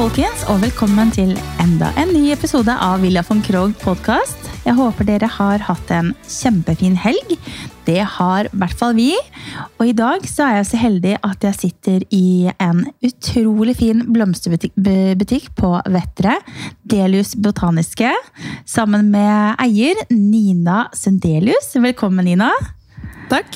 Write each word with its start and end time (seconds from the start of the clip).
Folkens, 0.00 0.46
og 0.48 0.62
velkommen 0.62 1.10
til 1.12 1.34
enda 1.60 1.90
en 2.00 2.08
ny 2.14 2.30
episode 2.32 2.72
av 2.72 3.02
Villa 3.04 3.20
von 3.26 3.42
Krogh 3.44 3.74
podkast. 3.82 4.46
Jeg 4.64 4.72
håper 4.78 5.04
dere 5.04 5.28
har 5.28 5.60
hatt 5.66 5.92
en 5.92 6.14
kjempefin 6.24 6.94
helg. 6.96 7.34
Det 7.84 7.98
har 8.14 8.48
i 8.48 8.60
hvert 8.62 8.78
fall 8.80 8.96
vi. 8.96 9.10
Og 9.76 9.90
i 9.90 9.92
dag 9.98 10.24
så 10.24 10.46
er 10.46 10.56
jeg 10.56 10.70
så 10.70 10.80
heldig 10.80 11.12
at 11.28 11.44
jeg 11.50 11.58
sitter 11.58 12.08
i 12.16 12.48
en 12.56 12.86
utrolig 13.04 13.76
fin 13.82 14.00
blomsterbutikk 14.08 15.52
på 15.60 15.76
Vettre. 15.92 16.38
Delius 16.80 17.36
Botaniske. 17.36 18.16
Sammen 18.64 19.12
med 19.12 19.60
eier 19.60 20.00
Nina 20.08 20.86
Sundelius. 20.96 21.74
Velkommen, 21.76 22.24
Nina. 22.24 22.54
Takk. 23.28 23.52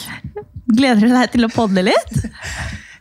Gleder 0.69 1.09
du 1.09 1.15
deg 1.17 1.39
til 1.39 1.49
å 1.49 1.55
podle 1.57 1.89
litt? 1.89 2.27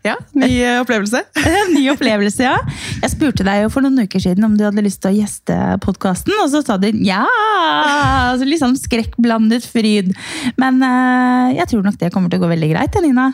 Ja, 0.04 0.18
ny 0.36 0.52
opplevelse. 0.82 1.22
ny 1.76 1.86
opplevelse, 1.94 2.44
ja. 2.44 2.58
Jeg 3.00 3.12
spurte 3.14 3.46
deg 3.48 3.62
jo 3.64 3.70
for 3.72 3.86
noen 3.86 4.04
uker 4.04 4.20
siden 4.20 4.44
om 4.44 4.58
du 4.60 4.66
hadde 4.68 4.84
lyst 4.84 5.00
til 5.04 5.14
å 5.14 5.20
gjeste 5.22 5.56
podkasten, 5.86 6.36
og 6.44 6.50
så 6.52 6.60
sa 6.66 6.76
du 6.82 6.90
ja! 7.08 7.24
Altså, 7.24 8.48
litt 8.48 8.60
sånn 8.60 8.76
skrekkblandet 8.80 9.64
fryd. 9.64 10.12
Men 10.60 10.84
uh, 10.84 11.54
jeg 11.56 11.70
tror 11.72 11.88
nok 11.88 12.02
det 12.02 12.12
kommer 12.12 12.34
til 12.34 12.42
å 12.42 12.46
gå 12.46 12.52
veldig 12.52 12.74
greit, 12.74 13.00
Nina. 13.06 13.32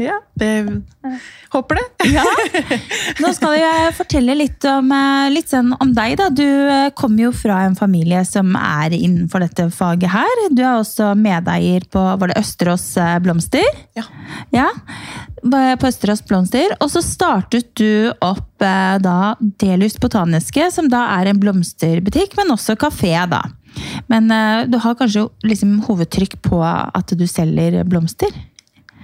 Ja, 0.00 0.16
det 0.34 0.82
håper 1.52 1.76
det. 1.76 1.82
ja. 2.16 2.24
Nå 3.20 3.32
skal 3.36 3.56
jeg 3.58 3.92
fortelle 3.98 4.36
litt 4.38 4.64
om, 4.68 4.88
eh, 4.96 5.26
litt 5.34 5.50
sånn 5.52 5.74
om 5.76 5.92
deg. 5.92 6.14
Da. 6.20 6.30
Du 6.32 6.46
eh, 6.46 6.88
kommer 6.96 7.26
jo 7.26 7.32
fra 7.36 7.58
en 7.66 7.76
familie 7.76 8.22
som 8.24 8.54
er 8.56 8.94
innenfor 8.96 9.44
dette 9.44 9.68
faget 9.74 10.12
her. 10.14 10.44
Du 10.56 10.62
er 10.64 10.78
også 10.78 11.12
medeier 11.20 11.84
på 11.92 12.00
var 12.00 12.32
det 12.32 12.40
Østerås 12.40 12.86
eh, 12.96 13.18
Blomster? 13.20 13.66
Ja. 13.98 14.06
ja. 14.56 14.68
På 15.44 15.90
Østerås 15.90 16.24
Blomster. 16.24 16.72
Og 16.80 16.92
så 16.94 17.04
startet 17.04 17.74
du 17.76 18.08
opp 18.24 18.46
da 18.60 19.34
Delus 19.60 19.94
Botaniske, 20.00 20.66
som 20.72 20.90
da 20.92 21.06
er 21.14 21.30
en 21.30 21.38
blomsterbutikk, 21.40 22.34
men 22.36 22.52
også 22.52 22.76
kafé. 22.80 23.14
da. 23.30 23.40
Men 24.12 24.28
du 24.68 24.76
har 24.84 24.98
kanskje 24.98 25.22
liksom 25.46 25.78
hovedtrykk 25.86 26.36
på 26.44 26.60
at 26.60 27.14
du 27.16 27.24
selger 27.30 27.80
blomster? 27.88 28.28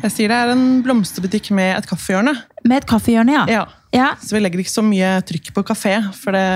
Jeg 0.05 0.12
sier 0.12 0.33
det 0.33 0.39
er 0.39 0.52
en 0.52 0.66
blomsterbutikk 0.84 1.50
med 1.56 1.72
et 1.78 1.89
kaffehjørne. 1.89 2.34
Med 2.66 2.83
et 2.83 2.89
kaffehjørne, 2.89 3.33
ja. 3.33 3.44
ja. 3.50 3.64
ja. 3.97 4.12
Så 4.20 4.36
vi 4.36 4.42
legger 4.44 4.62
ikke 4.62 4.75
så 4.75 4.84
mye 4.84 5.16
trykk 5.27 5.53
på 5.56 5.64
kafé, 5.66 5.97
for 6.19 6.36
det, 6.36 6.47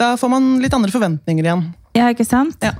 da 0.00 0.14
får 0.20 0.32
man 0.32 0.56
litt 0.62 0.76
andre 0.76 0.92
forventninger 0.92 1.48
igjen. 1.48 1.68
Ja, 1.96 2.06
ikke 2.12 2.24
sant? 2.26 2.60
Ja. 2.62 2.76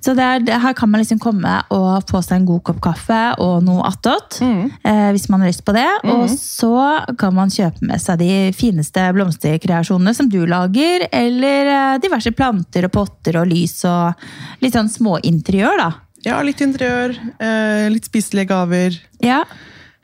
Så 0.00 0.14
er, 0.16 0.40
her 0.40 0.74
kan 0.76 0.88
man 0.88 1.02
liksom 1.02 1.18
komme 1.20 1.50
og 1.74 2.06
få 2.08 2.20
seg 2.24 2.38
en 2.38 2.46
god 2.48 2.62
kopp 2.64 2.78
kaffe 2.84 3.18
og 3.42 3.58
noe 3.66 3.84
attåt. 3.88 4.38
Mm. 4.40 4.70
Eh, 4.80 5.08
hvis 5.12 5.26
man 5.32 5.44
har 5.44 5.50
lyst 5.50 5.64
på 5.66 5.74
det. 5.76 5.88
Mm. 6.04 6.12
Og 6.14 6.32
så 6.32 6.72
kan 7.20 7.34
man 7.36 7.52
kjøpe 7.52 7.84
med 7.84 8.00
seg 8.00 8.22
de 8.22 8.30
fineste 8.56 9.04
blomsterkreasjonene 9.16 10.14
som 10.16 10.30
du 10.32 10.40
lager. 10.48 11.04
Eller 11.12 11.72
eh, 11.74 11.98
diverse 12.04 12.32
planter 12.36 12.88
og 12.88 12.94
potter 12.94 13.42
og 13.42 13.50
lys 13.52 13.82
og 13.90 14.64
litt 14.64 14.78
sånn 14.78 14.92
småinteriør, 14.92 15.82
da. 15.82 15.90
Ja, 16.24 16.40
litt 16.44 16.62
interiør. 16.64 17.14
Eh, 17.38 17.86
litt 17.92 18.08
spiselige 18.08 18.50
gaver. 18.52 18.96
Ja. 19.24 19.42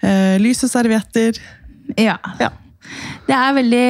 Eh, 0.04 0.36
lys 0.42 0.62
og 0.66 0.72
servietter. 0.72 1.40
Ja. 1.96 2.18
ja. 2.40 2.50
Det 3.26 3.36
er, 3.36 3.50
veldig, 3.56 3.88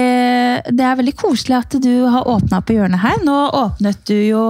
det 0.77 0.87
er 0.87 0.97
veldig 0.99 1.17
koselig 1.19 1.59
at 1.59 1.77
du 1.83 1.93
har 2.13 2.29
åpna 2.29 2.63
på 2.63 2.77
hjørnet 2.77 3.03
her. 3.03 3.21
Nå 3.27 3.37
åpnet 3.57 4.03
du 4.09 4.17
jo 4.17 4.43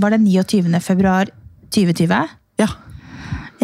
Var 0.00 0.14
det 0.14 0.22
29. 0.24 0.78
februar 0.84 1.32
2020? 1.74 2.38
Ja 2.60 2.70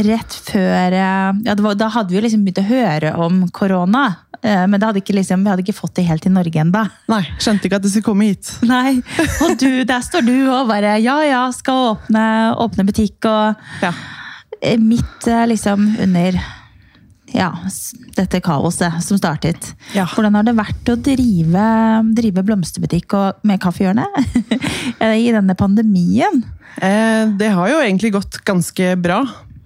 rett 0.04 0.34
før 0.44 0.92
eh, 0.92 1.30
ja, 1.46 1.54
var, 1.58 1.76
Da 1.78 1.88
hadde 1.94 2.12
vi 2.12 2.18
jo 2.18 2.24
liksom 2.24 2.44
begynt 2.44 2.60
å 2.60 2.68
høre 2.68 3.12
om 3.22 3.44
korona. 3.54 4.06
Eh, 4.46 4.66
men 4.70 4.82
hadde 4.82 5.02
liksom, 5.02 5.42
vi 5.42 5.50
hadde 5.50 5.64
ikke 5.64 5.74
fått 5.74 5.96
det 5.98 6.06
helt 6.06 6.26
i 6.28 6.30
Norge 6.30 6.60
ennå. 6.62 6.84
Nei, 7.10 7.22
skjønte 7.42 7.66
ikke 7.66 7.80
at 7.80 7.86
det 7.86 7.90
skulle 7.92 8.06
komme 8.06 8.28
hit. 8.30 8.52
Nei, 8.74 9.00
Og 9.42 9.56
du, 9.58 9.82
der 9.88 10.04
står 10.06 10.26
du 10.26 10.36
og 10.44 10.68
bare 10.70 10.98
ja 11.02 11.16
ja, 11.26 11.46
skal 11.54 11.96
åpne, 11.96 12.26
åpne 12.62 12.86
butikk 12.86 13.26
og 13.30 13.82
ja. 13.82 13.94
Eh, 14.60 14.78
midt 14.80 15.26
liksom 15.50 15.90
under 16.00 16.38
ja, 17.34 17.50
dette 18.16 18.38
kaoset 18.40 19.02
som 19.04 19.18
startet. 19.18 19.72
Ja. 19.92 20.06
Hvordan 20.08 20.38
har 20.38 20.46
det 20.46 20.54
vært 20.56 20.88
å 20.88 20.96
drive, 20.96 21.66
drive 22.16 22.44
blomsterbutikk 22.46 23.18
med 23.44 23.60
kaffehjørne 23.60 24.06
i 25.26 25.28
denne 25.34 25.56
pandemien? 25.58 26.44
Eh, 26.76 27.26
det 27.36 27.50
har 27.52 27.72
jo 27.72 27.82
egentlig 27.82 28.14
gått 28.14 28.40
ganske 28.46 28.94
bra. 28.96 29.24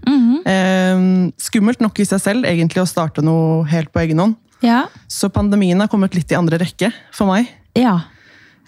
Mm 0.09 0.19
-hmm. 0.19 0.39
eh, 0.49 1.33
skummelt 1.39 1.81
nok 1.81 2.01
i 2.01 2.09
seg 2.09 2.21
selv 2.21 2.45
egentlig 2.49 2.83
å 2.83 2.89
starte 2.89 3.23
noe 3.23 3.67
helt 3.69 3.93
på 3.93 4.01
egen 4.01 4.19
hånd. 4.19 4.35
Ja. 4.65 4.85
Så 5.09 5.31
pandemien 5.33 5.81
har 5.81 5.91
kommet 5.91 6.15
litt 6.17 6.31
i 6.33 6.39
andre 6.39 6.61
rekke 6.61 6.93
for 7.17 7.31
meg. 7.31 7.49
Ja. 7.79 7.99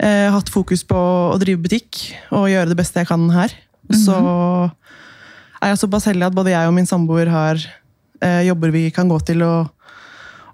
Jeg 0.03 0.29
har 0.29 0.35
hatt 0.35 0.51
fokus 0.51 0.83
på 0.89 0.97
å 0.97 1.39
drive 1.41 1.63
butikk 1.63 2.01
og 2.35 2.49
gjøre 2.51 2.73
det 2.73 2.79
beste 2.79 3.03
jeg 3.03 3.11
kan 3.11 3.29
her. 3.31 3.53
Mm 3.53 3.97
-hmm. 3.97 4.05
Så 4.05 4.71
er 5.63 5.69
jeg 5.69 5.79
såpass 5.79 6.07
heldig 6.07 6.27
at 6.27 6.35
både 6.35 6.51
jeg 6.51 6.69
og 6.69 6.75
min 6.75 6.87
samboer 6.87 7.27
har 7.27 7.57
eh, 8.23 8.43
jobber 8.49 8.71
vi 8.71 8.91
kan 8.91 9.09
gå 9.09 9.19
til 9.21 9.43
og, 9.43 9.71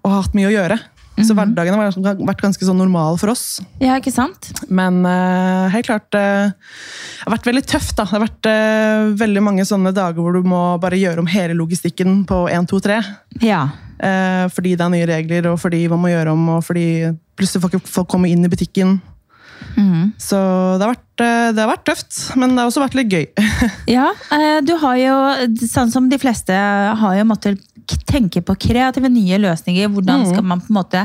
og 0.03 0.11
har 0.11 0.23
hatt 0.23 0.35
mye 0.35 0.51
å 0.51 0.57
gjøre. 0.57 0.79
Så 1.19 1.35
mhm. 1.35 1.39
hverdagen 1.41 1.75
har 1.75 2.21
vært 2.29 2.43
ganske 2.45 2.65
sånn 2.65 2.79
normal 2.79 3.19
for 3.19 3.33
oss. 3.33 3.59
Ja, 3.83 3.97
ikke 3.99 4.13
sant? 4.15 4.53
Men 4.71 5.01
uh, 5.03 5.67
helt 5.73 5.89
klart 5.89 6.15
uh, 6.15 6.53
Det 6.55 7.25
har 7.25 7.35
vært 7.35 7.49
veldig 7.51 7.65
tøft. 7.67 7.97
da. 7.97 8.05
Det 8.05 8.15
har 8.15 8.23
vært 8.23 8.49
uh, 8.51 9.17
veldig 9.19 9.43
mange 9.43 9.67
sånne 9.67 9.91
dager 9.97 10.23
hvor 10.23 10.39
du 10.39 10.47
må 10.47 10.63
bare 10.79 11.01
gjøre 11.01 11.25
om 11.25 11.31
hele 11.31 11.59
logistikken 11.59 12.23
på 12.29 12.45
1, 12.53 12.71
2, 12.71 12.81
3. 12.87 13.01
Ja. 13.43 13.65
Fordi 13.99 14.77
det 14.79 14.85
er 14.85 14.93
nye 14.93 15.07
regler, 15.11 15.49
og 15.51 15.59
fordi 15.59 15.87
man 15.91 16.03
må 16.03 16.13
gjøre 16.13 16.35
om, 16.35 16.45
og 16.57 16.65
fordi 16.65 16.87
plutselig 17.39 17.63
får 17.63 17.73
ikke 17.75 17.91
folk 17.91 18.09
komme 18.13 18.31
inn 18.31 18.47
i 18.47 18.51
butikken. 18.53 18.99
Mm. 19.75 20.13
Så 20.21 20.39
det 20.79 20.87
har, 20.87 20.93
vært, 20.93 21.08
det 21.19 21.61
har, 21.61 21.71
vært, 21.71 21.87
tøft, 21.89 22.13
men 22.39 22.55
det 22.55 22.63
har 22.63 22.71
også 22.71 22.85
vært 22.85 22.99
litt 22.99 23.13
gøy. 23.13 23.27
ja, 23.97 24.11
du 24.65 24.75
har 24.83 25.01
jo, 25.01 25.17
sånn 25.65 25.93
som 25.95 26.09
de 26.11 26.21
fleste, 26.21 26.55
har 26.55 27.19
jo 27.19 27.27
måttet 27.29 27.65
tenke 28.09 28.43
på 28.45 28.57
kreative, 28.61 29.09
nye 29.13 29.39
løsninger. 29.41 29.89
Hvordan 29.93 30.25
skal 30.29 30.43
mm. 30.43 30.49
man 30.51 30.63
på 30.63 30.73
en 30.73 30.79
måte 30.79 31.05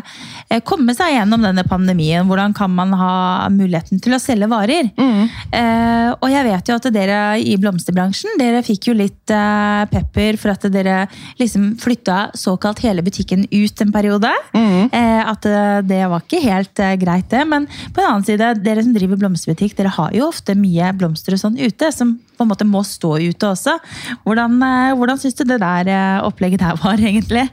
eh, 0.50 0.62
komme 0.66 0.96
seg 0.96 1.16
gjennom 1.16 1.44
denne 1.46 1.64
pandemien? 1.68 2.28
Hvordan 2.28 2.56
kan 2.58 2.72
man 2.74 2.94
ha 2.98 3.14
muligheten 3.54 4.02
til 4.04 4.16
å 4.16 4.22
selge 4.22 4.50
varer? 4.52 4.90
Mm. 4.98 5.30
Eh, 5.54 6.10
og 6.18 6.28
jeg 6.32 6.48
vet 6.50 6.70
jo 6.70 6.78
at 6.80 6.90
dere 6.96 7.20
i 7.40 7.56
blomsterbransjen 7.62 8.40
dere 8.42 8.64
fikk 8.66 8.90
jo 8.90 8.98
litt 8.98 9.34
eh, 9.34 9.84
pepper 9.92 10.40
for 10.42 10.54
at 10.56 10.68
dere 10.74 11.06
liksom 11.40 11.74
flytta 11.82 12.34
såkalt 12.38 12.84
hele 12.84 13.06
butikken 13.06 13.46
ut 13.52 13.86
en 13.86 13.94
periode. 13.94 14.32
Mm. 14.56 14.90
Eh, 14.92 15.22
at 15.24 15.48
eh, 15.50 15.80
det 15.88 16.04
var 16.12 16.26
ikke 16.26 16.44
helt 16.44 16.84
eh, 16.84 16.98
greit, 17.02 17.30
det. 17.32 17.46
Men 17.48 17.68
på 17.68 18.04
en 18.04 18.10
annen 18.10 18.28
side, 18.28 18.54
dere 18.64 18.84
som 18.84 18.96
driver 18.96 19.22
blomsterbutikk, 19.22 19.78
dere 19.80 19.94
har 19.94 20.03
jo 20.16 20.28
ofte 20.28 20.56
mye 20.60 20.92
blomster 20.98 21.38
og 21.38 21.42
sånn 21.42 21.60
ute. 21.60 21.92
som 21.96 22.18
på 22.38 22.46
en 22.46 22.50
måte 22.50 22.68
må 22.68 22.82
stå 22.84 23.18
ute 23.22 23.48
også. 23.48 23.78
Hvordan, 24.26 24.58
hvordan 24.98 25.20
syns 25.22 25.38
du 25.38 25.44
det 25.48 25.62
der 25.62 25.94
opplegget 26.26 26.64
der 26.66 26.80
var, 26.82 27.00
egentlig? 27.12 27.48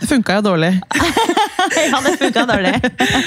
Det 0.00 0.08
funka 0.10 0.38
jo 0.38 0.42
dårlig. 0.44 0.72
ja, 1.90 2.00
det 2.04 2.16
funka 2.20 2.44
dårlig. 2.46 2.74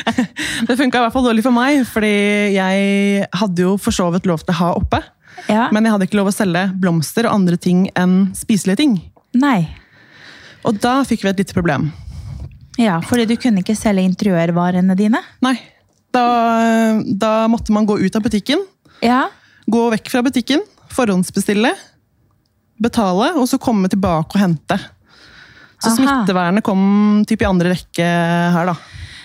det 0.68 0.76
funka 0.78 1.00
i 1.00 1.06
hvert 1.06 1.16
fall 1.16 1.26
dårlig 1.26 1.46
for 1.46 1.56
meg, 1.56 1.82
fordi 1.90 2.12
jeg 2.54 3.30
hadde 3.42 3.66
jo 3.66 3.78
for 3.82 3.96
så 3.96 4.10
vidt 4.14 4.30
lov 4.30 4.44
til 4.44 4.54
å 4.54 4.60
ha 4.60 4.74
oppe. 4.78 5.02
Ja. 5.50 5.70
Men 5.74 5.86
jeg 5.86 5.96
hadde 5.96 6.10
ikke 6.10 6.20
lov 6.20 6.30
å 6.30 6.36
selge 6.36 6.68
blomster 6.78 7.26
og 7.30 7.40
andre 7.40 7.58
ting 7.58 7.88
enn 7.98 8.30
spiselige 8.38 8.84
ting. 8.84 9.00
Nei. 9.40 9.64
Og 10.68 10.78
da 10.84 11.00
fikk 11.08 11.26
vi 11.26 11.32
et 11.32 11.42
lite 11.42 11.58
problem. 11.58 11.90
Ja, 12.80 13.00
fordi 13.04 13.26
du 13.28 13.36
kunne 13.40 13.64
ikke 13.64 13.76
selge 13.76 14.06
interiørvarene 14.06 14.96
dine? 15.00 15.24
Nei. 15.44 15.58
Da, 16.16 16.26
da 17.06 17.34
måtte 17.52 17.74
man 17.76 17.86
gå 17.86 18.00
ut 18.02 18.16
av 18.18 18.26
butikken. 18.26 18.64
Ja. 19.06 19.28
Gå 19.70 19.84
vekk 19.94 20.10
fra 20.10 20.24
butikken, 20.26 20.64
forhåndsbestille, 20.94 21.74
betale, 22.82 23.34
og 23.38 23.46
så 23.52 23.60
komme 23.62 23.92
tilbake 23.92 24.34
og 24.34 24.42
hente. 24.42 24.80
Så 25.80 25.92
Aha. 25.92 25.96
smittevernet 25.96 26.66
kom 26.66 27.22
typ 27.30 27.44
i 27.44 27.48
andre 27.48 27.76
rekke 27.76 28.08
her, 28.56 28.74
da. 28.74 28.76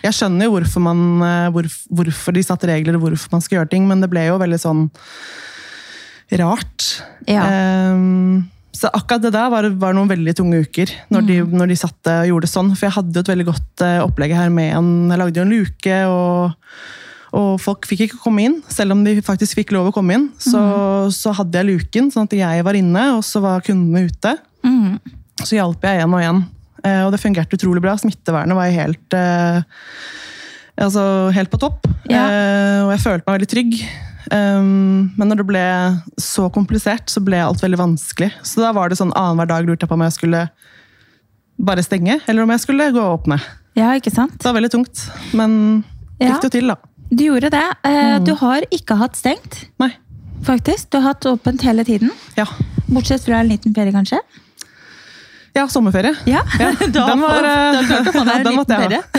Jeg 0.05 0.19
skjønner 0.19 0.47
jo 0.47 0.59
hvorfor, 0.59 0.85
man, 0.85 1.01
eh, 1.25 1.49
hvor, 1.55 1.69
hvorfor 1.97 2.37
de 2.37 2.45
satte 2.45 2.69
regler 2.69 2.99
og 2.99 3.07
hvorfor 3.07 3.33
man 3.33 3.43
skal 3.45 3.59
gjøre 3.61 3.73
ting, 3.73 3.87
men 3.89 4.05
det 4.05 4.11
ble 4.13 4.27
jo 4.29 4.37
veldig 4.43 4.61
sånn 4.61 4.85
rart. 6.41 6.91
Ja. 7.29 7.47
Um, 7.95 8.45
så 8.75 8.91
akkurat 8.91 9.23
det 9.23 9.31
der 9.37 9.53
var, 9.53 9.69
var, 9.79 9.95
noen 9.95 10.11
veldig 10.11 10.35
tunge 10.35 10.65
uker, 10.67 10.91
når, 11.15 11.27
de, 11.29 11.39
mm. 11.45 11.55
når 11.61 11.71
de 11.71 11.79
satte 11.79 12.17
og 12.25 12.31
gjorde 12.33 12.49
det 12.49 12.53
sånn. 12.53 12.73
For 12.75 12.89
jeg 12.89 12.97
hadde 12.97 13.15
jo 13.15 13.23
et 13.25 13.31
veldig 13.31 13.47
godt 13.53 13.85
uh, 13.87 14.03
opplegg 14.09 14.35
her 14.35 14.51
med 14.53 14.73
en 14.75 14.89
Jeg 15.13 15.21
lagde 15.21 15.41
jo 15.41 15.45
en 15.47 15.55
luke, 15.55 16.01
og, 16.11 16.73
og, 17.31 17.53
folk 17.63 17.87
fikk 17.91 18.09
ikke 18.09 18.23
komme 18.25 18.49
inn. 18.49 18.57
Selv 18.73 18.97
om 18.97 19.05
de 19.07 19.15
faktisk 19.25 19.61
fikk 19.61 19.75
lov 19.77 19.93
å 19.93 19.95
komme 19.95 20.19
inn, 20.19 20.27
så, 20.43 20.59
mm. 20.59 21.15
så 21.15 21.37
hadde 21.39 21.61
jeg 21.61 21.71
luken, 21.71 22.11
sånn 22.15 22.27
at 22.27 22.35
jeg 22.41 22.67
var 22.67 22.81
inne, 22.81 23.07
og 23.15 23.23
så 23.27 23.45
var 23.45 23.63
kundene 23.67 24.09
ute. 24.11 24.35
Mm. 24.67 24.99
Så 25.45 25.55
hjalp 25.59 25.87
jeg 25.87 26.03
én 26.03 26.19
og 26.19 26.27
én. 26.27 26.43
Eh, 26.85 27.03
og 27.07 27.15
det 27.15 27.23
fungerte 27.23 27.57
utrolig 27.57 27.83
bra. 27.85 27.97
Smittevernet 28.01 28.59
var 28.59 28.73
helt, 28.75 29.17
eh, 29.17 29.63
altså, 30.77 31.31
helt 31.33 31.51
på 31.53 31.61
topp. 31.63 31.87
Ja. 32.11 32.27
Eh, 32.27 32.81
og 32.85 32.93
jeg 32.93 33.05
følte 33.07 33.25
meg 33.27 33.39
veldig 33.39 33.53
trygg. 33.55 33.79
Um, 34.33 35.11
men 35.19 35.29
når 35.29 35.37
det 35.43 35.47
ble 35.49 35.65
så 36.21 36.47
komplisert, 36.53 37.11
så 37.13 37.21
ble 37.25 37.41
alt 37.45 37.61
veldig 37.61 37.79
vanskelig. 37.81 38.31
Så 38.47 38.63
da 38.65 38.71
var 38.73 38.89
det 38.89 38.97
sånn 39.01 39.13
annenhver 39.13 39.51
dag 39.51 39.67
lurte 39.69 39.85
jeg 39.85 39.91
på 39.91 39.99
om 39.99 40.05
jeg 40.07 40.17
skulle 40.17 40.45
bare 41.61 41.85
stenge, 41.85 42.21
eller 42.27 42.43
om 42.47 42.51
jeg 42.55 42.61
skulle 42.65 42.91
gå 42.95 43.01
og 43.03 43.21
åpne. 43.21 43.39
Ja, 43.77 43.93
ikke 43.99 44.13
sant? 44.15 44.39
Det 44.39 44.47
var 44.49 44.57
veldig 44.61 44.71
tungt, 44.73 45.05
men 45.35 45.85
Ja. 46.21 46.29
gikk 46.33 46.41
det 46.43 46.49
jo 46.53 46.55
til, 46.61 46.69
da. 46.69 46.77
Du 47.15 47.25
gjorde 47.25 47.51
det. 47.51 47.67
Uh, 47.85 48.19
Mm. 48.19 48.25
Du 48.25 48.35
har 48.35 48.63
ikke 48.73 48.97
hatt 48.97 49.15
stengt, 49.17 49.67
Nei. 49.79 49.93
faktisk. 50.43 50.91
Du 50.91 50.99
har 51.01 51.13
hatt 51.15 51.27
åpent 51.27 51.61
hele 51.63 51.85
tiden. 51.85 52.11
Ja. 52.37 52.47
Bortsett 52.89 53.25
fra 53.25 53.41
en 53.41 53.49
liten 53.49 53.75
ferie, 53.75 53.93
kanskje? 53.93 54.19
Ja, 55.55 55.69
sommerferie. 55.69 56.15
Ja, 56.27 56.43
Ja, 56.59 56.73
da, 56.89 57.07
den 57.07 57.21
var, 57.21 57.45
eh, 57.45 57.81
da 58.13 58.25
den 58.43 58.55
måtte 58.61 58.79
jeg 58.81 58.99
ha. 58.99 59.03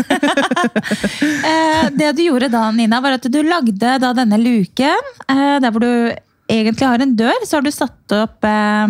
Eh, 1.46 1.90
det 1.96 2.12
du 2.18 2.24
gjorde 2.26 2.50
da, 2.52 2.68
Nina, 2.76 3.00
var 3.02 3.18
at 3.18 3.26
du 3.32 3.38
lagde 3.46 3.98
da 4.02 4.12
denne 4.18 4.38
luken, 4.42 5.12
eh, 5.30 5.58
der 5.62 5.72
hvor 5.72 5.84
du 5.84 6.16
egentlig 6.52 6.86
har 6.88 7.02
en 7.02 7.16
dør, 7.18 7.46
så 7.48 7.58
har 7.58 7.64
du 7.66 7.72
satt 7.74 8.14
opp, 8.14 8.44
eh, 8.46 8.88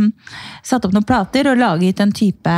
satt 0.65 0.85
opp 0.85 0.91
noen 0.95 1.05
plater 1.07 1.47
og 1.51 1.57
laget 1.57 2.01
en 2.03 2.11
type 2.11 2.51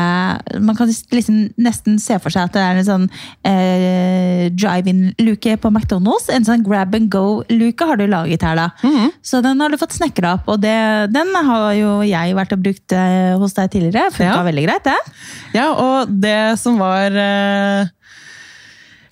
Man 0.60 0.76
kan 0.76 0.88
liksom 0.90 1.52
nesten 1.62 2.00
se 2.02 2.18
for 2.20 2.34
seg 2.34 2.48
at 2.50 2.54
det 2.58 2.64
er 2.64 2.80
en 2.82 2.88
sånn 2.88 3.06
eh, 3.46 4.48
drive-in-luke 4.58 5.58
på 5.62 5.70
McDonald's. 5.72 6.30
En 6.34 6.46
sånn 6.48 6.64
grab 6.66 6.96
and 6.98 7.10
go-luke 7.14 7.86
har 7.88 8.00
du 8.00 8.08
laget 8.10 8.42
her, 8.48 8.56
da. 8.58 8.70
Mhm. 8.84 9.12
Så 9.22 9.42
den 9.46 9.60
har 9.62 9.70
du 9.70 9.78
fått 9.78 9.96
snekra 9.98 10.34
opp, 10.40 10.48
og 10.50 10.62
det, 10.64 10.74
den 11.14 11.34
har 11.36 11.74
jo 11.78 12.02
jeg 12.08 12.36
vært 12.38 12.54
og 12.58 12.64
brukt 12.66 12.92
eh, 12.98 13.36
hos 13.38 13.54
deg 13.58 13.72
tidligere. 13.76 14.12
Funka 14.16 14.34
Ja. 14.38 14.44
veldig 14.48 14.66
greit, 14.68 14.84
det. 14.84 14.98
Ja, 15.54 15.68
og 15.74 16.10
det 16.22 16.58
som 16.60 16.78
var 16.82 17.12
eh, 17.12 17.88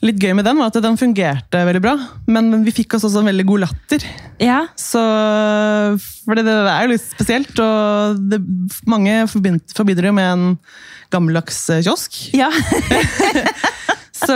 litt 0.07 0.19
gøy 0.21 0.33
med 0.37 0.45
den, 0.47 0.57
var 0.61 0.69
at 0.71 0.77
den 0.83 0.97
fungerte 0.99 1.61
veldig 1.67 1.81
bra. 1.83 1.95
Men 2.31 2.51
vi 2.65 2.73
fikk 2.75 2.95
oss 2.97 3.05
også 3.07 3.21
en 3.23 3.29
veldig 3.31 3.45
god 3.49 3.63
latter. 3.65 4.05
Ja, 4.41 4.61
Så, 4.79 5.01
for 6.25 6.35
det 6.37 6.45
er 6.51 6.85
jo 6.85 6.91
litt 6.93 7.05
spesielt, 7.05 7.53
og 7.63 8.19
det, 8.31 8.41
mange 8.89 9.23
forbind- 9.31 9.75
forbinder 9.77 10.09
det 10.09 10.13
med 10.17 10.31
en 10.33 10.45
gammeldags 11.13 11.63
kiosk. 11.85 12.17
ja. 12.35 12.49
Så, 14.15 14.35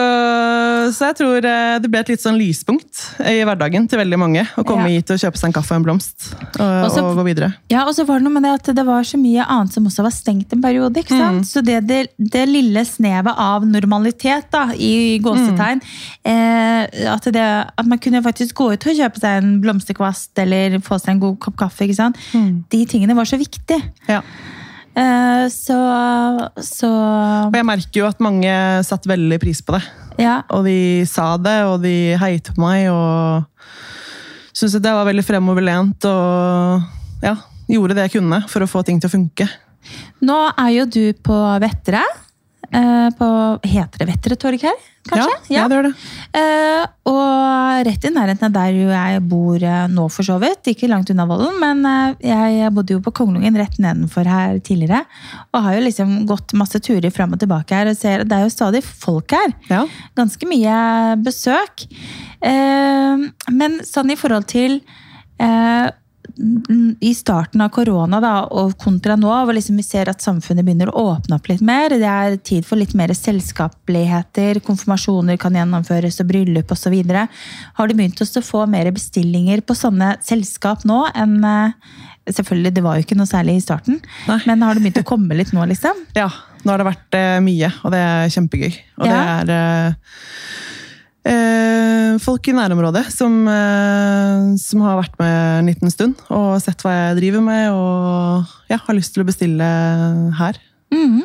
så 0.92 1.08
jeg 1.10 1.16
tror 1.22 1.46
eh, 1.48 1.78
det 1.80 1.88
ble 1.92 2.02
et 2.04 2.10
litt 2.12 2.22
sånn 2.24 2.36
lyspunkt 2.36 3.00
i 3.24 3.38
hverdagen 3.48 3.86
til 3.90 4.02
veldig 4.02 4.18
mange. 4.20 4.42
Å 4.60 4.66
komme 4.68 4.90
Ja. 4.90 4.98
hit 5.00 5.14
og 5.16 5.22
kjøpe 5.22 5.40
seg 5.40 5.48
en 5.50 5.56
kaffe 5.56 5.72
og 5.72 5.80
en 5.80 5.86
blomst, 5.88 6.26
og, 6.60 6.66
også, 6.90 7.04
og 7.08 7.16
gå 7.22 7.26
videre. 7.30 7.50
Ja, 7.72 7.86
og 7.88 7.94
så 7.96 8.04
var 8.08 8.20
det 8.20 8.28
noe 8.28 8.36
med 8.36 8.44
det 8.44 8.52
at 8.58 8.70
det 8.76 8.86
var 8.88 9.08
så 9.08 9.20
mye 9.22 9.46
annet 9.48 9.74
som 9.78 9.88
også 9.88 10.04
var 10.04 10.12
stengt 10.16 10.52
en 10.56 10.62
periode. 10.66 11.00
ikke 11.00 11.16
sant? 11.16 11.48
Så 11.48 11.64
det, 11.66 11.80
det, 11.88 12.02
det 12.20 12.44
lille 12.50 12.84
snevet 12.88 13.40
av 13.40 13.66
normalitet, 13.70 14.50
da, 14.52 14.66
i 14.76 15.20
gåsetegn 15.24 15.80
eh, 16.28 17.10
at, 17.16 17.32
det, 17.34 17.48
at 17.80 17.88
man 17.88 18.04
kunne 18.04 18.24
faktisk 18.26 18.60
gå 18.60 18.74
ut 18.76 18.90
og 18.92 19.00
kjøpe 19.00 19.24
seg 19.24 19.40
en 19.44 19.56
blomsterkvast 19.64 20.44
eller 20.44 20.80
få 20.84 21.00
seg 21.00 21.16
en 21.16 21.24
god 21.24 21.40
kopp 21.48 21.56
kaffe. 21.64 21.88
ikke 21.88 22.00
sant? 22.02 22.20
De 22.70 22.84
tingene 22.90 23.16
var 23.16 23.30
så 23.30 23.40
viktige. 23.40 23.80
Ja. 24.12 24.20
Eh, 25.00 25.46
så, 25.54 25.78
så 26.66 26.90
Og 27.48 27.56
jeg 27.56 27.68
merker 27.68 28.02
jo 28.02 28.08
at 28.10 28.20
mange 28.24 28.52
satte 28.88 29.10
veldig 29.12 29.38
pris 29.42 29.62
på 29.64 29.78
det. 29.78 29.84
Ja. 30.20 30.42
Og 30.52 30.66
de 30.68 31.06
sa 31.08 31.32
det, 31.40 31.58
og 31.70 31.80
de 31.86 31.96
heiet 32.20 32.50
på 32.52 32.60
meg, 32.60 32.90
og 32.92 33.46
syntes 34.52 34.76
at 34.82 34.90
jeg 34.90 34.98
var 34.98 35.08
veldig 35.08 35.24
fremoverlent 35.24 36.08
og 36.10 37.24
ja, 37.24 37.36
gjorde 37.72 37.96
det 37.96 38.10
jeg 38.10 38.18
kunne 38.18 38.42
for 38.52 38.66
å 38.66 38.70
få 38.70 38.84
ting 38.88 39.00
til 39.00 39.08
å 39.08 39.14
funke. 39.14 39.48
Nå 40.28 40.36
er 40.60 40.74
jo 40.76 40.88
du 40.92 41.04
på 41.24 41.38
Vettere. 41.64 42.04
eh, 42.74 43.08
På, 43.16 43.30
heter 43.64 44.04
det 44.04 44.10
Vettere-torg 44.12 44.68
her, 44.68 44.76
kanskje? 45.10 45.36
Ja, 45.50 45.64
ja, 45.64 45.66
det 45.70 45.78
gjør 45.78 45.88
det. 45.90 45.92
Eh, 46.40 46.84
og 47.10 47.88
rett 47.88 48.06
i 48.06 48.12
nærheten 48.14 48.48
av 48.48 48.56
der 48.56 48.78
jeg 48.78 49.24
bor 49.30 49.66
eh, 49.66 49.88
nå, 49.92 50.06
for 50.14 50.28
så 50.28 50.38
vidt. 50.42 50.72
Ikke 50.72 50.90
langt 50.92 51.12
unna 51.14 51.26
Vollen, 51.30 51.58
men 51.62 51.84
eh, 51.90 52.30
jeg 52.30 52.74
bodde 52.76 52.96
jo 52.96 53.04
på 53.06 53.14
Kongelungen 53.22 53.60
rett 53.60 53.80
nedenfor 53.82 54.30
her 54.30 54.60
tidligere. 54.64 55.04
Og 55.54 55.66
har 55.66 55.78
jo 55.78 55.86
liksom 55.88 56.16
gått 56.30 56.56
masse 56.60 56.82
turer 56.86 57.12
fram 57.14 57.36
og 57.36 57.44
tilbake 57.44 57.76
her 57.76 57.92
og 57.92 58.00
ser 58.00 58.26
det 58.30 58.38
er 58.38 58.48
jo 58.48 58.54
stadig 58.54 58.84
folk 58.86 59.36
her. 59.36 59.54
Ja. 59.72 59.84
Ganske 60.20 60.50
mye 60.50 60.80
besøk. 61.26 61.88
Men 62.40 63.82
sånn 63.84 64.14
i 64.14 64.20
forhold 64.20 64.48
til 64.52 64.80
eh, 65.40 65.88
i 67.02 67.12
starten 67.16 67.62
av 67.64 67.72
korona 67.76 68.20
da, 68.24 68.34
og 68.52 68.76
kontra 68.82 69.16
nå, 69.20 69.30
hvor 69.46 69.56
liksom 69.56 69.80
vi 69.80 69.86
ser 69.86 70.12
at 70.12 70.24
samfunnet 70.24 70.66
begynner 70.68 70.92
å 70.92 71.06
åpne 71.16 71.38
opp 71.40 71.50
litt 71.52 71.64
mer. 71.66 71.90
Det 71.96 72.08
er 72.10 72.38
tid 72.46 72.68
for 72.68 72.80
litt 72.80 72.94
mer 72.98 73.14
selskapeligheter, 73.16 74.62
konfirmasjoner 74.66 75.40
kan 75.42 75.58
gjennomføres 75.58 76.20
og 76.24 76.30
bryllup 76.32 76.72
osv. 76.76 76.96
Har 77.80 77.90
du 77.90 77.96
begynt 77.98 78.22
å 78.24 78.46
få 78.46 78.66
mer 78.70 78.92
bestillinger 78.96 79.62
på 79.66 79.78
sånne 79.78 80.16
selskap 80.26 80.86
nå 80.90 81.06
enn 81.16 81.40
eh, 81.44 81.74
Selvfølgelig, 82.30 82.72
det 82.76 82.82
var 82.86 82.98
jo 83.00 83.02
ikke 83.08 83.16
noe 83.18 83.26
særlig 83.26 83.56
i 83.58 83.62
starten, 83.64 83.96
Nei. 84.28 84.36
men 84.46 84.62
har 84.62 84.78
det 84.78 84.84
begynt 84.84 85.00
å 85.02 85.08
komme 85.08 85.34
litt 85.34 85.50
nå, 85.56 85.64
liksom? 85.72 85.98
ja, 86.20 86.28
nå 86.62 86.70
har 86.70 86.78
det 86.84 86.86
vært 86.92 87.16
eh, 87.18 87.38
mye, 87.42 87.72
og 87.82 87.96
det 87.96 88.02
er 88.06 88.34
kjempegøy. 88.36 88.76
Og 89.02 89.08
Ja. 89.10 89.16
det 89.50 89.56
er 89.56 89.88
eh, 89.88 90.20
folk 92.20 92.48
i 92.48 92.54
nærområdet 92.56 93.06
som, 93.12 93.36
eh, 93.48 94.56
som 94.62 94.82
har 94.86 95.02
vært 95.02 95.18
med 95.20 95.36
en 95.60 95.70
liten 95.72 95.92
stund 95.92 96.16
og 96.30 96.62
sett 96.64 96.82
hva 96.86 96.94
jeg 96.96 97.20
driver 97.20 97.44
med, 97.44 97.72
og 97.72 98.46
ja, 98.72 98.78
har 98.78 98.98
lyst 98.98 99.14
til 99.14 99.24
å 99.24 99.28
bestille 99.30 99.70
her. 100.40 100.60
Mhm. 100.94 101.24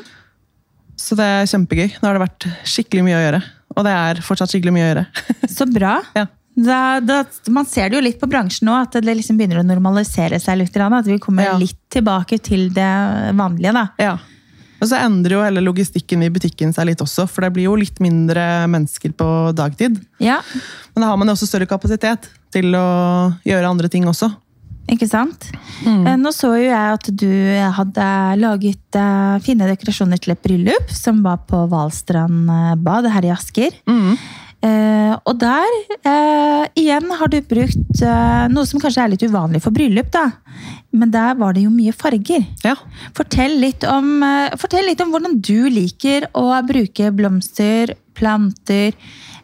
Så 0.96 1.17
det 1.19 1.25
er 1.26 1.50
kjempegøy. 1.50 1.99
Nå 2.00 2.06
har 2.06 2.14
det 2.17 2.23
vært 2.29 2.46
skikkelig 2.64 3.05
mye 3.05 3.19
å 3.19 3.25
gjøre. 3.25 3.43
Og 3.76 3.85
det 3.85 3.93
er 3.93 4.20
fortsatt 4.25 4.52
skikkelig 4.52 4.73
mye 4.73 4.85
å 4.85 4.91
gjøre. 4.93 5.06
Så 5.56 5.67
bra. 5.69 5.96
Ja. 6.17 6.26
Da, 6.55 7.00
da, 7.02 7.25
man 7.50 7.67
ser 7.67 7.91
det 7.91 7.99
jo 7.99 8.05
litt 8.06 8.20
på 8.20 8.29
bransjen 8.31 8.69
nå, 8.69 8.76
at 8.79 8.94
det 9.02 9.17
liksom 9.19 9.37
begynner 9.37 9.58
å 9.61 9.67
normalisere 9.67 10.38
seg 10.41 10.61
litt. 10.61 10.76
At 10.79 11.08
vi 11.11 11.19
kommer 11.19 11.44
Ja. 11.50 11.56
litt 11.58 11.81
tilbake 11.91 12.38
til 12.41 12.69
det 12.73 13.35
vanlige. 13.35 13.73
da. 13.75 13.88
Ja. 13.99 14.17
Og 14.84 14.90
så 14.90 15.00
endrer 15.00 15.38
jo 15.38 15.42
hele 15.44 15.64
logistikken 15.64 16.26
i 16.26 16.31
butikken 16.32 16.75
seg 16.76 16.90
litt 16.90 17.00
også, 17.00 17.25
for 17.31 17.46
det 17.46 17.54
blir 17.56 17.70
jo 17.70 17.78
litt 17.81 18.00
mindre 18.04 18.69
mennesker 18.70 19.14
på 19.16 19.28
dagtid. 19.56 19.96
Ja, 20.20 20.42
Men 20.94 21.06
da 21.06 21.10
har 21.10 21.20
man 21.20 21.31
jo 21.31 21.36
også 21.38 21.48
større 21.48 21.69
kapasitet 21.70 22.28
til 22.54 22.76
å 22.76 22.86
gjøre 23.48 23.70
andre 23.70 23.88
ting 23.90 24.04
også. 24.06 24.28
ikke 24.92 25.08
sant? 25.08 25.48
Mm. 25.86 26.20
Nå 26.20 26.31
så 26.36 26.52
jo 26.58 26.69
jeg 26.69 26.98
at 26.98 27.08
du 27.08 27.32
hadde 27.78 28.06
laget 28.38 29.00
eh, 29.00 29.40
fine 29.46 29.72
dekorasjoner 29.72 30.20
til 30.20 30.36
et 30.36 30.44
bryllup 30.44 30.92
som 30.92 31.25
var 31.25 31.40
på 31.48 31.64
Hvalstrand 31.72 32.52
eh, 32.52 32.75
bad 32.84 33.08
her 33.10 33.26
i 33.26 33.32
Asker. 33.34 33.75
Mm. 33.88 34.19
Eh, 34.64 35.12
og 35.28 35.36
der, 35.40 35.72
eh, 36.08 36.64
igjen, 36.81 37.10
har 37.19 37.29
du 37.29 37.41
brukt 37.44 38.00
eh, 38.00 38.44
noe 38.48 38.64
som 38.69 38.81
kanskje 38.81 39.03
er 39.03 39.12
litt 39.12 39.24
uvanlig 39.26 39.60
for 39.64 39.74
bryllup, 39.76 40.08
da. 40.14 40.31
Men 40.94 41.10
der 41.15 41.34
var 41.41 41.56
det 41.56 41.65
jo 41.65 41.74
mye 41.74 41.94
farger. 41.96 42.46
Ja. 42.65 42.77
Fortell 43.17 43.58
litt 43.63 43.84
om, 43.89 44.22
eh, 44.22 44.55
fortell 44.60 44.86
litt 44.86 45.03
om 45.03 45.10
hvordan 45.10 45.41
du 45.43 45.69
liker 45.72 46.29
å 46.39 46.46
bruke 46.67 47.10
blomster, 47.10 47.96
planter 48.15 48.94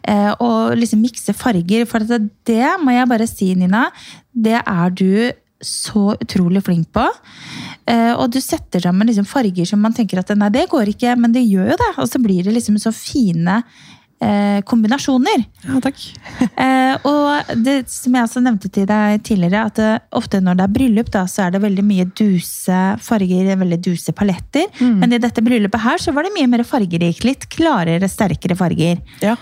eh, 0.06 0.32
og 0.38 0.78
liksom 0.78 1.02
mikse 1.02 1.34
farger. 1.34 1.86
For 1.90 2.06
det, 2.06 2.22
det 2.46 2.76
må 2.82 2.94
jeg 2.94 3.10
bare 3.10 3.28
si, 3.30 3.52
Nina, 3.58 3.88
det 4.30 4.60
er 4.62 4.94
du 4.94 5.32
så 5.60 6.14
utrolig 6.16 6.62
flink 6.64 6.88
på. 6.94 7.04
Eh, 7.90 8.12
og 8.14 8.30
du 8.32 8.40
setter 8.40 8.80
sammen 8.86 9.10
liksom 9.10 9.28
farger 9.28 9.68
som 9.68 9.82
man 9.82 9.94
tenker 9.96 10.22
at 10.22 10.32
nei, 10.38 10.48
det 10.54 10.68
går 10.70 10.94
ikke, 10.94 11.16
men 11.20 11.34
det 11.34 11.44
gjør 11.44 11.74
jo 11.74 11.80
det. 11.82 11.92
Og 11.98 12.08
så 12.08 12.22
blir 12.22 12.46
det 12.46 12.54
liksom 12.56 12.78
så 12.80 12.94
fine 12.94 13.60
eh, 14.24 14.60
kombinasjoner. 14.68 15.44
ja, 15.66 15.80
takk. 15.84 16.00
Eh, 16.60 17.06
og 17.08 17.52
det 17.64 17.86
som 17.88 18.14
jeg 18.14 18.26
også 18.26 18.40
nevnte 18.42 18.68
til 18.72 18.84
deg 18.88 19.22
tidligere, 19.24 19.62
at 19.70 19.78
det, 19.78 19.90
ofte 20.16 20.40
når 20.44 20.58
det 20.58 20.64
er 20.64 20.72
bryllup, 20.74 21.08
da, 21.14 21.22
så 21.30 21.46
er 21.46 21.54
det 21.54 21.62
veldig 21.62 21.84
mye 21.86 22.04
duse 22.18 22.80
farger, 23.00 23.48
veldig 23.60 23.78
duse 23.86 24.12
paletter. 24.16 24.66
Men 24.82 25.14
i 25.14 25.20
dette 25.22 25.44
bryllupet 25.44 25.84
her 25.84 26.02
så 26.02 26.12
var 26.16 26.26
det 26.26 26.34
mye 26.34 26.50
mer 26.50 26.64
fargerikt. 26.68 27.24
Litt 27.24 27.46
klarere, 27.52 28.10
sterkere 28.10 28.58
farger. 28.58 29.00
Ja. 29.24 29.38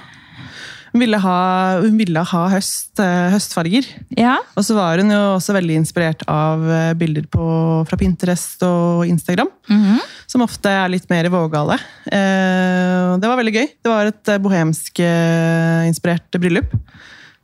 Hun 0.98 1.04
ville 1.06 1.18
ha, 1.22 1.78
hun 1.78 1.94
ville 1.94 2.22
ha 2.26 2.38
høst, 2.50 2.98
eh, 2.98 3.28
høstfarger. 3.30 3.86
Ja, 4.18 4.32
Og 4.58 4.64
så 4.66 4.74
var 4.74 4.98
hun 4.98 5.12
jo 5.14 5.18
også 5.36 5.54
veldig 5.54 5.76
inspirert 5.78 6.24
av 6.26 6.64
eh, 6.66 6.94
bilder 6.98 7.22
på, 7.30 7.44
fra 7.86 7.96
Pinterest 8.00 8.64
og 8.66 9.04
Instagram. 9.06 9.46
Mhm. 9.70 10.00
Som 10.26 10.42
ofte 10.42 10.66
er 10.74 10.90
litt 10.90 11.06
mer 11.08 11.28
vågale. 11.30 11.78
Eh, 12.10 13.14
det 13.22 13.30
var 13.30 13.38
veldig 13.38 13.54
gøy. 13.54 13.68
Det 13.78 13.92
var 13.92 14.10
et 14.10 14.32
eh, 14.34 14.40
bohemsk 14.42 14.98
eh, 15.06 15.86
inspirert 15.86 16.34
bryllup. 16.34 16.74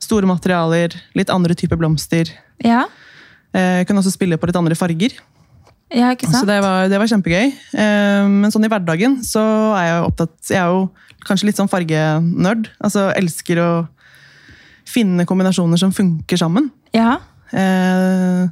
Store 0.03 0.27
materialer, 0.27 0.91
litt 1.15 1.31
andre 1.31 1.55
typer 1.55 1.79
blomster. 1.79 2.35
ja, 2.59 2.83
Eh, 3.55 3.85
kunne 3.87 4.01
også 4.03 4.11
spille 4.11 4.35
på 4.35 4.49
litt 4.49 4.57
andre 4.59 4.75
farger. 4.75 5.13
Ja 5.95 6.11
ikke 6.15 6.27
Så 6.31 6.43
det 6.47 6.59
var, 6.63 6.87
det 6.91 6.99
var 6.99 7.07
kjempegøy. 7.07 7.47
Eh, 7.73 8.27
men 8.27 8.51
sånn 8.53 8.65
i 8.67 8.71
hverdagen 8.71 9.17
så 9.25 9.41
er 9.79 9.85
jeg 9.89 10.03
opptatt 10.09 10.51
Jeg 10.51 10.59
er 10.61 10.73
jo 10.73 10.89
kanskje 11.25 11.47
litt 11.49 11.57
sånn 11.57 11.71
fargenerd. 11.71 12.67
Altså 12.83 13.07
elsker 13.15 13.61
å 13.63 13.69
finne 14.85 15.25
kombinasjoner 15.25 15.79
som 15.81 15.91
funker 15.95 16.37
sammen. 16.37 16.69
Ja, 16.93 17.17
Eh, 17.55 18.47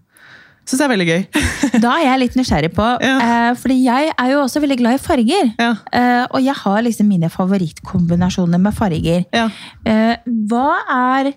Syns 0.64 0.80
jeg 0.80 0.86
er 0.86 0.92
veldig 0.94 1.06
gøy. 1.10 1.24
Da 1.84 1.96
er 1.98 2.04
jeg 2.06 2.20
litt 2.22 2.36
nysgjerrig 2.40 2.70
på, 2.78 2.84
Ja. 3.04 3.16
eh, 3.20 3.56
fordi 3.60 3.76
jeg 3.84 4.14
er 4.16 4.30
jo 4.32 4.38
også 4.46 4.62
veldig 4.64 4.78
glad 4.80 4.96
i 4.96 5.02
farger. 5.04 5.50
ja, 5.60 5.72
Eh, 5.92 6.26
og 6.32 6.40
jeg 6.46 6.56
har 6.56 6.82
liksom 6.86 7.08
mine 7.10 7.28
favorittkombinasjoner 7.30 8.62
med 8.62 8.74
farger. 8.78 9.26
ja. 9.34 9.50
Eh, 9.86 10.16
hva 10.48 10.70
er 10.88 11.34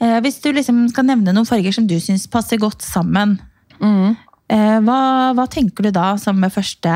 eh, 0.00 0.20
Hvis 0.24 0.40
du 0.40 0.52
liksom 0.52 0.88
skal 0.88 1.04
nevne 1.04 1.34
noen 1.34 1.44
farger 1.46 1.72
som 1.74 1.86
du 1.86 1.96
syns 2.00 2.26
passer 2.30 2.56
godt 2.56 2.80
sammen, 2.82 3.38
Mhm. 3.82 4.16
Eh, 4.52 4.78
hva, 4.84 5.00
hva 5.36 5.46
tenker 5.50 5.88
du 5.88 5.94
da 5.94 6.14
som 6.20 6.44
første 6.52 6.92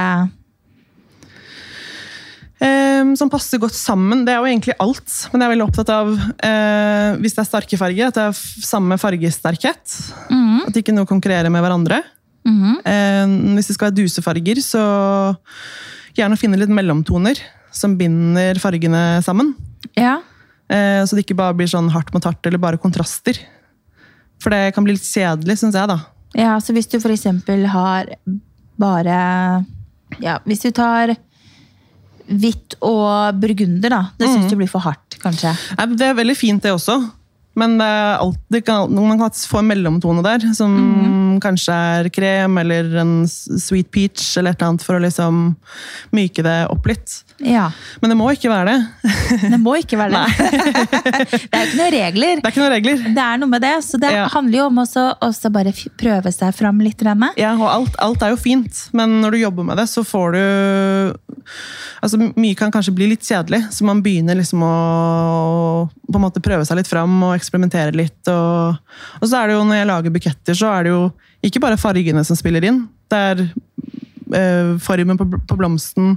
Eh, 2.60 3.12
som 3.16 3.30
passer 3.32 3.60
godt 3.60 3.76
sammen. 3.76 4.26
Det 4.26 4.34
er 4.34 4.42
jo 4.42 4.48
egentlig 4.50 4.76
alt, 4.84 5.14
men 5.32 5.40
jeg 5.40 5.46
er 5.46 5.52
veldig 5.54 5.64
opptatt 5.64 5.92
av 5.94 6.10
eh, 6.12 7.16
hvis 7.22 7.32
det 7.36 7.40
er 7.40 7.48
sterke 7.48 7.78
farger, 7.80 8.10
at 8.10 8.18
det 8.18 8.26
er 8.28 8.66
samme 8.68 8.98
fargesterkhet. 9.00 9.94
Mm. 10.28 10.66
At 10.68 10.76
ikke 10.76 10.92
noe 10.92 11.08
konkurrerer 11.08 11.52
med 11.52 11.64
hverandre. 11.64 12.02
Mm. 12.44 12.74
Eh, 12.84 13.32
hvis 13.56 13.70
det 13.70 13.78
skal 13.78 13.88
være 13.88 14.00
dusefarger, 14.02 14.60
så 14.64 14.84
gjerne 16.18 16.36
finne 16.40 16.60
litt 16.60 16.72
mellomtoner 16.74 17.40
som 17.72 17.96
binder 17.96 18.60
fargene 18.60 19.22
sammen. 19.24 19.54
Ja. 19.96 20.18
Eh, 20.68 21.00
så 21.06 21.16
det 21.16 21.24
ikke 21.24 21.38
bare 21.40 21.56
blir 21.56 21.70
sånn 21.70 21.88
hardt 21.94 22.12
mot 22.12 22.28
hardt 22.28 22.44
eller 22.44 22.60
bare 22.60 22.80
kontraster. 22.82 23.40
For 24.40 24.52
det 24.52 24.74
kan 24.76 24.84
bli 24.84 24.98
litt 24.98 25.08
kjedelig, 25.08 25.62
syns 25.62 25.80
jeg, 25.80 25.88
da. 25.88 26.02
Ja, 26.36 26.54
så 26.62 26.74
hvis 26.76 26.86
du 26.90 26.98
eksempel 27.12 27.66
har 27.66 28.12
bare 28.80 29.16
Ja, 30.22 30.38
hvis 30.46 30.62
du 30.64 30.70
tar 30.74 31.14
hvitt 32.30 32.76
og 32.86 33.38
burgunder, 33.42 33.90
da. 33.90 34.02
Det 34.18 34.28
syns 34.30 34.50
du 34.50 34.56
blir 34.58 34.70
for 34.70 34.82
hardt, 34.84 35.16
kanskje. 35.22 35.50
Nei, 35.78 35.86
Det 35.98 36.06
er 36.06 36.14
veldig 36.18 36.36
fint, 36.38 36.62
det 36.62 36.70
også. 36.72 36.98
Men 37.58 37.76
det 37.80 37.86
er 37.86 38.20
alltid, 38.22 38.68
man 38.94 39.18
kan 39.18 39.30
få 39.34 39.58
en 39.58 39.70
mellomtone 39.72 40.22
der, 40.22 40.44
som 40.54 41.29
kanskje 41.42 41.74
er 41.74 42.08
krem 42.14 42.58
eller 42.62 42.92
en 43.02 43.12
sweet 43.28 43.90
peach 43.94 44.36
eller 44.40 44.54
et 44.54 44.60
eller 44.60 44.72
annet, 44.74 44.84
for 44.86 44.98
å 44.98 45.02
liksom 45.02 45.42
myke 46.16 46.44
det 46.46 46.58
opp 46.72 46.86
litt. 46.90 47.18
Ja. 47.40 47.70
Men 48.02 48.12
det 48.12 48.18
må 48.20 48.28
ikke 48.34 48.50
være 48.52 48.74
det. 48.74 49.40
Det 49.48 49.60
må 49.62 49.74
ikke 49.80 49.96
være 50.00 50.20
det. 50.20 50.50
det 51.50 51.56
er 51.56 51.66
ikke 51.66 51.78
noen 51.80 51.94
regler. 51.94 52.40
Det 52.40 52.44
er 52.44 52.52
ikke 52.52 52.62
noen 52.62 52.74
regler. 52.74 53.04
Det 53.16 53.24
er 53.24 53.40
noe 53.40 53.52
med 53.54 53.64
det, 53.64 53.74
så 53.86 54.00
det 54.02 54.10
Ja. 54.12 54.26
handler 54.34 54.58
jo 54.58 54.66
om 54.68 54.82
også, 54.82 55.06
også 55.24 55.52
bare 55.54 55.72
prøve 56.00 56.32
seg 56.34 56.52
fram 56.56 56.80
litt. 56.84 57.00
Renne. 57.00 57.30
Ja, 57.40 57.54
og 57.56 57.64
alt, 57.70 57.94
alt 58.04 58.20
er 58.26 58.34
jo 58.34 58.36
fint, 58.40 58.82
men 58.92 59.20
når 59.22 59.32
du 59.32 59.38
jobber 59.40 59.64
med 59.70 59.78
det, 59.80 59.86
så 59.88 60.02
får 60.04 60.34
du 60.36 60.42
altså 62.04 62.18
Mye 62.36 62.56
kan 62.58 62.72
kanskje 62.72 62.92
bli 62.96 63.08
litt 63.12 63.24
kjedelig, 63.26 63.62
så 63.72 63.86
man 63.88 64.02
begynner 64.04 64.36
liksom 64.38 64.60
å 64.64 64.74
på 66.10 66.18
en 66.18 66.24
måte 66.24 66.42
prøve 66.44 66.66
seg 66.68 66.80
litt 66.80 66.90
fram 66.90 67.14
og 67.24 67.34
eksperimentere 67.36 67.94
litt. 67.96 68.20
Og, 68.28 68.76
og 69.20 69.26
så 69.30 69.40
er 69.40 69.50
det 69.50 69.56
jo, 69.56 69.64
når 69.68 69.80
jeg 69.80 69.90
lager 69.90 70.14
buketter, 70.14 70.58
så 70.58 70.72
er 70.74 70.86
det 70.88 70.94
jo 70.94 71.02
ikke 71.42 71.60
bare 71.62 71.78
fargene 71.80 72.24
som 72.26 72.36
spiller 72.38 72.64
inn. 72.68 72.82
Det 73.10 73.18
er 73.32 73.42
eh, 74.36 74.72
formen 74.82 75.18
på, 75.20 75.26
på 75.48 75.56
blomsten, 75.58 76.16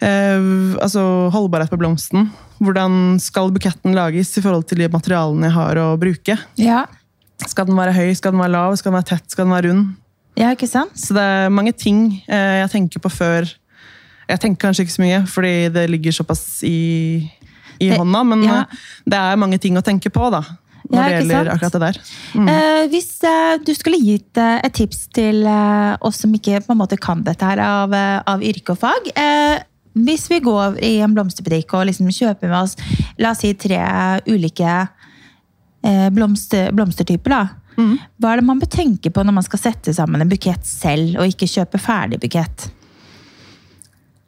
eh, 0.00 0.76
altså 0.82 1.02
holdbarhet 1.34 1.70
på 1.72 1.78
blomsten. 1.80 2.28
Hvordan 2.62 3.18
skal 3.20 3.50
buketten 3.52 3.94
lages 3.96 4.32
i 4.38 4.42
forhold 4.44 4.64
til 4.70 4.80
de 4.84 4.88
materialene 4.92 5.48
jeg 5.50 5.56
har 5.56 5.80
å 5.82 5.88
bruke? 6.00 6.38
Ja. 6.60 6.84
Skal 7.46 7.68
den 7.68 7.76
være 7.76 7.92
høy, 7.92 8.14
skal 8.16 8.32
den 8.32 8.40
være 8.40 8.54
lav, 8.54 8.76
skal 8.80 8.92
den 8.92 8.98
være 9.00 9.10
tett, 9.14 9.30
skal 9.32 9.44
den 9.48 9.56
være 9.56 9.70
rund? 9.70 9.94
ja, 10.36 10.50
ikke 10.52 10.66
sant? 10.68 10.92
Så 11.00 11.14
det 11.16 11.22
er 11.24 11.46
mange 11.52 11.72
ting 11.72 12.10
eh, 12.28 12.58
jeg 12.60 12.68
tenker 12.74 13.00
på 13.00 13.08
før 13.08 13.46
Jeg 14.28 14.40
tenker 14.42 14.66
kanskje 14.66 14.82
ikke 14.84 14.92
så 14.92 15.00
mye, 15.04 15.20
fordi 15.30 15.52
det 15.72 15.84
ligger 15.88 16.12
såpass 16.12 16.42
i, 16.66 17.22
i 17.80 17.88
Det- 17.88 17.96
hånda, 17.96 18.20
men 18.26 18.42
ja. 18.44 18.56
eh, 18.66 18.80
det 19.06 19.16
er 19.16 19.38
mange 19.40 19.56
ting 19.62 19.78
å 19.78 19.82
tenke 19.86 20.10
på 20.12 20.26
da, 20.34 20.42
når 20.90 20.98
Ja, 20.98 21.06
det 21.06 21.16
gjelder 21.20 21.48
akkurat 21.52 21.74
det 21.76 21.80
der. 21.82 21.98
Eh, 22.52 22.82
hvis 22.92 23.08
eh, 23.26 23.54
du 23.64 23.72
skulle 23.74 23.98
gitt 24.02 24.38
eh, 24.38 24.58
et 24.66 24.74
tips 24.76 25.06
til 25.16 25.42
eh, 25.48 25.96
oss 26.06 26.20
som 26.22 26.34
ikke 26.36 26.60
på 26.66 26.74
en 26.74 26.80
måte 26.80 26.98
kan 27.00 27.24
dette 27.26 27.46
her 27.48 27.62
av, 27.62 27.94
eh, 27.96 28.20
av 28.28 28.44
yrke 28.44 28.74
og 28.74 28.80
fag 28.82 29.10
eh, 29.18 29.62
Hvis 29.96 30.26
vi 30.30 30.40
går 30.44 30.78
i 30.84 30.98
en 31.04 31.14
blomsterbutikk 31.16 31.74
og 31.78 31.86
liksom 31.88 32.10
kjøper 32.12 32.52
med 32.52 32.58
oss 32.60 32.76
la 33.18 33.32
oss 33.32 33.40
si 33.42 33.54
tre 33.56 33.80
ulike 34.28 34.74
eh, 34.76 36.08
blomster, 36.12 36.70
blomstertyper, 36.76 37.32
da. 37.32 37.86
hva 38.20 38.32
er 38.34 38.42
det 38.42 38.46
man 38.48 38.60
bør 38.60 38.70
tenke 38.76 39.10
på 39.10 39.24
når 39.24 39.38
man 39.38 39.46
skal 39.46 39.62
sette 39.62 39.94
sammen 39.96 40.20
en 40.20 40.30
bukett 40.30 40.66
selv, 40.68 41.16
og 41.16 41.32
ikke 41.32 41.48
kjøpe 41.48 41.80
ferdig 41.80 42.20
bukett? 42.20 42.68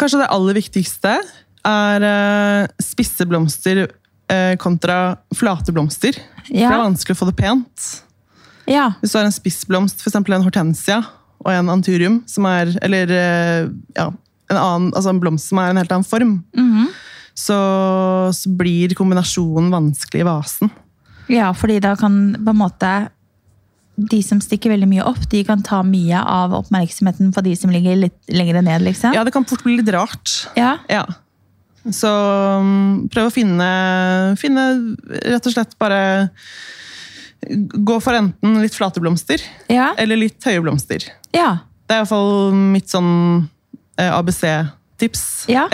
Kanskje 0.00 0.22
det 0.22 0.32
aller 0.32 0.56
viktigste 0.56 1.18
er 1.68 2.04
spisse 2.80 3.26
blomster 3.28 3.88
kontra 4.60 5.16
flate 5.34 5.72
blomster. 5.72 6.16
For 6.46 6.52
det 6.54 6.64
er 6.68 6.82
vanskelig 6.84 7.16
å 7.16 7.20
få 7.22 7.28
det 7.30 7.36
pent. 7.38 7.88
Ja. 8.68 8.90
Hvis 9.00 9.12
du 9.14 9.18
har 9.18 9.24
en 9.28 9.32
spissblomst, 9.32 10.02
for 10.02 10.10
eksempel 10.10 10.34
en 10.36 10.44
hortensia 10.44 10.98
og 11.44 11.52
en 11.54 11.70
anturium, 11.72 12.22
som 12.28 12.44
er, 12.50 12.74
eller 12.84 13.12
eh, 13.14 13.68
ja, 13.96 14.08
en, 14.50 14.56
annen, 14.58 14.90
altså 14.92 15.12
en 15.14 15.20
blomst 15.22 15.48
som 15.52 15.60
er 15.62 15.70
en 15.72 15.80
helt 15.80 15.92
annen 15.94 16.04
form, 16.08 16.34
Mhm. 16.56 16.88
så, 17.38 17.56
så 18.34 18.50
blir 18.58 18.92
kombinasjonen 18.98 19.70
vanskelig 19.70 20.20
i 20.24 20.26
vasen. 20.28 20.70
ja, 21.28 21.52
fordi 21.54 21.78
da 21.84 21.94
kan 21.96 22.34
på 22.44 22.50
en 22.50 22.56
måte 22.58 22.90
de 23.98 24.20
som 24.22 24.38
stikker 24.40 24.70
veldig 24.70 24.86
mye 24.88 25.04
opp, 25.06 25.24
de 25.30 25.40
kan 25.44 25.62
ta 25.62 25.80
mye 25.82 26.20
av 26.22 26.52
oppmerksomheten 26.54 27.32
på 27.34 27.42
de 27.42 27.54
som 27.58 27.70
ligger 27.70 27.96
litt 27.98 28.18
lenger 28.30 28.60
ned, 28.62 28.82
liksom. 28.86 29.14
Ja, 29.16 29.24
det 29.26 29.32
kan 29.34 29.44
fort 29.44 29.62
bli 29.66 29.76
litt 29.80 29.88
rart. 29.90 30.46
Ja. 30.56 30.76
Ja. 30.88 31.04
Så 31.94 32.08
um, 32.60 33.06
prøv 33.12 33.28
å 33.30 33.32
finne, 33.32 33.68
finne 34.40 34.64
rett 35.24 35.46
og 35.46 35.54
slett 35.54 35.76
bare 35.80 36.00
Gå 37.48 38.00
for 38.02 38.18
enten 38.18 38.56
litt 38.60 38.74
flate 38.74 38.98
blomster 39.00 39.40
Ja. 39.70 39.92
eller 39.96 40.18
litt 40.18 40.42
høye 40.44 40.60
blomster. 40.64 41.04
ja. 41.32 41.58
Det 41.88 41.94
er 41.94 42.02
iallfall 42.02 42.52
mitt 42.74 42.90
sånn 42.92 43.46
eh, 43.96 44.10
ABC-tips. 44.98 45.44
Ja. 45.48 45.68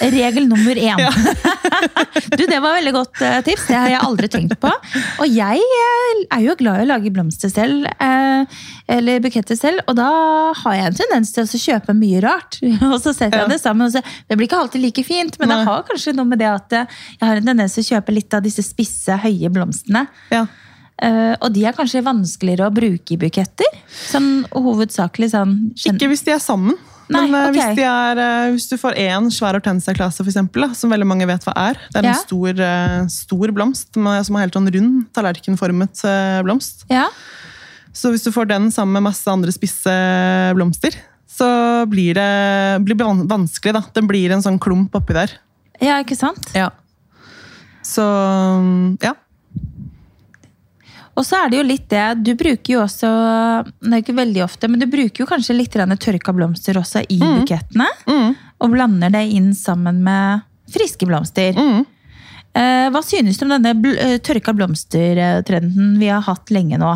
Regel 0.00 0.46
nummer 0.48 0.74
én. 0.76 0.98
Ja. 0.98 1.10
du, 2.38 2.46
det 2.46 2.60
var 2.60 2.74
veldig 2.74 2.92
godt 2.94 3.20
eh, 3.22 3.40
tips. 3.46 3.66
Det 3.68 3.76
har 3.76 3.88
jeg 3.90 4.00
aldri 4.02 4.28
tenkt 4.28 4.58
på. 4.60 4.70
Og 5.20 5.26
jeg 5.30 5.60
eh, 5.62 6.24
er 6.34 6.40
jo 6.44 6.54
glad 6.58 6.80
i 6.80 6.84
å 6.84 6.88
lage 6.90 7.12
blomster 7.14 7.48
selv, 7.52 7.86
eh, 7.86 8.44
eller 8.88 9.20
buketter 9.24 9.56
selv, 9.58 9.80
og 9.88 9.96
da 9.98 10.08
har 10.62 10.74
jeg 10.78 10.86
en 10.90 10.98
tendens 10.98 11.32
til 11.34 11.44
å 11.46 11.60
kjøpe 11.64 11.94
mye 11.96 12.20
rart. 12.24 12.58
Og 12.94 12.98
så 13.02 13.14
setter 13.14 13.38
Ja. 13.38 13.44
jeg 13.46 13.54
det 13.54 13.60
sammen, 13.62 13.86
og 13.88 13.92
så 13.94 14.02
Det 14.28 14.36
blir 14.36 14.46
ikke 14.46 14.58
alltid 14.60 14.82
like 14.82 15.02
fint, 15.04 15.38
men 15.40 15.48
det 15.50 15.56
har 15.66 15.82
kanskje 15.88 16.12
noe 16.14 16.28
med 16.28 16.38
det 16.38 16.46
at 16.50 16.74
jeg 16.76 17.22
har 17.24 17.40
en 17.40 17.48
tendens 17.48 17.74
til 17.74 17.82
å 17.84 17.88
kjøpe 17.94 18.14
litt 18.14 18.34
av 18.36 18.44
disse 18.44 18.62
spisse, 18.62 19.16
høye 19.24 19.50
blomstene. 19.52 20.04
Ja. 20.32 20.44
Uh, 20.94 21.34
og 21.42 21.48
de 21.56 21.64
er 21.66 21.74
kanskje 21.74 22.04
vanskeligere 22.06 22.68
å 22.68 22.72
bruke 22.74 23.16
i 23.16 23.18
buketter? 23.18 23.66
Sånn 23.90 24.44
hovedsakelig 24.54 25.32
sånn 25.32 25.56
Ikke 25.90 26.06
hvis 26.12 26.22
de 26.22 26.30
er 26.36 26.38
sammen. 26.42 26.76
Nei, 27.12 27.26
Men 27.28 27.50
okay. 27.50 27.74
hvis, 27.74 27.84
er, 27.84 28.20
eh, 28.22 28.50
hvis 28.54 28.68
du 28.70 28.76
får 28.80 28.96
én 28.96 29.26
svær 29.32 29.58
hortensia-klase, 29.58 30.24
som 30.74 30.92
veldig 30.92 31.06
mange 31.06 31.26
vet 31.28 31.44
hva 31.44 31.52
er 31.68 31.74
Det 31.92 31.98
er 32.00 32.04
en 32.04 32.14
Ja. 32.14 32.14
stor, 32.14 32.60
eh, 32.60 33.06
stor 33.12 33.48
blomst 33.52 33.92
som 33.92 34.06
har 34.06 34.46
helt 34.46 34.54
sånn 34.54 34.72
rund, 34.72 35.06
tallerkenformet 35.12 36.04
eh, 36.04 36.42
blomst. 36.42 36.84
Ja. 36.88 37.08
Så 37.92 38.10
hvis 38.10 38.24
du 38.24 38.32
får 38.32 38.48
den 38.48 38.70
sammen 38.72 38.92
med 38.94 39.02
masse 39.12 39.26
andre 39.30 39.52
spisse 39.52 39.92
blomster, 40.56 40.96
så 41.28 41.86
blir 41.90 42.14
det 42.14 42.84
blir 42.84 42.96
vanskelig. 42.96 43.74
da. 43.74 43.82
Den 43.92 44.06
blir 44.06 44.30
en 44.32 44.42
sånn 44.42 44.58
klump 44.58 44.94
oppi 44.94 45.12
der. 45.12 45.30
ja, 45.80 46.00
ikke 46.02 46.16
sant? 46.16 46.54
Ja. 46.54 46.70
Så 47.82 48.00
mm, 48.02 48.98
ja. 49.02 49.12
Og 51.14 51.22
så 51.26 51.38
er 51.44 51.50
det 51.52 51.58
jo 51.60 51.66
litt 51.68 51.84
det, 51.92 52.04
du 52.26 52.32
bruker 52.34 52.72
jo 52.74 52.80
også, 52.82 53.08
det 53.84 53.92
er 53.92 54.02
ikke 54.02 54.16
veldig 54.18 54.42
ofte, 54.42 54.66
men 54.70 54.80
du 54.82 54.86
bruker 54.90 55.22
jo 55.22 55.28
kanskje 55.30 55.54
litt 55.54 55.74
tørka 56.02 56.34
blomster 56.34 56.74
også 56.80 57.04
i 57.08 57.20
bukettene. 57.22 57.86
Mm, 58.10 58.32
Og 58.60 58.70
blander 58.74 59.10
det 59.14 59.22
inn 59.30 59.52
sammen 59.54 60.02
med 60.02 60.42
friske 60.74 61.06
blomster. 61.06 61.54
mm. 61.54 61.84
Eh, 62.54 62.86
hva 62.94 63.00
synes 63.02 63.34
du 63.34 63.42
om 63.48 63.50
denne 63.50 63.72
bl 63.82 63.96
eh, 63.98 64.18
tørka 64.22 64.52
blomster-trenden 64.54 65.96
vi 65.98 66.06
har 66.06 66.22
hatt 66.22 66.52
lenge 66.54 66.78
nå? 66.78 66.92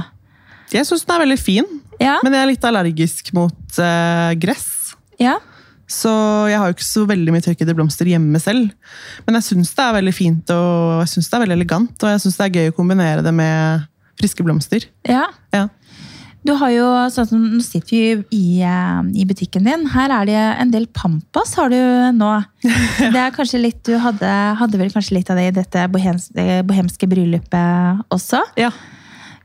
Jeg 0.70 0.86
syns 0.86 1.02
den 1.02 1.16
er 1.16 1.24
veldig 1.24 1.38
fin, 1.40 1.66
Ja, 1.98 2.18
men 2.22 2.32
jeg 2.36 2.42
er 2.44 2.50
litt 2.52 2.66
allergisk 2.68 3.32
mot 3.34 3.78
eh, 3.82 4.34
gress. 4.38 4.94
ja, 5.18 5.38
Så 5.90 6.12
jeg 6.46 6.58
har 6.60 6.68
jo 6.70 6.76
ikke 6.76 6.86
så 6.86 7.02
veldig 7.10 7.32
mye 7.34 7.42
tørkede 7.42 7.74
blomster 7.74 8.06
hjemme 8.06 8.38
selv. 8.38 8.70
Men 9.26 9.38
jeg 9.40 9.48
syns 9.48 9.74
det 9.74 9.82
er 9.82 9.96
veldig 9.98 10.14
fint 10.14 10.50
og 10.54 11.00
jeg 11.02 11.08
synes 11.14 11.28
det 11.30 11.34
er 11.38 11.44
veldig 11.46 11.56
elegant, 11.58 12.02
og 12.04 12.12
jeg 12.12 12.22
syns 12.22 12.38
det 12.38 12.46
er 12.46 12.56
gøy 12.60 12.70
å 12.70 12.76
kombinere 12.78 13.24
det 13.26 13.34
med 13.34 13.86
friske 14.20 14.44
blomster. 14.46 14.88
ja. 15.08 15.28
Ja. 15.54 15.68
Du 16.46 16.52
har 16.54 16.70
jo, 16.70 16.84
sånn 17.12 17.26
som 17.28 17.40
Nå 17.58 17.60
sitter 17.66 17.90
vi 17.90 18.38
i, 18.38 18.60
eh, 18.64 19.00
i 19.20 19.24
butikken 19.28 19.66
din. 19.66 19.82
Her 19.90 20.12
er 20.20 20.28
det 20.28 20.36
en 20.62 20.70
del 20.70 20.86
pampas 20.86 21.50
har 21.58 21.68
du 21.68 21.76
nå. 22.14 22.28
Det 23.12 23.18
er 23.18 23.34
kanskje 23.34 23.58
litt, 23.60 23.80
Du 23.84 23.98
hadde, 24.00 24.30
hadde 24.56 24.78
vel 24.80 24.92
kanskje 24.94 25.16
litt 25.18 25.28
av 25.34 25.36
det 25.36 25.48
i 25.50 25.56
dette 25.58 25.82
bohems, 25.92 26.30
bohemske 26.64 27.10
bryllupet 27.10 28.04
også? 28.14 28.44
ja. 28.56 28.70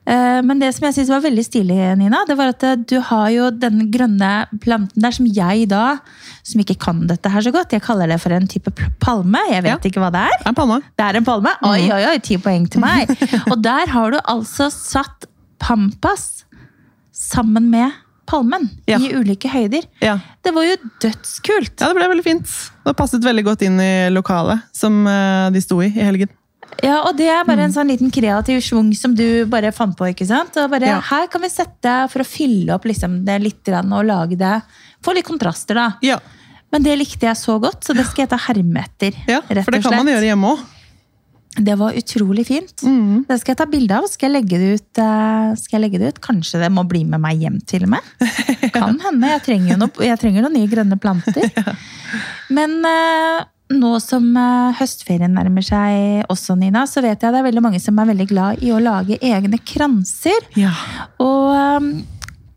Eh, 0.06 0.42
Men 0.44 0.60
det 0.60 0.74
som 0.76 0.84
jeg 0.88 0.94
synes 0.98 1.10
var 1.14 1.22
veldig 1.24 1.44
stilig, 1.46 1.78
Nina, 1.98 2.24
det 2.28 2.36
var 2.38 2.50
at 2.52 2.64
eh, 2.68 2.76
du 2.76 2.98
har 3.00 3.30
jo 3.32 3.50
den 3.56 3.86
grønne 3.94 4.32
planten 4.60 5.00
der 5.06 5.12
som 5.16 5.26
jeg 5.26 5.70
da, 5.72 6.00
som 6.44 6.60
ikke 6.60 6.76
kan 6.82 7.06
dette 7.08 7.30
her 7.32 7.42
så 7.46 7.54
godt, 7.56 7.72
jeg 7.72 7.82
kaller 7.86 8.08
det 8.12 8.20
for 8.20 8.36
en 8.36 8.48
type 8.52 8.74
palme. 9.00 9.40
Jeg 9.50 9.64
vet 9.64 9.72
Ja. 9.72 9.78
ikke 9.92 10.04
hva 10.04 10.12
det 10.12 10.26
er. 10.28 10.48
En 10.50 10.56
palme. 10.56 10.82
Det 11.00 11.06
er 11.08 11.16
en 11.22 11.24
palme? 11.28 11.54
Oi, 11.64 11.88
oi, 11.92 12.02
oi, 12.12 12.18
ti 12.20 12.36
poeng 12.38 12.68
til 12.70 12.82
meg. 12.84 13.10
Og 13.52 13.62
der 13.64 13.88
har 13.96 14.12
du 14.12 14.20
altså 14.28 14.68
satt 14.74 15.26
pampas 15.64 16.44
sammen 17.16 17.70
med 17.72 17.92
palmen 18.28 18.70
Ja. 18.88 18.98
i 19.00 19.14
ulike 19.16 19.48
høyder. 19.52 19.84
Ja. 20.02 20.18
Det 20.44 20.52
var 20.56 20.64
jo 20.68 20.76
dødskult. 21.04 21.80
ja, 21.80 21.88
det 21.92 21.96
ble 21.96 22.08
veldig 22.12 22.24
fint. 22.28 22.48
Det 22.84 22.96
passet 23.00 23.24
veldig 23.24 23.44
godt 23.48 23.62
inn 23.68 23.80
i 23.80 24.10
lokalet 24.12 24.64
som 24.76 25.06
eh, 25.08 25.50
de 25.56 25.62
sto 25.64 25.80
i 25.84 25.88
i 25.88 26.04
helgen. 26.04 26.28
Ja, 26.84 27.02
og 27.08 27.18
det 27.20 27.28
er 27.30 27.44
bare 27.48 27.68
en 27.68 27.74
sånn 27.76 27.92
liten 27.92 28.12
kreativ 28.14 28.62
svung 28.66 28.90
som 28.98 29.14
du 29.16 29.46
bare 29.52 29.72
fant 29.76 29.96
på, 30.00 30.08
ikke 30.10 30.28
sant? 30.28 30.56
Og 30.58 30.72
bare, 30.74 30.90
Ja. 30.96 31.00
Her 31.02 31.28
kan 31.28 31.44
vi 31.44 31.52
sette 31.54 31.96
for 32.10 32.24
å 32.24 32.28
fylle 32.28 32.74
opp 32.74 32.88
liksom 32.90 33.26
det 33.26 33.40
litt 33.44 33.70
og 33.74 34.06
lage 34.06 34.38
det 34.40 34.62
Få 35.04 35.12
litt 35.14 35.28
kontraster, 35.28 35.76
da. 35.76 35.92
Ja. 36.02 36.18
Men 36.72 36.82
det 36.82 36.96
likte 36.98 37.28
jeg 37.28 37.36
så 37.36 37.60
godt, 37.60 37.84
så 37.84 37.94
det 37.94 38.06
skal 38.08 38.24
jeg 38.24 38.30
ta 38.32 38.38
herme 38.38 38.80
etter. 38.82 39.12
Ja, 39.28 39.42
For 39.42 39.76
det 39.76 39.84
kan 39.84 39.98
man 40.00 40.08
gjøre 40.08 40.30
hjemme 40.32 40.54
òg. 40.56 40.62
Det 41.54 41.76
var 41.78 41.94
utrolig 41.94 42.48
fint. 42.48 42.82
Mm. 42.82 43.26
Det 43.28 43.36
skal 43.42 43.54
jeg 43.54 43.60
ta 43.60 43.68
bilde 43.70 43.94
av. 43.94 44.08
Skal 44.10 44.40
jeg, 44.40 44.48
det 44.50 44.58
ut, 44.80 45.02
eh, 45.04 45.52
skal 45.62 45.78
jeg 45.78 45.84
legge 45.84 46.00
det 46.02 46.08
ut? 46.16 46.22
Kanskje 46.26 46.64
det 46.64 46.72
må 46.74 46.82
bli 46.90 47.04
med 47.06 47.22
meg 47.22 47.44
hjem 47.44 47.60
til 47.70 47.86
og 47.86 47.94
med. 47.94 48.08
Kan 48.74 48.98
hende. 49.04 49.30
Jeg 49.36 49.44
trenger, 49.46 49.78
noe, 49.78 50.08
jeg 50.08 50.18
trenger 50.24 50.48
noen 50.48 50.58
nye 50.58 50.72
grønne 50.72 50.98
planter. 50.98 51.46
Men 52.58 52.80
eh, 52.90 53.44
nå 53.80 53.92
som 54.04 54.26
eh, 54.38 54.74
høstferien 54.80 55.34
nærmer 55.36 55.66
seg 55.66 56.24
også, 56.32 56.56
Nina, 56.60 56.86
så 56.90 57.04
vet 57.04 57.22
jeg 57.22 57.34
det 57.34 57.40
er 57.42 57.48
veldig 57.48 57.64
mange 57.66 57.82
som 57.82 58.00
er 58.00 58.10
veldig 58.12 58.28
glad 58.30 58.64
i 58.64 58.72
å 58.74 58.82
lage 58.84 59.20
egne 59.24 59.60
kranser. 59.64 60.48
Ja. 60.60 60.74
Og, 61.24 61.52
um, 61.54 61.90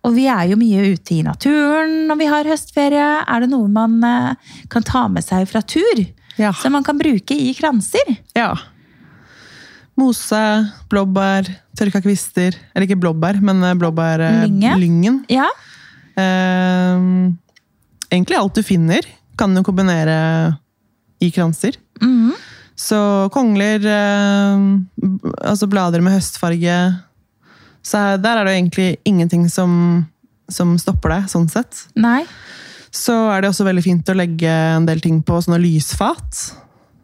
og 0.06 0.14
vi 0.16 0.26
er 0.30 0.50
jo 0.50 0.58
mye 0.60 0.92
ute 0.94 1.16
i 1.18 1.22
naturen 1.26 2.06
når 2.10 2.20
vi 2.20 2.30
har 2.30 2.50
høstferie. 2.52 3.08
Er 3.26 3.44
det 3.44 3.50
noe 3.52 3.68
man 3.72 3.98
eh, 4.06 4.54
kan 4.72 4.86
ta 4.86 5.06
med 5.12 5.26
seg 5.26 5.48
fra 5.50 5.64
tur? 5.64 6.04
Ja. 6.36 6.52
Som 6.56 6.76
man 6.76 6.84
kan 6.86 6.98
bruke 7.00 7.36
i 7.36 7.52
kranser? 7.56 8.16
ja. 8.36 8.52
Mose, 9.96 10.36
blåbær, 10.92 11.46
tørka 11.72 12.02
kvister. 12.04 12.52
Eller 12.74 12.84
ikke 12.84 12.98
blåbær, 13.00 13.38
men 13.40 13.62
Lynge. 13.62 13.78
blåbærlyngen. 13.80 15.22
Ja. 15.32 15.46
Eh, 16.20 17.06
egentlig 18.12 18.36
alt 18.36 18.60
du 18.60 18.60
finner, 18.60 19.08
kan 19.40 19.56
du 19.56 19.62
kombinere 19.64 20.18
i 21.20 21.30
kranser. 21.30 21.76
Mhm. 22.02 22.32
Så 22.76 23.30
kongler, 23.32 23.80
eh, 23.88 24.64
altså 25.48 25.66
blader 25.66 26.02
med 26.04 26.12
høstfarge 26.12 26.74
Så 27.82 27.96
her- 27.98 28.18
der 28.18 28.36
er 28.40 28.44
det 28.44 28.52
jo 28.52 28.60
egentlig 28.60 28.96
ingenting 29.06 29.48
som, 29.48 30.06
som 30.50 30.76
stopper 30.76 31.08
deg, 31.08 31.28
sånn 31.30 31.48
sett. 31.48 31.86
Nei. 31.94 32.24
Så 32.90 33.14
er 33.30 33.40
det 33.42 33.50
også 33.50 33.64
veldig 33.64 33.84
fint 33.84 34.04
å 34.10 34.16
legge 34.16 34.50
en 34.50 34.84
del 34.86 34.98
ting 35.00 35.22
på 35.22 35.38
sånne 35.40 35.60
lysfat. 35.62 36.52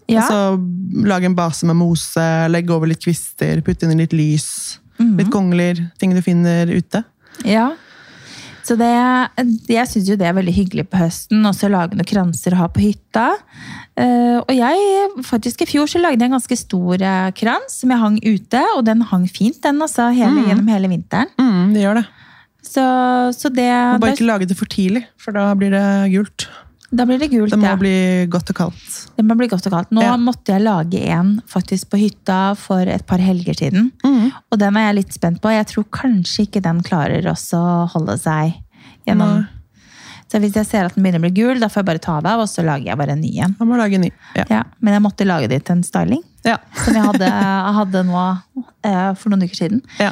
Ja. 0.09 0.21
Altså 0.27 1.07
lage 1.07 1.25
en 1.31 1.37
base 1.39 1.65
med 1.65 1.77
mose, 1.79 2.27
legge 2.51 2.71
over 2.75 2.87
litt 2.91 3.01
kvister, 3.01 3.63
putte 3.63 3.85
inn 3.89 3.97
litt 4.03 4.13
lys. 4.13 4.79
Mhm. 4.99 5.17
Litt 5.19 5.31
kongler, 5.31 5.91
ting 5.99 6.13
du 6.15 6.21
finner 6.21 6.67
ute. 6.67 7.05
Ja. 7.45 7.71
Så 8.63 8.77
det, 8.79 8.91
jeg 9.71 9.91
syns 9.91 10.09
jo 10.13 10.17
det 10.19 10.29
er 10.29 10.37
veldig 10.37 10.55
hyggelig 10.55 10.87
på 10.91 11.01
høsten. 11.01 11.43
Også 11.49 11.71
lage 11.71 11.99
noen 11.99 12.09
kranser 12.09 12.55
å 12.55 12.63
ha 12.63 12.69
på 12.71 12.85
hytta. 12.85 13.33
Eh, 13.99 14.39
og 14.39 14.53
jeg, 14.55 15.09
faktisk 15.27 15.65
i 15.65 15.69
fjor 15.69 15.91
så 15.91 16.03
lagde 16.03 16.23
jeg 16.23 16.31
en 16.31 16.39
ganske 16.39 16.59
stor 16.61 17.03
eh, 17.03 17.31
krans 17.39 17.81
som 17.83 17.93
jeg 17.93 18.03
hang 18.05 18.19
ute. 18.23 18.65
Og 18.77 18.85
den 18.87 19.03
hang 19.11 19.27
fint, 19.31 19.59
den 19.67 19.83
altså, 19.83 20.13
hele, 20.15 20.47
gjennom 20.47 20.71
hele 20.71 20.91
vinteren. 20.93 21.33
Mm, 21.41 21.75
det 21.75 21.87
gjør 21.87 22.03
det. 22.03 22.07
Så, 22.63 22.83
så 23.35 23.51
det 23.51 23.69
bare 24.01 24.15
ikke 24.15 24.29
lage 24.29 24.47
det 24.47 24.57
for 24.57 24.71
tidlig, 24.71 25.03
for 25.21 25.35
da 25.35 25.49
blir 25.59 25.75
det 25.75 25.87
gult. 26.15 26.47
Da 26.93 27.07
blir 27.09 27.19
det 27.23 27.31
gult. 27.33 27.51
Det 27.55 27.59
må 27.59 27.71
ja. 27.71 27.77
bli 27.81 27.93
godt 28.33 28.51
og 28.53 28.57
kaldt. 28.59 28.97
Det 29.17 29.25
må 29.25 29.37
bli 29.41 29.49
godt 29.49 29.67
og 29.71 29.73
kaldt. 29.73 29.91
Nå 29.97 30.03
Ja. 30.05 30.17
måtte 30.21 30.53
jeg 30.53 30.61
lage 30.67 31.01
en 31.15 31.31
faktisk 31.49 31.89
på 31.95 32.01
hytta 32.03 32.55
for 32.61 32.81
et 32.85 33.07
par 33.09 33.19
helger 33.25 33.57
siden. 33.57 33.91
Mm. 34.05 34.29
Og 34.53 34.59
den 34.61 34.77
er 34.77 34.89
jeg 34.91 34.99
litt 35.01 35.13
spent 35.17 35.41
på. 35.41 35.49
Jeg 35.55 35.67
tror 35.73 35.85
kanskje 35.91 36.45
ikke 36.47 36.63
den 36.63 36.83
klarer 36.85 37.25
også 37.33 37.57
å 37.59 37.89
holde 37.95 38.19
seg 38.21 38.55
gjennom 39.09 39.41
Nei. 39.43 39.49
Så 40.33 40.39
hvis 40.41 40.55
jeg 40.57 40.65
ser 40.65 40.87
at 40.89 40.95
den 40.95 41.05
begynner 41.05 41.21
å 41.21 41.27
bli 41.27 41.43
gul, 41.43 41.59
da 41.61 41.69
får 41.69 41.83
jeg 41.83 41.89
bare 41.91 42.01
ta 42.01 42.15
det 42.25 42.31
av, 42.31 42.41
og 42.41 42.49
så 42.49 42.63
lager 42.65 42.87
jeg 42.89 42.97
bare 42.97 43.13
en 43.13 43.21
ny 43.21 43.33
en. 43.45 43.53
Da 43.59 43.67
må 43.69 43.77
lage 43.77 43.99
en 43.99 44.01
ny. 44.07 44.09
Ja. 44.39 44.45
Ja, 44.49 44.61
men 44.81 44.95
jeg 44.95 45.03
måtte 45.05 45.27
lage 45.29 45.49
det 45.53 45.59
til 45.67 45.77
en 45.77 45.83
styling, 45.85 46.23
Ja. 46.49 46.55
som 46.85 46.95
jeg 46.97 47.05
hadde, 47.05 47.29
hadde 47.81 48.01
nå 48.09 48.23
eh, 48.89 49.11
for 49.21 49.29
noen 49.29 49.45
uker 49.45 49.59
siden. 49.61 49.83
ja. 50.01 50.09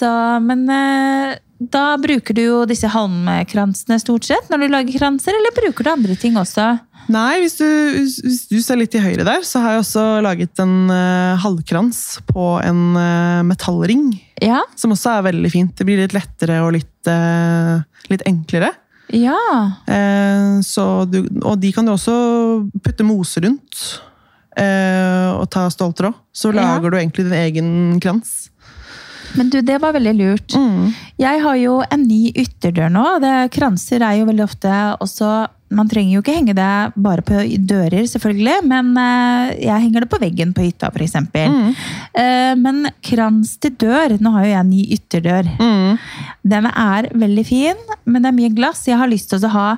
Så, 0.00 0.08
men 0.42 0.64
eh, 0.74 1.36
da 1.60 1.96
bruker 2.00 2.34
du 2.34 2.40
jo 2.42 2.60
disse 2.64 2.88
halmkransene 2.88 3.98
stort 4.00 4.24
sett 4.24 4.48
når 4.48 4.62
du 4.64 4.68
lager 4.72 4.96
kranser, 4.98 5.36
eller 5.36 5.52
bruker 5.52 5.84
du 5.84 5.90
andre 5.92 6.16
ting 6.16 6.38
også? 6.40 6.78
Nei, 7.10 7.40
hvis 7.42 7.56
du, 7.58 7.66
hvis 7.66 8.44
du 8.48 8.60
ser 8.62 8.78
litt 8.78 8.92
til 8.94 9.02
høyre 9.02 9.24
der, 9.26 9.42
så 9.44 9.60
har 9.60 9.74
jeg 9.74 9.82
også 9.82 10.04
laget 10.24 10.60
en 10.62 10.88
uh, 10.92 11.36
halvkrans 11.42 12.20
på 12.28 12.44
en 12.64 12.82
uh, 12.96 13.40
metallring. 13.44 14.12
Ja. 14.40 14.60
Som 14.78 14.94
også 14.94 15.16
er 15.16 15.26
veldig 15.32 15.50
fint. 15.52 15.72
Det 15.76 15.84
blir 15.88 16.00
litt 16.00 16.14
lettere 16.14 16.60
og 16.64 16.72
litt, 16.76 16.92
uh, 17.10 17.82
litt 18.12 18.22
enklere. 18.30 18.70
Ja. 19.10 19.34
Så 20.62 20.84
du, 21.10 21.24
og 21.42 21.56
de 21.58 21.72
kan 21.74 21.88
du 21.88 21.90
også 21.96 22.14
putte 22.78 23.02
mose 23.02 23.42
rundt. 23.42 23.80
Og 24.54 25.48
ta 25.50 25.64
ståltråd. 25.66 26.14
Så 26.30 26.52
Ja. 26.54 26.60
lager 26.60 26.92
du 26.94 26.96
egentlig 27.00 27.24
din 27.26 27.34
egen 27.34 27.72
krans. 27.98 28.49
Men 29.38 29.50
du, 29.52 29.60
det 29.62 29.78
var 29.82 29.94
veldig 29.94 30.12
lurt. 30.18 30.54
Mm. 30.56 30.90
Jeg 31.20 31.40
har 31.44 31.56
jo 31.60 31.78
en 31.84 32.04
ny 32.08 32.20
ytterdør 32.32 32.90
nå. 32.92 33.06
Det, 33.22 33.32
kranser 33.54 34.04
er 34.04 34.20
jo 34.20 34.28
veldig 34.30 34.46
ofte 34.46 34.74
også 35.00 35.30
Man 35.70 35.86
trenger 35.86 36.16
jo 36.16 36.20
ikke 36.24 36.34
henge 36.34 36.54
det 36.58 36.70
bare 36.98 37.22
på 37.22 37.44
dører, 37.70 38.02
selvfølgelig, 38.10 38.56
men 38.66 38.88
eh, 38.98 39.52
jeg 39.68 39.84
henger 39.84 40.02
det 40.02 40.08
på 40.10 40.18
veggen 40.18 40.54
på 40.56 40.64
hytta, 40.64 40.90
f.eks. 40.90 41.14
Mm. 41.30 41.68
Uh, 42.16 42.54
men 42.58 42.88
krans 43.06 43.52
til 43.62 43.76
dør 43.78 44.16
Nå 44.18 44.32
har 44.34 44.48
jo 44.48 44.50
jeg 44.50 44.64
en 44.64 44.72
ny 44.72 44.82
ytterdør. 44.96 45.50
Mm. 45.60 46.00
Den 46.54 46.70
er 46.72 47.10
veldig 47.22 47.46
fin, 47.46 47.84
men 48.02 48.24
det 48.24 48.32
er 48.32 48.38
mye 48.40 48.54
glass. 48.56 48.82
Jeg 48.90 48.98
har 48.98 49.10
lyst 49.10 49.30
til 49.30 49.46
å 49.46 49.52
ha 49.54 49.68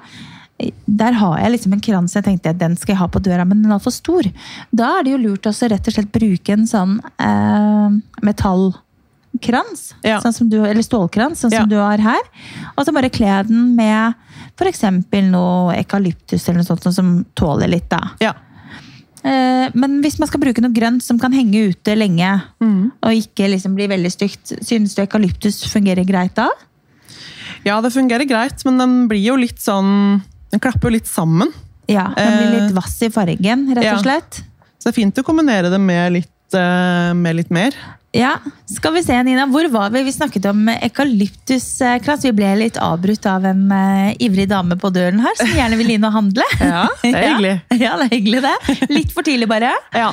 der 0.87 1.17
har 1.19 1.38
jeg 1.41 1.53
liksom 1.57 1.73
en 1.75 1.83
krans 1.83 2.15
jeg 2.15 2.27
tenkte 2.27 2.53
den 2.55 2.77
skal 2.79 2.95
jeg 2.95 3.01
ha 3.01 3.09
på 3.11 3.23
døra, 3.25 3.45
men 3.49 3.65
den 3.65 3.73
er 3.75 3.83
for 3.83 3.95
stor. 3.95 4.27
Da 4.71 4.99
er 4.99 5.07
det 5.07 5.15
jo 5.15 5.23
lurt 5.23 5.49
å 5.49 5.53
rett 5.53 5.88
og 5.88 5.97
slett 5.97 6.12
bruke 6.15 6.55
en 6.55 6.69
sånn 6.71 6.99
eh, 7.19 7.97
metallkrans. 9.33 9.95
Ja. 10.05 10.21
Sånn 10.21 10.33
som 10.35 10.49
du, 10.49 10.59
eller 10.64 10.83
stålkrans, 10.83 11.40
sånn 11.40 11.53
Ja. 11.53 11.61
som 11.61 11.68
du 11.68 11.77
har 11.77 11.99
her. 11.99 12.21
Og 12.77 12.85
så 12.87 12.92
bare 12.92 13.11
kle 13.11 13.42
den 13.47 13.75
med 13.77 14.14
f.eks. 14.59 14.83
noe 15.31 15.75
ekalyptus 15.77 16.49
eller 16.49 16.61
noe 16.62 16.66
sånt 16.66 16.83
sånn 16.83 16.92
som 16.95 17.27
tåler 17.35 17.68
litt. 17.68 17.88
da. 17.88 18.11
Ja. 18.21 18.33
Eh, 19.25 19.71
men 19.75 20.01
hvis 20.03 20.18
man 20.18 20.29
skal 20.29 20.40
bruke 20.40 20.61
noe 20.61 20.73
grønt 20.73 21.03
som 21.03 21.18
kan 21.18 21.33
henge 21.33 21.71
ute 21.71 21.95
lenge, 21.97 22.42
Mm. 22.61 22.92
og 23.03 23.11
ikke 23.12 23.49
liksom 23.51 23.75
bli 23.75 23.87
veldig 23.87 24.11
stygt, 24.12 24.53
synes 24.64 24.95
du 24.95 25.03
eukalyptus 25.03 25.62
fungerer 25.73 26.05
greit 26.05 26.35
da? 26.35 26.49
ja, 27.64 27.81
det 27.81 27.92
fungerer 27.92 28.27
greit, 28.27 28.64
men 28.64 28.79
den 28.79 29.09
blir 29.09 29.23
jo 29.23 29.37
litt 29.37 29.59
sånn 29.61 30.23
Den 30.51 30.61
klapper 30.61 30.90
jo 30.90 30.97
litt 30.99 31.07
sammen. 31.07 31.49
Ja, 31.88 32.12
den 32.14 32.37
blir 32.37 32.59
Eh, 32.59 32.61
litt 32.66 32.75
vass 32.75 33.01
i 33.03 33.09
fargen, 33.09 33.75
rett 33.75 33.95
og 33.97 34.03
slett. 34.05 34.42
Så 34.79 34.85
det 34.85 34.99
er 34.99 35.01
fint 35.01 35.14
å 35.16 35.23
kombinere 35.25 35.71
det 35.71 35.81
med 35.81 36.12
litt, 36.12 36.55
eh, 36.55 37.14
med 37.14 37.37
litt 37.37 37.51
mer. 37.51 37.71
Ja, 38.12 38.35
skal 38.68 38.92
vi 38.92 39.01
se 39.07 39.16
Nina, 39.25 39.46
hvor 39.48 39.64
var 39.72 39.90
vi? 39.90 40.03
Vi 40.05 40.12
snakket 40.12 40.44
om 40.51 40.66
ekalyptuskrans. 40.68 42.27
Vi 42.27 42.33
ble 42.37 42.51
litt 42.61 42.77
avbrutt 42.77 43.25
av 43.27 43.46
en 43.48 43.62
uh, 43.72 44.12
ivrig 44.20 44.44
dame 44.51 44.77
på 44.77 44.90
døren 44.92 45.22
her, 45.25 45.33
som 45.38 45.48
gjerne 45.48 45.79
vil 45.81 45.94
inn 45.94 46.05
og 46.05 46.12
handle. 46.18 46.44
Ja, 46.61 46.85
det 47.01 47.14
er 47.14 47.25
hyggelig. 47.31 47.55
Ja, 47.72 47.79
ja, 47.81 47.94
det 47.96 48.09
er 48.11 48.12
hyggelig 48.12 48.42
det. 48.44 48.55
Litt 48.92 49.14
for 49.16 49.25
tidlig 49.25 49.48
bare. 49.48 49.72
Ja. 49.96 50.11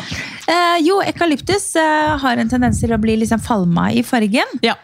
Uh, 0.48 0.78
jo, 0.86 1.02
ekalyptus 1.04 1.74
uh, 1.76 2.16
har 2.24 2.40
en 2.40 2.52
tendens 2.52 2.80
til 2.80 2.96
å 2.96 3.02
bli 3.04 3.20
liksom 3.20 3.44
falma 3.44 3.90
i 3.92 4.06
fargen. 4.08 4.60
ja. 4.64 4.78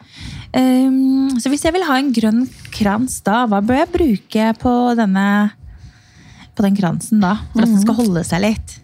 Um, 0.56 1.34
så 1.36 1.50
hvis 1.52 1.66
jeg 1.66 1.76
vil 1.76 1.84
ha 1.84 1.98
en 2.00 2.14
grønn 2.16 2.46
krans 2.72 3.18
da, 3.26 3.42
hva 3.52 3.60
bør 3.60 3.82
jeg 3.82 3.90
bruke 3.92 4.46
på 4.62 4.72
denne 4.96 5.26
på 6.56 6.64
den 6.64 6.78
kransen 6.78 7.20
da, 7.20 7.34
for 7.52 7.66
at 7.66 7.74
den 7.74 7.82
skal 7.82 7.98
holde 7.98 8.24
seg 8.24 8.40
litt? 8.46 8.78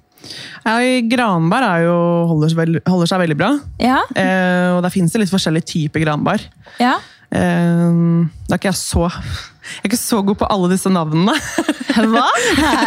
Ja, 0.65 0.75
granbar 1.09 1.63
jo, 1.83 1.95
holder, 2.29 2.49
seg 2.53 2.59
veld- 2.61 2.83
holder 2.87 3.07
seg 3.09 3.19
veldig 3.23 3.37
bra. 3.39 3.49
Ja, 3.81 3.99
Eh, 4.15 4.69
og 4.75 4.83
der 4.85 4.93
finnes 4.93 5.11
det 5.15 5.23
litt 5.23 5.33
forskjellige 5.33 5.65
typer 5.73 5.99
granbar. 6.05 6.39
ja. 6.79 6.97
Eh, 7.31 8.27
da 8.49 8.55
er 8.55 8.59
ikke 8.59 8.67
jeg 8.73 8.75
så 8.75 9.05
Jeg 9.07 9.85
er 9.85 9.87
ikke 9.87 9.97
så 10.01 10.17
god 10.25 10.35
på 10.41 10.47
alle 10.51 10.67
disse 10.73 10.89
navnene. 10.91 11.31
Hva? 12.11 12.25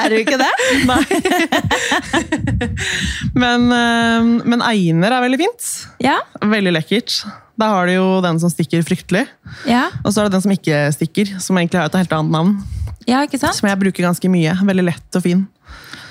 Er 0.05 0.13
du 0.13 0.19
ikke 0.21 0.37
det? 0.37 0.53
Men, 3.35 3.65
eh, 3.73 4.23
men 4.45 4.63
einer 4.65 5.13
er 5.15 5.23
veldig 5.25 5.39
fint. 5.41 5.69
Ja, 6.05 6.19
Veldig 6.43 6.73
lekkert. 6.77 7.11
Da 7.59 7.69
har 7.71 7.87
du 7.89 7.93
jo 7.95 8.07
den 8.25 8.39
som 8.43 8.51
stikker 8.53 8.83
fryktelig. 8.87 9.25
ja, 9.71 9.87
Og 10.05 10.11
så 10.13 10.21
er 10.21 10.25
det 10.29 10.35
den 10.37 10.43
som 10.45 10.53
ikke 10.55 10.79
stikker, 10.97 11.27
som 11.41 11.57
egentlig 11.61 11.79
har 11.81 11.87
et 11.89 11.99
helt 12.03 12.13
annet 12.17 12.33
navn. 12.35 12.53
ja 13.09 13.23
ikke 13.25 13.39
sant? 13.41 13.55
Som 13.55 13.69
jeg 13.71 13.79
bruker 13.81 14.03
ganske 14.09 14.29
mye. 14.33 14.53
Veldig 14.67 14.85
lett 14.91 15.17
og 15.19 15.23
fin. 15.25 15.45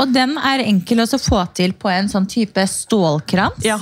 Og 0.01 0.13
den 0.13 0.38
er 0.38 0.63
enkel 0.65 1.03
å 1.03 1.08
få 1.19 1.43
til 1.53 1.73
på 1.77 1.89
en 1.93 2.08
sånn 2.10 2.25
type 2.29 2.63
stålkrans. 2.67 3.62
Ja, 3.65 3.77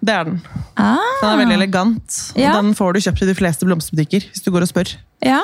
det 0.00 0.14
er 0.14 0.24
den. 0.30 0.38
Ah, 0.80 0.96
Den 1.20 1.30
er 1.32 1.40
veldig 1.42 1.56
elegant. 1.58 2.20
Og 2.34 2.38
Ja. 2.40 2.52
Den 2.56 2.74
får 2.74 2.94
du 2.94 3.00
kjøpt 3.00 3.22
i 3.22 3.26
de 3.26 3.34
fleste 3.34 3.66
blomsterbutikker. 3.68 4.20
hvis 4.30 4.42
du 4.44 4.50
går 4.50 4.62
og 4.62 4.68
spør. 4.72 4.94
ja. 5.22 5.42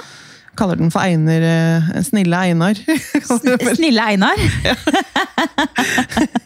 Kaller 0.56 0.76
den 0.80 0.88
for 0.90 1.00
Einer, 1.04 1.42
eh, 1.44 2.02
Snille 2.02 2.32
Einar. 2.32 2.72
Snille 3.76 4.00
Einar. 4.00 4.38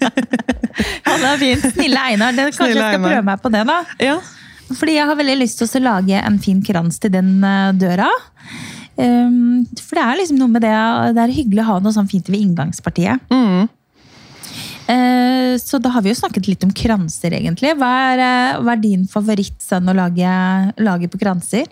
ja, 0.00 1.14
det 1.20 1.28
er 1.30 1.38
fint. 1.38 1.66
Snille 1.74 2.00
Einar. 2.10 2.32
Det, 2.34 2.48
kanskje 2.50 2.64
Snille 2.64 2.74
jeg 2.74 2.90
skal 2.90 2.98
Einar. 2.98 3.08
prøve 3.12 3.24
meg 3.28 3.42
på 3.44 3.52
det, 3.54 3.62
da. 3.68 3.78
ja. 4.02 4.16
Fordi 4.70 4.92
jeg 4.94 5.06
har 5.08 5.16
veldig 5.18 5.36
lyst 5.40 5.58
til 5.62 5.80
å 5.80 5.84
lage 5.84 6.18
en 6.22 6.36
fin 6.42 6.60
krans 6.62 6.98
til 7.02 7.10
den 7.14 7.30
eh, 7.42 7.70
døra. 7.78 8.06
Um, 9.00 9.66
for 9.80 9.96
det 9.96 10.04
er 10.04 10.18
liksom 10.18 10.40
noe 10.40 10.52
med 10.52 10.60
det 10.60 10.72
Det 11.16 11.22
er 11.22 11.32
hyggelig 11.32 11.62
å 11.62 11.68
ha 11.70 11.76
noe 11.80 11.94
sånn 11.94 12.08
fint 12.10 12.26
ved 12.28 12.42
inngangspartiet. 12.42 13.30
Mm. 13.32 13.68
Eh, 14.90 15.54
så 15.62 15.78
da 15.82 15.92
har 15.94 16.02
vi 16.02 16.10
jo 16.10 16.18
snakket 16.18 16.48
litt 16.50 16.64
om 16.66 16.72
kranser, 16.74 17.34
egentlig. 17.36 17.76
Hva 17.78 17.90
er, 18.10 18.22
eh, 18.24 18.58
hva 18.58 18.74
er 18.74 18.82
din 18.82 19.06
favoritt 19.06 19.60
sånn 19.62 19.88
å 19.90 19.94
lage, 19.94 20.30
lage 20.82 21.10
på 21.10 21.20
kranser? 21.20 21.68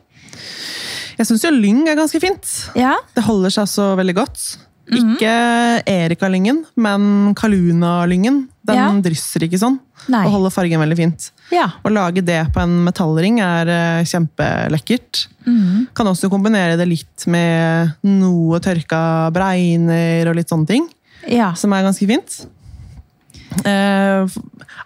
Jeg 1.18 1.26
syns 1.26 1.42
jo 1.42 1.50
lyng 1.50 1.88
er 1.88 1.98
ganske 1.98 2.20
fint. 2.22 2.46
Ja? 2.78 2.94
Det 3.14 3.24
holder 3.26 3.50
seg 3.50 3.66
så 3.66 3.96
veldig 3.98 4.14
godt. 4.14 4.44
Ikke 4.88 5.32
Erika-lyngen, 5.84 6.62
men 6.76 7.34
Kaluna-lyngen. 7.36 8.46
Den 8.68 8.76
Ja. 8.76 8.88
drysser 9.00 9.44
ikke 9.46 9.58
sånn, 9.60 9.78
Nei. 10.12 10.26
og 10.26 10.34
holder 10.34 10.52
fargen 10.52 10.80
veldig 10.82 10.96
fint. 10.98 11.30
Ja. 11.54 11.70
Å 11.82 11.90
lage 11.92 12.20
det 12.24 12.42
på 12.52 12.60
en 12.60 12.84
metallring 12.84 13.40
er 13.40 13.70
eh, 13.72 14.04
kjempelekkert. 14.04 15.24
Mm. 15.46 15.88
Kan 15.96 16.10
også 16.10 16.28
kombinere 16.28 16.76
det 16.76 16.86
litt 16.90 17.24
med 17.26 17.94
noe 18.04 18.60
tørka 18.60 19.32
bregner 19.32 20.28
og 20.28 20.36
litt 20.36 20.52
sånne 20.52 20.68
ting, 20.68 20.88
ja. 21.26 21.54
som 21.56 21.72
er 21.72 21.86
ganske 21.88 22.06
fint. 22.10 22.42
Eh, 23.64 24.28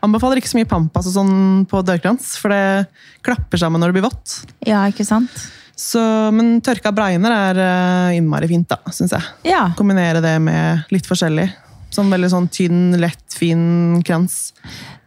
anbefaler 0.02 0.38
ikke 0.38 0.52
så 0.52 0.60
mye 0.60 0.70
pampas 0.70 1.08
og 1.10 1.16
sånn 1.16 1.34
på 1.70 1.82
dørkrans, 1.86 2.36
for 2.40 2.54
det 2.54 2.86
klapper 3.26 3.58
sammen 3.60 3.82
når 3.82 3.90
det 3.90 3.98
blir 3.98 4.06
vått. 4.06 4.36
Ja, 4.66 4.84
ikke 4.90 5.06
sant? 5.06 5.34
Så, 5.74 5.98
men 6.30 6.60
tørka 6.62 6.92
bregner 6.94 7.32
er 7.34 7.58
eh, 7.64 8.18
innmari 8.20 8.46
fint, 8.50 8.68
da, 8.70 8.78
syns 8.94 9.14
jeg. 9.16 9.26
Ja. 9.50 9.64
Kombinere 9.78 10.22
det 10.22 10.36
med 10.44 10.86
litt 10.94 11.08
forskjellig. 11.10 11.48
Sånn 11.92 12.08
veldig 12.12 12.30
sånn 12.32 12.46
tynn, 12.48 12.94
lett, 13.02 13.34
fin 13.36 14.00
krans. 14.06 14.52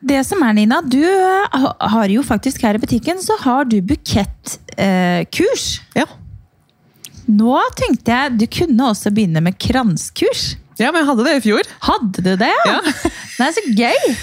Det 0.06 0.20
som 0.28 0.44
er, 0.46 0.54
Nina, 0.54 0.82
du 0.86 1.02
eh, 1.02 1.66
har 1.90 2.12
jo 2.14 2.22
faktisk 2.26 2.62
her 2.68 2.78
i 2.78 2.82
butikken 2.84 3.18
så 3.26 3.34
har 3.42 3.66
du 3.66 3.80
bukettkurs. 3.82 5.66
Eh. 5.96 6.04
Ja. 6.04 6.06
Nå 7.26 7.58
tenkte 7.80 8.14
jeg 8.14 8.36
du 8.38 8.46
kunne 8.60 8.92
også 8.92 9.10
begynne 9.14 9.42
med 9.42 9.58
kranskurs. 9.58 10.56
ja, 10.78 10.92
men 10.92 11.02
jeg 11.02 11.08
hadde 11.10 11.26
det 11.26 11.36
i 11.40 11.44
fjor. 11.48 11.70
Hadde 11.88 12.22
du 12.22 12.34
det? 12.38 12.52
Ja. 12.70 12.80
Det 12.86 13.46
er 13.48 13.56
så 13.58 13.66
gøy! 13.74 14.16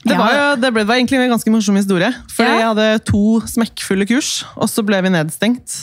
Det 0.00 0.14
Ja. 0.14 0.18
var, 0.18 0.32
jo, 0.32 0.44
det, 0.60 0.68
ble, 0.72 0.80
det 0.80 0.88
var 0.88 0.96
egentlig 0.96 1.18
en 1.20 1.32
ganske 1.34 1.50
morsom 1.52 1.76
historie. 1.76 2.08
For 2.32 2.44
Ja. 2.44 2.54
jeg 2.58 2.68
hadde 2.70 3.04
to 3.08 3.40
smekkfulle 3.48 4.06
kurs, 4.08 4.44
og 4.56 4.68
så 4.72 4.84
ble 4.84 5.00
vi 5.04 5.10
nedstengt. 5.12 5.74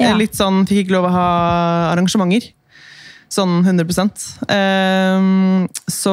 Ja. 0.00 0.14
Litt 0.16 0.36
sånn, 0.36 0.64
Fikk 0.68 0.86
ikke 0.86 0.96
lov 0.96 1.04
å 1.08 1.12
ha 1.12 1.28
arrangementer. 1.92 2.50
Sånn 3.32 3.62
100% 3.64 4.26
Ehm, 4.52 5.64
Så 5.88 6.12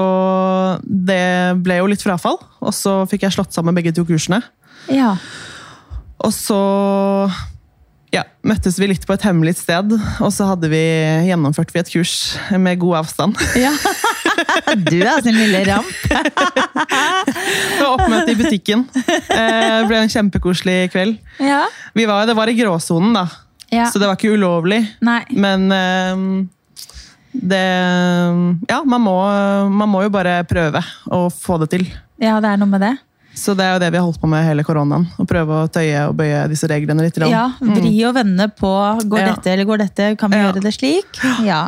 det 0.87 1.57
ble 1.65 1.79
jo 1.81 1.89
litt 1.91 2.03
frafall. 2.05 2.37
Og 2.63 2.71
så 2.75 3.01
fikk 3.11 3.25
jeg 3.27 3.35
slått 3.35 3.53
sammen 3.55 3.75
begge 3.75 3.91
to 3.95 4.05
kursene. 4.07 4.39
Ja. 4.87 5.15
Og 6.23 6.31
så 6.35 6.59
ja, 8.11 8.23
møttes 8.41 8.79
vi 8.81 8.87
litt 8.89 9.03
på 9.05 9.13
et 9.13 9.21
hemmelig 9.27 9.53
sted, 9.59 9.91
og 9.93 10.31
så 10.33 10.47
hadde 10.49 10.65
vi 10.71 10.79
gjennomført 11.27 11.69
vi 11.75 11.79
et 11.83 11.91
kurs 11.93 12.13
med 12.57 12.79
god 12.81 13.03
avstand. 13.03 13.37
ja. 13.59 13.73
Du 14.89 14.95
er 15.01 15.19
sin 15.25 15.35
lille 15.35 15.61
ramp. 15.67 15.89
Det 16.09 17.83
var 17.83 17.93
oppmøte 17.95 18.31
i 18.33 18.37
butikken. 18.39 18.85
Eh, 18.95 19.81
Det 19.81 19.87
ble 19.89 19.99
en 20.03 20.11
kjempekoselig 20.11 20.77
kveld. 20.93 21.17
Ja. 21.43 21.63
Vi 21.95 22.05
var, 22.09 22.25
det 22.29 22.35
var 22.37 22.49
i 22.51 22.55
gråsonen, 22.57 23.13
da, 23.17 23.25
ja. 23.71 23.87
så 23.91 23.99
det 24.01 24.07
var 24.09 24.17
ikke 24.17 24.33
ulovlig. 24.35 24.81
Nei. 25.05 25.21
Men 25.35 25.67
eh, 25.75 26.15
det 27.33 27.63
Ja, 28.69 28.81
man 28.85 29.01
må, 29.05 29.17
man 29.69 29.89
må 29.91 30.03
jo 30.05 30.09
bare 30.13 30.39
prøve 30.49 30.81
å 31.11 31.27
få 31.33 31.59
det 31.63 31.69
til. 31.75 31.85
Ja, 32.19 32.39
det 32.43 32.49
er 32.55 32.57
noe 32.61 32.69
med 32.71 32.81
det. 32.81 32.95
Så 33.39 33.53
det 33.55 33.63
er 33.63 33.75
jo 33.77 33.79
det 33.83 33.89
vi 33.93 33.99
har 33.99 34.03
holdt 34.07 34.19
på 34.19 34.27
med 34.27 34.43
hele 34.43 34.63
koronaen. 34.67 35.05
Å 35.21 35.25
prøve 35.29 35.61
å 35.63 35.67
tøye 35.71 36.01
og 36.09 36.15
bøye 36.19 36.41
disse 36.51 36.67
reglene 36.67 37.05
litt. 37.05 37.19
Ja, 37.29 37.45
Vri 37.61 37.93
og 38.09 38.15
vende 38.17 38.49
på 38.51 38.71
går 39.07 39.19
Ja. 39.21 39.27
dette 39.33 39.53
eller 39.53 39.65
går 39.69 39.77
dette, 39.85 40.15
kan 40.19 40.31
vi 40.31 40.37
Ja. 40.37 40.49
gjøre 40.51 40.63
det 40.65 40.73
slik? 40.75 41.21
Ja. 41.45 41.67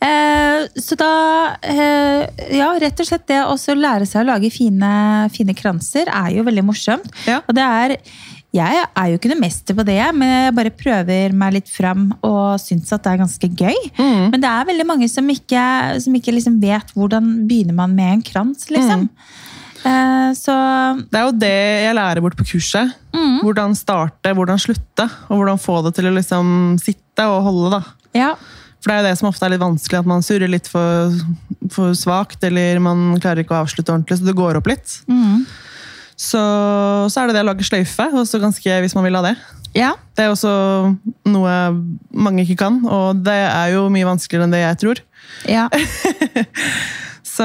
Eh, 0.00 0.66
så 0.76 0.96
da 0.96 1.56
eh, 1.62 2.28
Ja, 2.56 2.70
rett 2.78 3.00
og 3.00 3.06
slett 3.08 3.26
det 3.26 3.42
å 3.44 3.56
lære 3.76 4.06
seg 4.06 4.22
å 4.24 4.28
lage 4.30 4.50
fine, 4.52 5.28
fine 5.32 5.54
kranser 5.54 6.06
er 6.08 6.30
jo 6.36 6.44
veldig 6.44 6.64
morsomt. 6.64 7.10
Ja. 7.26 7.40
Og 7.48 7.54
det 7.54 7.64
er 7.64 7.96
jeg 8.56 8.84
er 8.86 9.10
jo 9.10 9.18
ikke 9.18 9.30
noe 9.32 9.42
mester 9.42 9.76
på 9.76 9.84
det, 9.86 10.00
men 10.16 10.30
jeg 10.32 10.54
bare 10.56 10.72
prøver 10.74 11.34
meg 11.36 11.58
litt 11.58 11.70
fram 11.72 12.08
og 12.26 12.56
syns 12.62 12.92
at 12.94 13.04
det 13.04 13.12
er 13.12 13.22
ganske 13.22 13.50
gøy. 13.52 13.78
Mm. 13.98 14.32
Men 14.32 14.42
det 14.42 14.52
er 14.52 14.70
veldig 14.70 14.86
mange 14.88 15.08
som 15.12 15.28
ikke, 15.32 15.64
som 16.02 16.16
ikke 16.18 16.34
liksom 16.34 16.58
vet 16.62 16.94
hvordan 16.96 17.32
begynner 17.48 17.76
man 17.76 17.94
med 17.96 18.18
en 18.18 18.24
krans, 18.26 18.68
liksom. 18.72 19.08
Eh, 19.86 20.30
så 20.34 20.54
Det 21.06 21.18
er 21.20 21.26
jo 21.28 21.34
det 21.38 21.56
jeg 21.84 21.96
lærer 21.98 22.24
bort 22.24 22.38
på 22.38 22.46
kurset. 22.48 22.94
Mm. 23.14 23.40
Hvordan 23.44 23.76
starte, 23.78 24.34
hvordan 24.34 24.60
slutte, 24.60 25.08
og 25.28 25.40
hvordan 25.40 25.62
få 25.62 25.80
det 25.86 25.94
til 25.98 26.10
å 26.10 26.14
liksom 26.16 26.76
sitte 26.82 27.28
og 27.30 27.42
holde. 27.46 27.78
da. 27.78 27.82
ja. 28.16 28.36
For 28.86 28.92
det 28.92 28.96
er 28.96 29.02
jo 29.02 29.08
det 29.08 29.18
som 29.18 29.26
ofte 29.26 29.46
er 29.46 29.50
litt 29.50 29.62
vanskelig, 29.62 29.98
at 29.98 30.06
man 30.06 30.22
surrer 30.22 30.50
litt 30.50 30.68
for, 30.70 31.14
for 31.74 31.94
svakt, 31.98 32.44
eller 32.46 32.78
man 32.78 33.16
klarer 33.18 33.42
ikke 33.42 33.56
å 33.56 33.64
avslutte 33.64 33.90
ordentlig, 33.90 34.20
så 34.20 34.28
det 34.28 34.36
går 34.38 34.60
opp 34.60 34.68
litt. 34.70 35.00
Mm. 35.10 35.40
Så, 36.16 36.40
så 37.12 37.20
er 37.20 37.28
det 37.28 37.34
det 37.36 37.42
å 37.44 37.48
lage 37.50 37.64
sløyfe, 37.68 38.06
også 38.16 38.40
ganske, 38.40 38.78
hvis 38.80 38.94
man 38.96 39.04
vil 39.04 39.18
ha 39.18 39.22
det. 39.28 39.34
ja. 39.76 39.92
Det 40.16 40.24
er 40.24 40.30
også 40.32 40.48
noe 41.28 41.54
mange 42.16 42.46
ikke 42.46 42.56
kan, 42.62 42.78
og 42.88 43.18
det 43.26 43.34
er 43.36 43.74
jo 43.74 43.82
mye 43.92 44.06
vanskeligere 44.08 44.46
enn 44.48 44.54
det 44.54 44.62
jeg 44.62 44.78
tror. 44.80 45.02
Ja. 45.50 45.66
Så 47.36 47.44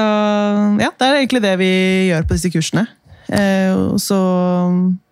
ja, 0.80 0.88
det 0.96 1.04
er 1.04 1.18
egentlig 1.20 1.42
det 1.44 1.52
vi 1.60 1.68
gjør 2.08 2.24
på 2.24 2.36
disse 2.38 2.48
kursene. 2.54 2.86
Eh, 3.28 3.72
og 3.76 3.98
så 4.00 4.16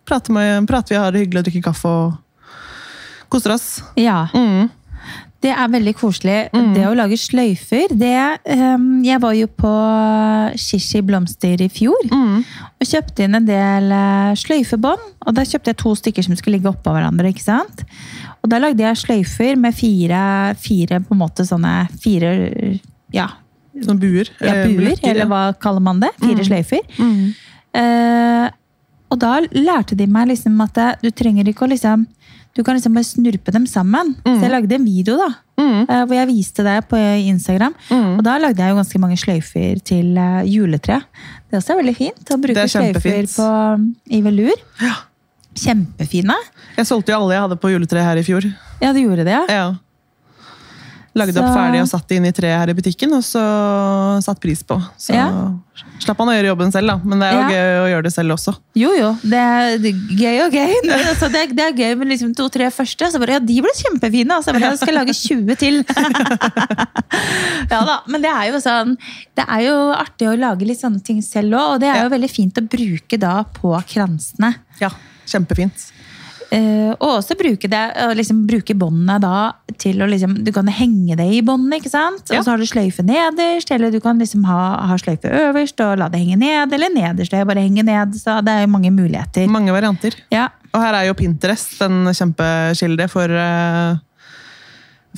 prater, 0.09 0.33
vi- 0.33 0.65
prater 0.69 0.95
vi, 0.95 0.99
har 1.03 1.11
det 1.13 1.21
hyggelig 1.21 1.43
og 1.43 1.45
drikker 1.47 1.63
kaffe 1.69 1.87
og 1.87 2.17
koser 3.31 3.53
oss. 3.53 3.67
ja. 3.95 4.23
Mm. 4.33 4.69
Det 5.41 5.49
er 5.49 5.69
veldig 5.73 5.93
koselig. 5.97 6.35
Det 6.75 6.83
å 6.85 6.93
lage 6.93 7.17
sløyfer 7.17 7.89
det, 7.97 8.39
um, 8.53 9.01
Jeg 9.03 9.17
var 9.23 9.33
jo 9.33 9.47
på 9.47 9.71
Shishi 10.61 11.01
Blomster 11.01 11.61
i 11.65 11.69
fjor 11.73 11.97
Mm. 12.11 12.43
og 12.79 12.85
kjøpte 12.85 13.23
inn 13.25 13.35
en 13.39 13.45
del 13.47 13.91
eh, 13.91 14.35
sløyfebånd. 14.37 15.07
Og 15.25 15.33
da 15.37 15.41
kjøpte 15.41 15.71
jeg 15.73 15.77
to 15.81 15.95
stykker 15.97 16.23
som 16.27 16.35
skulle 16.37 16.59
ligge 16.59 16.69
oppå 16.69 16.93
hverandre. 16.93 17.29
ikke 17.33 17.41
sant? 17.45 17.83
Og 18.43 18.49
da 18.53 18.59
lagde 18.61 18.85
jeg 18.85 18.97
sløyfer 19.01 19.57
med 19.57 19.73
fire, 19.77 20.21
fire 20.61 20.99
på 21.01 21.13
en 21.15 21.21
måte 21.23 21.45
sånne 21.45 21.87
fire 22.01 22.79
ja, 23.13 23.27
Sånn 23.81 23.99
buer. 24.01 24.29
ja, 24.41 24.53
eh, 24.61 24.67
buer, 24.75 24.91
eh, 24.93 25.09
eller 25.09 25.25
hva 25.25 25.41
kaller 25.59 25.81
man 25.81 25.99
det? 26.01 26.09
Fire 26.21 26.43
sløyfer. 26.45 26.81
Mm. 26.99 27.33
Eh, 27.73 28.49
og 29.11 29.19
da 29.19 29.39
lærte 29.51 29.95
de 29.97 30.05
meg 30.07 30.29
liksom 30.29 30.59
at 30.63 31.01
du 31.01 31.09
trenger 31.11 31.47
ikke 31.49 31.65
å 31.65 31.71
liksom 31.73 32.05
Du 32.55 32.63
kan 32.67 32.75
liksom 32.75 32.93
bare 32.97 33.07
snurpe 33.07 33.51
dem 33.55 33.65
sammen. 33.69 34.15
Så 34.25 34.41
jeg 34.43 34.51
lagde 34.51 34.75
en 34.75 34.85
video 34.85 35.15
da, 35.17 35.29
Mm. 35.61 35.85
eh, 35.87 36.05
hvor 36.09 36.15
jeg 36.17 36.27
viste 36.27 36.63
det 36.65 36.87
på 36.89 36.97
Instagram. 37.29 37.73
Mm. 37.89 38.17
Og 38.17 38.23
da 38.25 38.37
lagde 38.41 38.57
jeg 38.59 38.69
jo 38.73 38.79
ganske 38.79 38.99
mange 38.99 39.17
sløyfer 39.17 39.79
til 39.85 40.17
eh, 40.17 40.41
juletre. 40.49 41.01
Det 41.51 41.59
også 41.59 41.75
er 41.75 41.79
veldig 41.83 41.95
fint 41.95 42.33
å 42.33 42.39
bruke 42.41 42.57
er 42.65 42.67
sløyfer 42.67 43.29
på, 43.35 43.93
i 44.09 44.21
velur. 44.25 44.57
Ja. 44.81 44.95
Kjempefine. 45.55 46.35
Jeg 46.77 46.87
solgte 46.87 47.11
jo 47.13 47.19
alle 47.21 47.35
jeg 47.35 47.41
hadde 47.45 47.57
på 47.61 47.71
juletreet 47.73 48.03
her 48.07 48.19
i 48.21 48.23
fjor. 48.25 48.45
Ja, 48.81 48.91
du 48.95 48.99
gjorde 49.03 49.25
det, 49.27 49.33
ja. 49.35 49.45
Ja. 49.51 49.65
Lagde 51.13 51.33
Så- 51.35 51.41
opp 51.43 51.51
ferdig 51.57 51.81
og 51.81 51.87
satt 51.91 52.07
det 52.07 52.15
inn 52.21 52.25
i 52.25 52.31
treet 52.31 52.55
her 52.61 52.69
i 52.71 52.73
butikken, 52.73 53.11
og 53.17 53.23
så 53.27 53.41
satt 54.23 54.39
pris 54.39 54.61
på. 54.63 54.77
Så 54.97 55.11
Ja. 55.13 55.25
slapp 55.99 56.17
man 56.19 56.29
å 56.29 56.35
gjøre 56.37 56.55
jobben 56.55 56.71
selv, 56.71 56.87
da. 56.87 56.95
Men 57.03 57.19
det 57.19 57.27
er 57.27 57.33
jo 57.33 57.41
Ja. 57.41 57.49
gøy 57.51 57.71
å 57.81 57.87
gjøre 57.91 58.03
det 58.03 58.13
selv 58.13 58.31
også. 58.31 58.55
Jo, 58.75 58.91
jo. 58.95 59.09
Det 59.21 59.33
er 59.33 59.77
gøy 59.77 60.45
og 60.45 60.51
gøy. 60.53 60.73
Altså, 60.87 61.27
det, 61.31 61.35
er, 61.35 61.53
det 61.53 61.59
er 61.67 61.73
gøy 61.73 61.97
med 61.97 62.07
liksom 62.07 62.33
to-tre 62.33 62.69
første. 62.71 63.11
Så 63.11 63.19
bare, 63.19 63.33
ja, 63.35 63.39
De 63.39 63.59
ble 63.61 63.71
kjempefine! 63.75 64.31
Og 64.37 64.43
så 64.45 64.53
bare, 64.53 64.71
jeg 64.71 64.77
skal 64.79 64.93
lage 64.95 65.13
20 65.13 65.55
til. 65.59 65.83
ja 67.71 67.83
da, 67.85 67.99
Men 68.07 68.21
det 68.23 68.31
er 68.31 68.51
jo 68.51 68.59
sånn 68.63 68.95
Det 69.35 69.45
er 69.47 69.61
jo 69.67 69.75
artig 69.95 70.27
å 70.31 70.35
lage 70.39 70.65
litt 70.67 70.79
sånne 70.81 71.03
ting 71.03 71.21
selv 71.21 71.53
òg. 71.57 71.73
Og 71.75 71.79
det 71.83 71.89
er 71.91 72.03
jo 72.05 72.09
veldig 72.15 72.31
fint 72.31 72.53
å 72.61 72.65
bruke 72.67 73.19
da 73.19 73.43
på 73.43 73.75
kransene. 73.91 74.55
Ja, 74.79 74.89
kjempefint. 75.27 75.89
Eh, 76.51 76.91
og 76.99 77.21
også 77.21 77.37
bruke 77.39 77.69
det, 77.71 77.81
og 78.03 78.11
liksom 78.19 78.41
bruke 78.43 78.73
båndene 78.75 79.15
da 79.23 79.35
til 79.79 80.01
å 80.03 80.07
liksom 80.11 80.33
Du 80.43 80.49
kan 80.51 80.67
henge 80.67 81.15
det 81.15 81.27
i 81.37 81.39
båndene, 81.47 81.77
ikke 81.79 81.91
sant? 81.93 82.25
Ja. 82.27 82.41
Og 82.41 82.43
så 82.43 82.51
har 82.51 82.59
du 82.59 82.65
sløyfe 82.67 83.05
nederst, 83.07 83.71
eller 83.71 83.91
du 83.93 84.01
kan 84.03 84.19
liksom 84.19 84.43
ha, 84.49 84.57
ha 84.89 84.97
sløyfe 84.99 85.31
øverst 85.31 85.79
og 85.85 85.95
la 86.01 86.09
det 86.11 86.19
henge 86.19 86.35
ned, 86.41 86.73
eller 86.75 86.91
nederst 86.91 87.33
og 87.37 87.47
bare 87.47 87.63
henge 87.63 87.85
ned. 87.87 88.17
Så 88.19 88.35
det 88.43 88.51
er 88.51 88.65
jo 88.65 88.73
mange 88.73 88.91
muligheter. 88.91 89.47
Mange 89.47 89.71
varianter. 89.71 90.17
Ja, 90.33 90.49
Og 90.73 90.79
her 90.83 90.93
er 90.95 91.07
jo 91.07 91.15
Pinterest 91.19 91.81
en 91.83 92.05
kjempekilde 92.11 93.07
for, 93.11 93.27
eh, 93.31 93.95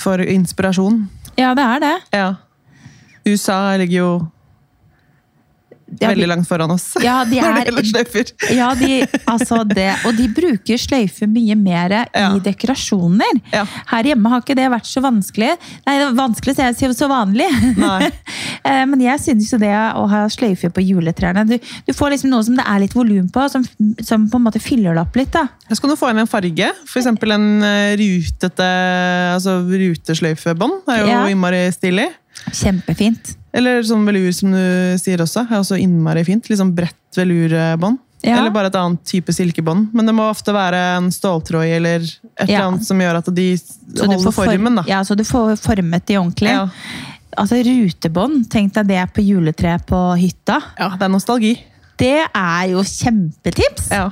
for 0.01 0.17
inspirasjon. 0.21 1.07
ja 1.37 1.53
det 1.57 1.63
er 1.65 1.79
det. 1.79 1.95
Ja. 2.13 2.29
USA 3.25 3.75
ligger 3.77 3.97
jo 3.97 4.31
Ja, 6.01 6.09
veldig 6.13 6.27
langt 6.31 6.47
foran 6.49 6.71
oss 6.73 6.93
ja, 7.03 7.19
de 7.29 7.37
når 7.41 7.53
det 7.53 7.61
er 7.61 7.67
gjelder 7.69 7.87
sløyfer. 7.91 8.31
ja, 8.55 8.69
de, 8.79 8.91
altså 9.29 9.59
det, 9.69 9.87
Og 10.07 10.15
de 10.17 10.27
bruker 10.33 10.77
sløyfer 10.81 11.27
mye 11.29 11.55
mer 11.59 11.95
Ja. 12.15 12.29
i 12.35 12.39
dekorasjoner. 12.43 13.41
Ja. 13.53 13.65
Her 13.91 14.03
hjemme 14.11 14.29
har 14.33 14.41
ikke 14.41 14.55
det 14.57 14.69
vært 14.73 14.87
så 14.89 15.01
vanskelig. 15.03 15.51
Nei, 15.85 15.95
er 15.99 16.13
vanskelig, 16.17 16.55
så 16.57 16.67
jeg 16.69 16.75
sier 16.81 16.93
så 16.97 17.09
vanlig. 17.11 17.49
Eh, 18.63 18.85
Men 18.87 19.01
jeg 19.03 19.19
synes 19.19 19.49
jo 19.51 19.57
det 19.59 19.71
å 19.73 20.05
ha 20.07 20.21
sløyfer 20.31 20.71
på 20.71 20.79
juletrærne 20.85 21.41
du, 21.49 21.57
du 21.59 21.91
får 21.95 22.13
liksom 22.13 22.29
noe 22.31 22.45
som 22.47 22.55
det 22.55 22.63
er 22.63 22.79
litt 22.79 22.93
volum 22.95 23.25
på, 23.33 23.43
som, 23.51 23.65
som 23.99 24.23
på 24.31 24.39
en 24.39 24.45
måte 24.45 24.61
fyller 24.63 24.95
det 24.95 25.01
opp 25.03 25.17
litt. 25.19 25.33
da. 25.35 25.41
Her 25.67 25.75
skal 25.79 25.91
du 25.91 25.97
få 25.99 26.11
inn 26.13 26.21
en 26.23 26.29
farge. 26.31 26.69
F.eks. 26.87 27.09
en 27.11 27.47
eh, 27.67 27.95
rutete 27.99 28.69
altså 29.35 29.57
rutesløyfebånd. 29.67 30.83
Det 30.87 30.95
er 30.95 31.01
jo 31.03 31.11
Ja. 31.11 31.21
innmari 31.33 31.65
stilig. 31.75 32.07
Kjempefint. 32.53 33.35
Eller 33.53 33.83
sånn 33.85 34.05
velur, 34.07 34.31
som 34.33 34.51
du 34.51 34.97
sier 35.01 35.21
også. 35.21 35.45
er 35.49 35.59
også 35.61 35.77
innmari 35.79 36.23
fint. 36.25 36.49
Litt 36.49 36.59
sånn 36.59 36.73
bredt 36.75 36.95
velurbånd. 37.15 37.99
Ja. 38.23 38.37
Eller 38.39 38.53
bare 38.55 38.67
et 38.71 38.75
annet 38.79 39.03
type 39.05 39.33
silkebånd. 39.35 39.89
Men 39.93 40.07
det 40.07 40.13
må 40.15 40.29
ofte 40.31 40.53
være 40.55 40.79
en 40.97 41.09
ståltråd 41.11 41.67
eller 41.75 41.99
et 42.05 42.47
Ja. 42.49 42.61
eller 42.61 42.67
annet 42.71 42.85
som 42.87 42.97
gjør 42.99 43.17
at 43.19 43.25
de 43.35 43.47
holder 43.99 44.31
får 44.31 44.45
formen. 44.47 44.75
da. 44.75 44.83
Ja, 44.87 45.01
så 45.03 45.15
du 45.15 45.23
får 45.23 45.57
formet 45.59 46.05
de 46.05 46.15
ordentlig. 46.17 46.49
Ja. 46.49 46.69
Altså 47.37 47.59
rutebånd, 47.65 48.47
tenk 48.49 48.73
deg 48.73 48.87
det 48.87 49.13
på 49.13 49.21
juletreet 49.25 49.85
på 49.85 50.17
hytta. 50.17 50.61
ja, 50.79 50.89
det 50.97 51.01
er 51.01 51.09
nostalgi. 51.09 51.59
Det 51.97 52.25
er 52.33 52.69
jo 52.69 52.79
kjempetips! 52.81 53.89
Ja. 53.91 54.11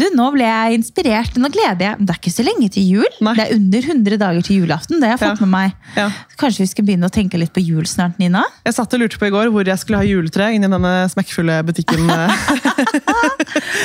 Du, 0.00 0.06
nå 0.16 0.26
ble 0.32 0.46
jeg 0.48 0.78
inspirert. 0.80 1.36
Nå 1.36 1.50
gleder 1.52 1.84
jeg. 1.90 2.00
Det 2.00 2.14
er 2.14 2.18
ikke 2.22 2.32
så 2.32 2.44
lenge 2.46 2.70
til 2.72 2.86
jul. 2.96 3.10
Nei. 3.26 3.34
Det 3.36 3.44
er 3.44 3.54
under 3.58 3.88
100 3.92 4.18
dager 4.24 4.46
til 4.48 4.62
julaften. 4.62 4.96
Det 5.02 5.10
har 5.10 5.14
jeg 5.18 5.22
fått 5.26 5.42
Ja. 5.42 5.46
med 5.46 5.52
meg. 5.52 5.74
Ja. 5.98 6.08
Kanskje 6.40 6.64
vi 6.64 6.70
skal 6.72 6.88
begynne 6.88 7.10
å 7.10 7.12
tenke 7.12 7.38
litt 7.38 7.52
på 7.52 7.60
jul 7.62 7.84
snart, 7.90 8.16
Nina? 8.18 8.42
Jeg 8.64 8.74
satt 8.78 8.96
og 8.96 9.04
lurte 9.04 9.20
på 9.20 9.28
i 9.28 9.34
går 9.34 9.52
hvor 9.52 9.68
jeg 9.68 9.78
skulle 9.84 10.00
ha 10.00 10.08
juletre 10.08 10.48
inni 10.56 10.70
denne 10.72 10.94
smekkfulle 11.12 11.60
butikken. 11.68 12.08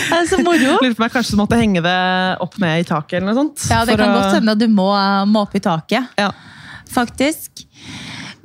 Det 0.06 0.16
er 0.16 0.28
så 0.30 0.40
moro! 0.44 0.78
lurte 0.82 0.96
på 0.96 1.04
meg, 1.06 1.12
kanskje 1.12 1.26
kanskje 1.26 1.40
måtte 1.40 1.58
henge 1.60 1.82
det 1.84 2.00
opp 2.44 2.58
ned 2.62 2.84
i 2.84 2.88
taket 2.88 3.18
eller 3.20 3.32
noe 3.32 3.40
sånt. 3.42 3.66
Ja, 3.72 3.84
det 3.88 3.98
kan 4.00 4.10
å- 4.14 4.20
godt 4.22 4.36
hende 4.40 4.56
at 4.56 4.62
du 4.62 4.68
må, 4.72 4.90
må 5.28 5.42
opp 5.46 5.56
i 5.58 5.60
taket. 5.64 6.08
Ja. 6.20 6.32
faktisk. 6.92 7.66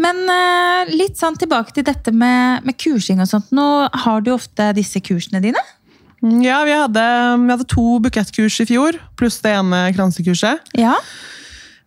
Men 0.01 0.17
eh, 0.33 0.91
litt 0.97 1.19
sånn 1.21 1.37
tilbake 1.37 1.75
til 1.77 1.85
dette 1.85 2.11
med, 2.11 2.65
med 2.65 2.77
kursing 2.81 3.21
og 3.21 3.29
sånt. 3.29 3.51
Nå 3.53 3.67
har 3.93 4.23
du 4.25 4.33
ofte 4.33 4.71
disse 4.75 4.99
kursene 5.05 5.43
dine? 5.45 5.61
Ja, 6.21 6.61
vi 6.69 6.73
hadde, 6.77 7.03
vi 7.41 7.53
hadde 7.55 7.67
to 7.69 7.85
bukettkurs 8.05 8.59
i 8.61 8.69
fjor, 8.69 8.99
pluss 9.17 9.39
det 9.41 9.55
ene 9.57 9.87
kransekurset. 9.97 10.73
Ja. 10.77 10.97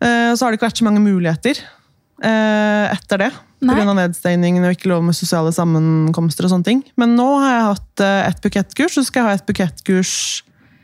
Eh, 0.02 0.34
så 0.34 0.44
har 0.44 0.52
det 0.52 0.58
ikke 0.58 0.70
vært 0.70 0.82
så 0.82 0.88
mange 0.88 1.04
muligheter 1.04 1.60
eh, 1.62 2.94
etter 2.94 3.28
det. 3.28 3.32
Pga. 3.64 3.94
nedstengningen 3.96 4.66
og 4.68 4.74
ikke 4.76 4.90
lov 4.92 5.06
med 5.08 5.16
sosiale 5.16 5.54
sammenkomster. 5.56 6.44
og 6.44 6.52
sånne 6.52 6.68
ting. 6.68 6.82
Men 7.00 7.14
nå 7.16 7.28
har 7.40 7.54
jeg 7.54 7.68
hatt 7.70 8.04
eh, 8.04 8.20
et 8.32 8.42
bukettkurs, 8.44 8.98
så 8.98 9.06
skal 9.08 9.22
jeg 9.22 9.30
ha 9.30 9.38
et 9.38 9.48
bukettkurs 9.48 10.16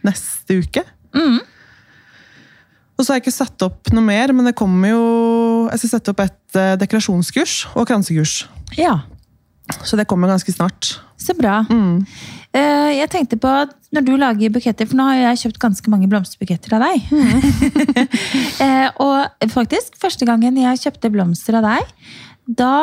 neste 0.08 0.62
uke. 0.62 0.86
Mm. 1.18 1.42
Og 2.96 3.04
så 3.04 3.12
har 3.12 3.20
jeg 3.20 3.26
ikke 3.26 3.40
satt 3.40 3.66
opp 3.66 3.90
noe 3.96 4.06
mer, 4.06 4.32
men 4.36 4.46
det 4.46 4.58
kommer 4.60 4.92
jo 4.92 5.04
Jeg 5.72 5.82
skal 5.82 5.92
sette 5.94 6.12
opp 6.12 6.20
et 6.24 6.58
dekorasjonskurs 6.82 7.62
og 7.74 7.88
kransekurs. 7.90 8.44
ja. 8.78 9.00
Så 9.86 9.98
det 10.00 10.08
kommer 10.10 10.32
ganske 10.32 10.50
snart. 10.50 10.96
Så 11.20 11.36
bra. 11.38 11.60
Mm. 11.70 12.06
Eh, 12.58 12.92
jeg 12.98 13.10
tenkte 13.14 13.38
på 13.38 13.50
at 13.66 13.76
når 13.94 14.06
du 14.06 14.12
lager 14.18 14.54
buketter, 14.54 14.88
for 14.90 14.98
nå 14.98 15.06
har 15.10 15.20
jeg 15.20 15.42
kjøpt 15.44 15.62
ganske 15.62 15.92
mange 15.94 16.10
blomsterbuketter 16.10 16.76
av 16.78 16.86
deg. 16.86 17.06
Mm. 17.14 18.10
og 19.06 19.50
faktisk, 19.54 19.98
første 20.02 20.28
gangen 20.30 20.58
jeg 20.62 20.82
kjøpte 20.84 21.14
blomster 21.14 21.58
av 21.60 21.66
deg, 21.66 21.94
da 22.60 22.74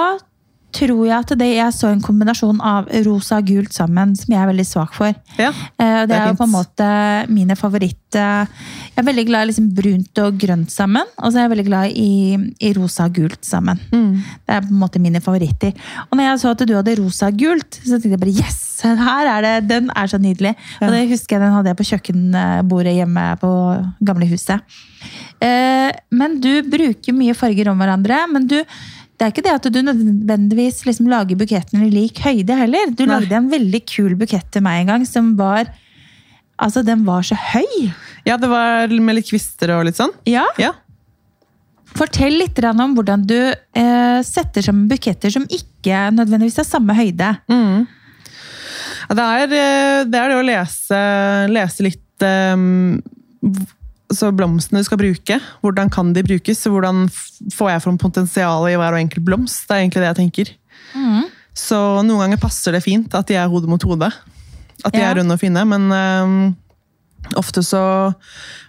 tror 0.77 1.03
jeg 1.09 1.17
at 1.17 1.33
det, 1.41 1.49
jeg 1.57 1.75
så 1.75 1.91
en 1.91 2.03
kombinasjon 2.05 2.61
av 2.65 2.91
rosa 3.07 3.41
og 3.41 3.49
gult 3.49 3.75
sammen, 3.77 4.15
som 4.19 4.33
jeg 4.35 4.41
er 4.43 4.51
veldig 4.51 4.67
svak 4.69 4.95
for. 4.97 5.15
Ja. 5.41 5.51
Eh, 5.51 6.03
det, 6.05 6.11
Det 6.11 6.17
er 6.19 6.25
er 6.27 6.33
jo 6.33 6.39
på 6.41 6.47
en 6.47 6.55
måte 6.55 6.89
mine 7.33 7.57
favoritt 7.59 8.19
eh, 8.19 8.45
Jeg 8.93 9.03
er 9.03 9.09
veldig 9.09 9.27
glad 9.29 9.47
i 9.47 9.51
liksom 9.51 9.71
brunt 9.77 10.23
og 10.25 10.39
grønt 10.41 10.73
sammen, 10.73 11.09
og 11.19 11.33
så 11.33 11.41
er 11.41 11.47
jeg 11.47 11.55
veldig 11.57 11.67
glad 11.71 11.97
i, 11.97 12.12
i 12.61 12.73
rosa 12.77 13.09
og 13.09 13.17
gult 13.19 13.45
sammen. 13.47 13.81
Mm. 13.93 14.12
Det 14.47 14.57
er 14.57 14.65
på 14.67 14.73
en 14.75 14.83
måte 14.85 15.03
mine 15.03 15.21
favoritter. 15.25 15.75
Og 16.11 16.17
når 16.19 16.31
jeg 16.31 16.45
så 16.45 16.55
at 16.55 16.67
du 16.67 16.77
hadde 16.77 16.99
rosa 17.01 17.33
og 17.33 17.41
gult, 17.41 17.81
så 17.83 17.97
tenkte 17.97 18.15
jeg 18.17 18.25
bare 18.27 18.39
yes! 18.45 18.62
Her 18.85 19.29
er 19.31 19.41
det, 19.41 19.55
Den 19.71 19.87
er 19.97 20.11
så 20.11 20.19
nydelig. 20.21 20.53
Og 20.85 20.91
det 20.93 21.07
husker 21.09 21.37
jeg 21.37 21.47
den 21.47 21.55
hadde 21.55 21.73
jeg 21.73 21.79
på 21.79 21.87
kjøkkenbordet 21.91 22.93
hjemme 22.99 23.25
på 23.41 23.51
gamlehuset. 24.05 24.77
Eh, 25.41 25.91
men 26.12 26.37
du 26.45 26.51
bruker 26.69 27.17
mye 27.17 27.37
farger 27.37 27.71
om 27.73 27.81
hverandre. 27.81 28.21
men 28.33 28.47
du 28.47 28.59
det 29.17 29.25
er 29.25 29.33
ikke 29.33 29.45
det 29.47 29.55
at 29.57 29.67
du 29.73 29.79
nødvendigvis 29.81 30.83
liksom 30.85 31.09
lager 31.09 31.39
buketten 31.41 31.87
i 31.87 31.93
lik 31.93 32.21
høyde 32.21 32.57
heller. 32.59 32.91
Du 32.93 33.07
Nei. 33.07 33.15
lagde 33.15 33.39
en 33.39 33.49
veldig 33.53 33.81
kul 33.89 34.17
bukett 34.21 34.51
til 34.53 34.65
meg 34.67 34.83
en 34.83 34.95
gang 34.95 35.09
som 35.09 35.35
var 35.41 35.73
Altså, 36.57 36.81
den 36.81 37.03
var 37.05 37.21
så 37.21 37.37
høy. 37.37 37.93
ja, 38.25 38.39
det 38.41 38.49
var 38.49 38.89
med 38.89 39.19
litt 39.19 39.29
kvister 39.29 39.75
og 39.75 39.83
litt 39.85 39.99
sånn. 39.99 40.15
Ja. 40.25 40.47
Ja. 40.57 40.71
Fortell 41.97 42.39
litt 42.41 42.57
om 42.65 42.95
hvordan 42.97 43.27
du 43.29 43.37
eh, 43.37 44.21
setter 44.25 44.65
sammen 44.65 44.89
buketter 44.89 45.35
som 45.35 45.45
ikke 45.53 46.07
nødvendigvis 46.17 46.57
er 46.63 46.65
samme 46.65 46.97
høyde. 46.97 47.35
Mm. 47.53 47.85
Det, 49.13 49.27
er, 49.27 49.45
eh, 49.45 50.01
det 50.09 50.23
er 50.23 50.33
det 50.33 50.39
å 50.41 50.47
lese, 50.49 51.03
lese 51.53 51.87
litt 51.91 52.25
um, 52.25 52.97
så 54.12 54.31
blomstene 54.35 54.83
du 54.83 54.87
skal 54.87 55.01
bruke. 55.01 55.38
Hvordan 55.64 55.90
kan 55.90 56.12
de 56.14 56.23
brukes? 56.27 56.61
Hvordan 56.71 57.07
får 57.55 57.71
jeg 57.73 57.83
fram 57.83 57.99
potensialet 57.99 58.75
i 58.75 58.77
hver 58.79 58.95
og 58.95 59.01
enkelt 59.01 59.25
blomst? 59.27 59.64
Det 59.66 59.75
er 59.77 59.83
egentlig 59.85 60.03
det 60.05 60.11
jeg 60.12 60.21
tenker. 60.21 60.53
Mm. 60.95 61.25
Så 61.57 61.79
noen 62.05 62.21
ganger 62.27 62.40
passer 62.42 62.77
det 62.77 62.85
fint 62.85 63.14
at 63.16 63.27
de 63.31 63.35
er 63.40 63.49
hode 63.51 63.66
mot 63.71 63.83
hode. 63.83 64.11
At 64.85 64.92
de 64.92 65.01
Ja. 65.01 65.11
er 65.11 65.19
runde 65.19 65.33
og 65.35 65.40
fine, 65.40 65.64
men 65.66 65.90
um, 65.90 66.57
ofte 67.35 67.62
så 67.64 68.14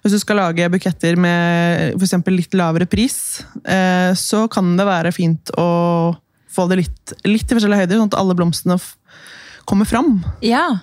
Hvis 0.02 0.14
du 0.16 0.20
skal 0.20 0.38
lage 0.40 0.70
buketter 0.72 1.18
med 1.20 2.00
f.eks. 2.00 2.16
litt 2.32 2.54
lavere 2.56 2.88
pris, 2.90 3.44
eh, 3.66 4.14
så 4.16 4.48
kan 4.50 4.76
det 4.78 4.86
være 4.88 5.12
fint 5.14 5.52
å 5.60 6.16
få 6.50 6.66
det 6.72 6.78
litt, 6.80 7.14
litt 7.28 7.52
i 7.52 7.54
forskjellige 7.58 7.84
høyder, 7.84 8.00
sånn 8.00 8.10
at 8.14 8.18
alle 8.18 8.34
blomstene 8.34 8.80
kommer 9.68 9.86
fram. 9.86 10.24
Ja. 10.42 10.80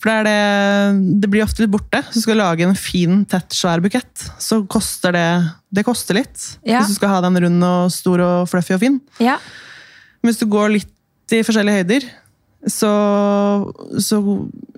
For 0.00 0.08
det, 0.08 0.30
det, 0.32 1.18
det 1.20 1.28
blir 1.32 1.44
ofte 1.44 1.60
litt 1.64 1.72
borte. 1.74 2.00
Hvis 2.08 2.22
du 2.22 2.24
skal 2.24 2.38
lage 2.40 2.64
en 2.64 2.76
fin, 2.78 3.18
tett, 3.28 3.52
svær 3.52 3.82
bukett, 3.84 4.22
så 4.40 4.62
koster 4.70 5.12
det, 5.12 5.26
det 5.76 5.84
koster 5.84 6.16
litt. 6.16 6.46
Ja. 6.64 6.80
Hvis 6.80 6.94
du 6.94 7.00
skal 7.02 7.12
ha 7.12 7.18
den 7.26 7.36
rund 7.44 7.66
og 7.68 7.90
stor 7.92 8.22
og 8.24 8.48
fluffy 8.48 8.76
og 8.78 8.80
fin. 8.86 9.00
ja. 9.20 9.36
Men 10.20 10.28
hvis 10.34 10.40
du 10.42 10.48
går 10.52 10.72
litt 10.74 11.32
i 11.32 11.38
forskjellige 11.46 11.78
høyder, 11.80 12.04
så, 12.68 12.88
så, 14.04 14.18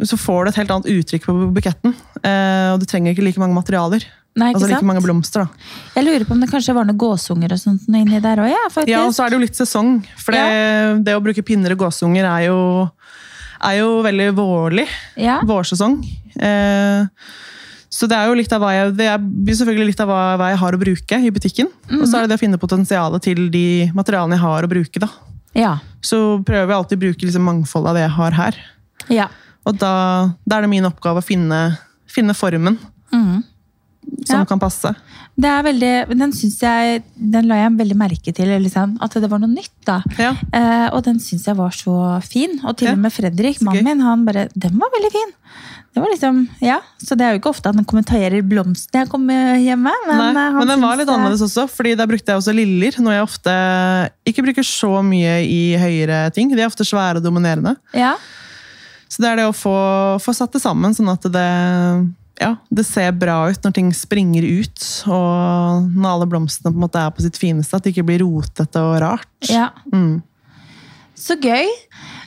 så 0.07 0.19
får 0.21 0.45
du 0.45 0.51
et 0.53 0.59
helt 0.61 0.71
annet 0.75 0.91
uttrykk 0.93 1.25
på 1.27 1.35
buketten. 1.57 1.95
Eh, 2.23 2.69
og 2.75 2.83
du 2.83 2.87
trenger 2.87 3.11
ikke 3.15 3.25
like 3.27 3.43
mange 3.43 3.57
materialer. 3.57 4.05
Nei, 4.39 4.53
ikke 4.53 4.61
Altså 4.61 4.69
like 4.71 4.79
sant? 4.79 4.89
mange 4.89 5.03
blomster. 5.05 5.43
da. 5.45 5.73
Jeg 5.97 6.07
lurer 6.07 6.25
på 6.29 6.37
om 6.37 6.41
det 6.45 6.49
kanskje 6.53 6.77
var 6.79 6.87
noen 6.89 7.01
gåsunger 7.03 7.53
og 7.53 7.61
sånt 7.61 7.91
inni 7.91 8.21
der 8.23 8.41
òg, 8.45 8.49
ja, 8.53 8.63
faktisk. 8.71 8.93
Ja, 8.95 9.03
og 9.09 9.13
så 9.17 9.27
er 9.27 9.33
det 9.35 9.37
jo 9.41 9.43
litt 9.43 9.59
sesong. 9.59 9.91
For 10.23 10.33
det, 10.39 10.45
det 11.11 11.17
å 11.19 11.25
bruke 11.27 11.43
pinner 11.45 11.75
og 11.75 11.83
gåsunger 11.85 12.29
er 12.31 12.47
jo, 12.47 12.61
er 13.63 13.79
jo 13.81 14.03
veldig 14.05 14.29
vårlig. 14.37 14.87
Ja. 15.17 15.41
Vårsesong. 15.47 16.01
Eh, 16.37 17.07
så 17.93 18.09
det 18.09 18.17
er 18.17 18.31
jo 18.31 18.37
litt 18.39 18.53
av 18.57 18.63
hva 18.65 18.71
jeg, 18.73 18.95
det 18.97 19.07
er 19.13 19.19
selvfølgelig 19.59 19.91
litt 19.91 20.01
av 20.01 20.09
hva, 20.09 20.21
hva 20.41 20.49
jeg 20.53 20.61
har 20.63 20.73
å 20.77 20.81
bruke 20.81 21.19
i 21.21 21.31
butikken. 21.35 21.69
Og 22.01 22.07
så 22.09 22.17
er 22.19 22.25
det 22.25 22.33
det 22.33 22.39
å 22.41 22.45
finne 22.47 22.59
potensialet 22.63 23.23
til 23.27 23.51
de 23.53 23.91
materialene 23.95 24.39
jeg 24.39 24.45
har 24.47 24.65
å 24.65 24.71
bruke. 24.73 25.03
da. 25.03 25.09
Ja. 25.55 25.75
Så 26.01 26.41
prøver 26.47 26.73
jeg 26.73 26.79
alltid 26.79 26.99
å 26.99 27.03
bruke 27.05 27.27
liksom 27.29 27.45
mangfoldet 27.45 27.91
av 27.93 27.99
det 27.99 28.07
jeg 28.07 28.17
har 28.17 28.39
her. 28.41 28.61
ja. 29.13 29.29
Og 29.63 29.77
da, 29.79 30.33
da 30.43 30.57
er 30.59 30.65
det 30.65 30.71
min 30.73 30.87
oppgave 30.89 31.21
å 31.21 31.23
finne, 31.23 31.79
finne 32.11 32.35
formen 32.35 32.79
Mhm. 33.13 33.45
Som 34.27 34.41
Ja. 34.41 34.45
kan 34.45 34.61
passe. 34.61 34.95
Det 35.39 35.49
er 35.49 35.63
veldig, 35.65 35.93
den 36.19 36.33
jeg, 36.33 37.03
den 37.17 37.47
la 37.49 37.55
jeg 37.63 37.73
veldig 37.79 37.97
merke 37.97 38.35
til, 38.37 38.49
liksom, 38.61 38.99
at 39.01 39.15
det 39.17 39.31
var 39.31 39.39
noe 39.41 39.49
nytt 39.49 39.73
da. 39.89 40.03
Ja. 40.19 40.35
Eh, 40.53 40.89
og 40.93 41.03
den 41.05 41.19
synes 41.19 41.47
jeg 41.47 41.57
var 41.57 41.71
så 41.71 42.21
fin. 42.23 42.61
Og 42.65 42.77
til 42.77 42.89
Ja, 42.89 42.93
og 42.93 42.99
med 42.99 43.13
Fredrik, 43.13 43.63
mannen 43.63 43.85
min, 43.85 44.01
han 44.01 44.25
bare, 44.27 44.49
den 44.55 44.77
var 44.79 44.93
veldig 44.93 45.13
fin. 45.13 45.33
Det 45.93 46.01
var 46.01 46.09
liksom, 46.09 46.49
ja, 46.65 46.79
Så 46.99 47.17
det 47.17 47.25
er 47.25 47.33
jo 47.35 47.41
ikke 47.41 47.51
ofte 47.53 47.69
at 47.69 47.77
han 47.77 47.85
kommenterer 47.85 48.41
blomstene 48.49 49.03
jeg 49.05 49.11
kommer 49.13 49.57
hjemme. 49.61 49.93
Men, 50.07 50.35
Nei, 50.35 50.47
eh, 50.49 50.53
men 50.57 50.69
den 50.69 50.81
var 50.81 50.97
litt 50.97 51.09
annerledes 51.09 51.43
også, 51.45 51.67
fordi 51.69 51.95
der 51.97 52.07
brukte 52.09 52.33
jeg 52.33 52.41
også 52.41 52.55
liller. 52.57 52.97
Noe 53.01 53.13
jeg 53.19 53.27
ofte 53.27 53.57
ikke 54.29 54.45
bruker 54.47 54.65
så 54.65 55.03
mye 55.05 55.41
i 55.45 55.77
høyere 55.81 56.31
ting. 56.33 56.49
De 56.53 56.61
er 56.61 56.69
ofte 56.71 56.85
svære 56.85 57.21
og 57.21 57.25
dominerende. 57.25 57.77
Ja, 57.97 58.15
Så 59.13 59.21
det 59.21 59.29
er 59.29 59.37
det 59.37 59.45
å 59.45 59.53
få, 59.53 59.77
få 60.25 60.33
satt 60.33 60.53
det 60.57 60.63
sammen, 60.63 60.95
sånn 60.97 61.11
at 61.13 61.21
det, 61.29 61.49
ja, 62.41 62.55
det 62.73 62.85
ser 62.89 63.13
bra 63.17 63.37
ut 63.51 63.65
når 63.65 63.75
ting 63.77 63.93
springer 63.97 64.45
ut. 64.47 64.83
Og 65.07 65.89
når 65.93 66.09
alle 66.15 66.29
blomstene 66.31 66.73
på 66.73 66.79
en 66.79 66.85
måte 66.87 67.03
er 67.03 67.13
på 67.15 67.25
sitt 67.25 67.39
fineste, 67.41 67.77
at 67.77 67.85
det 67.85 67.95
ikke 67.95 68.09
blir 68.09 68.25
rotete 68.25 68.83
og 68.83 69.01
rart. 69.05 69.33
ja. 69.51 69.71
Mm. 69.93 70.23
Så 71.23 71.37
gøy. 71.39 71.69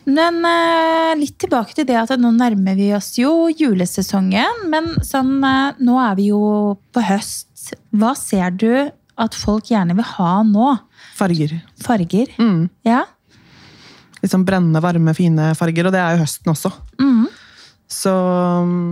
Men 0.06 0.38
eh, 0.46 1.16
litt 1.20 1.36
tilbake 1.42 1.74
til 1.76 1.88
det 1.90 1.98
at 1.98 2.14
nå 2.22 2.30
nærmer 2.32 2.78
vi 2.78 2.92
oss 2.96 3.16
jo 3.20 3.50
julesesongen. 3.50 4.68
Men 4.72 4.94
sånn, 5.04 5.34
eh, 5.44 5.82
nå 5.84 5.98
er 6.00 6.14
vi 6.20 6.30
jo 6.30 6.44
på 6.96 7.04
høst. 7.04 7.74
Hva 7.92 8.14
ser 8.16 8.54
du 8.56 8.70
at 9.20 9.36
folk 9.36 9.72
gjerne 9.72 9.98
vil 9.98 10.08
ha 10.14 10.32
nå? 10.48 10.70
Farger. 11.18 11.58
Farger? 11.82 12.32
Mm. 12.40 12.70
Ja? 12.88 13.02
Litt 14.22 14.32
sånn 14.32 14.46
brennende, 14.48 14.84
varme, 14.86 15.16
fine 15.18 15.52
farger. 15.58 15.90
Og 15.90 15.96
det 15.96 16.04
er 16.04 16.16
jo 16.16 16.24
høsten 16.24 16.54
også. 16.54 16.72
Mm. 17.02 17.26
Så 17.92 18.14
mm, 18.70 18.88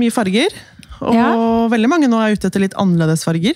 mye 0.00 0.14
farger. 0.14 0.54
Og 1.02 1.12
Ja. 1.14 1.28
veldig 1.68 1.88
mange 1.92 2.08
nå 2.08 2.16
er 2.22 2.32
ute 2.36 2.48
etter 2.48 2.62
litt 2.62 2.74
annerledes 2.80 3.24
farger, 3.26 3.54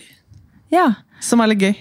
ja. 0.71 0.91
som 1.21 1.41
er 1.41 1.47
litt 1.55 1.63
gøy. 1.65 1.75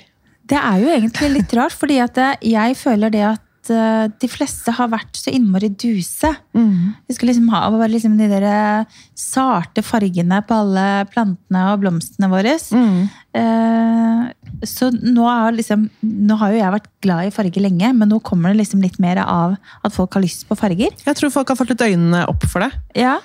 Det 0.49 0.57
er 0.57 0.79
jo 0.81 0.87
egentlig 0.95 1.33
litt 1.35 1.53
rart, 1.53 1.75
fordi 1.77 1.99
at 2.01 2.17
eh, 2.17 2.35
jeg 2.41 2.75
føler 2.79 3.11
det 3.13 3.21
at 3.27 3.69
eh, 3.69 4.07
de 4.19 4.27
fleste 4.31 4.71
har 4.73 4.87
vært 4.89 5.13
så 5.19 5.29
innmari 5.35 5.67
duse. 5.69 6.31
Vi 6.55 7.13
skal 7.13 7.29
liksom 7.29 7.49
ha 7.53 7.69
bare 7.69 7.91
liksom 7.91 8.15
de 8.17 8.27
der 8.31 8.85
sarte 9.19 9.83
fargene 9.85 10.39
på 10.47 10.55
alle 10.63 11.05
plantene 11.11 11.67
og 11.73 11.83
blomstene 11.83 12.31
våre. 12.31 12.55
Mm. 12.73 13.09
eh, 13.37 14.33
Så 14.65 14.89
nå, 14.91 15.23
er 15.29 15.53
liksom, 15.55 15.85
nå 16.01 16.35
har 16.41 16.51
jo 16.51 16.57
jeg 16.63 16.73
vært 16.79 16.89
glad 17.05 17.27
i 17.27 17.35
farger 17.35 17.61
lenge, 17.67 17.93
men 17.95 18.09
nå 18.09 18.17
kommer 18.25 18.51
det 18.51 18.63
liksom 18.63 18.81
litt 18.81 18.97
mer 18.99 19.21
av 19.23 19.53
at 19.85 19.93
folk 19.95 20.17
har 20.17 20.23
lyst 20.25 20.47
på 20.49 20.57
farger. 20.57 20.89
Jeg 21.05 21.15
tror 21.19 21.29
folk 21.31 21.47
har 21.53 21.59
fått 21.59 21.69
litt 21.75 21.85
øynene 21.85 22.25
opp 22.27 22.43
for 22.49 22.65
det. 22.65 22.71
Ja. 22.99 23.19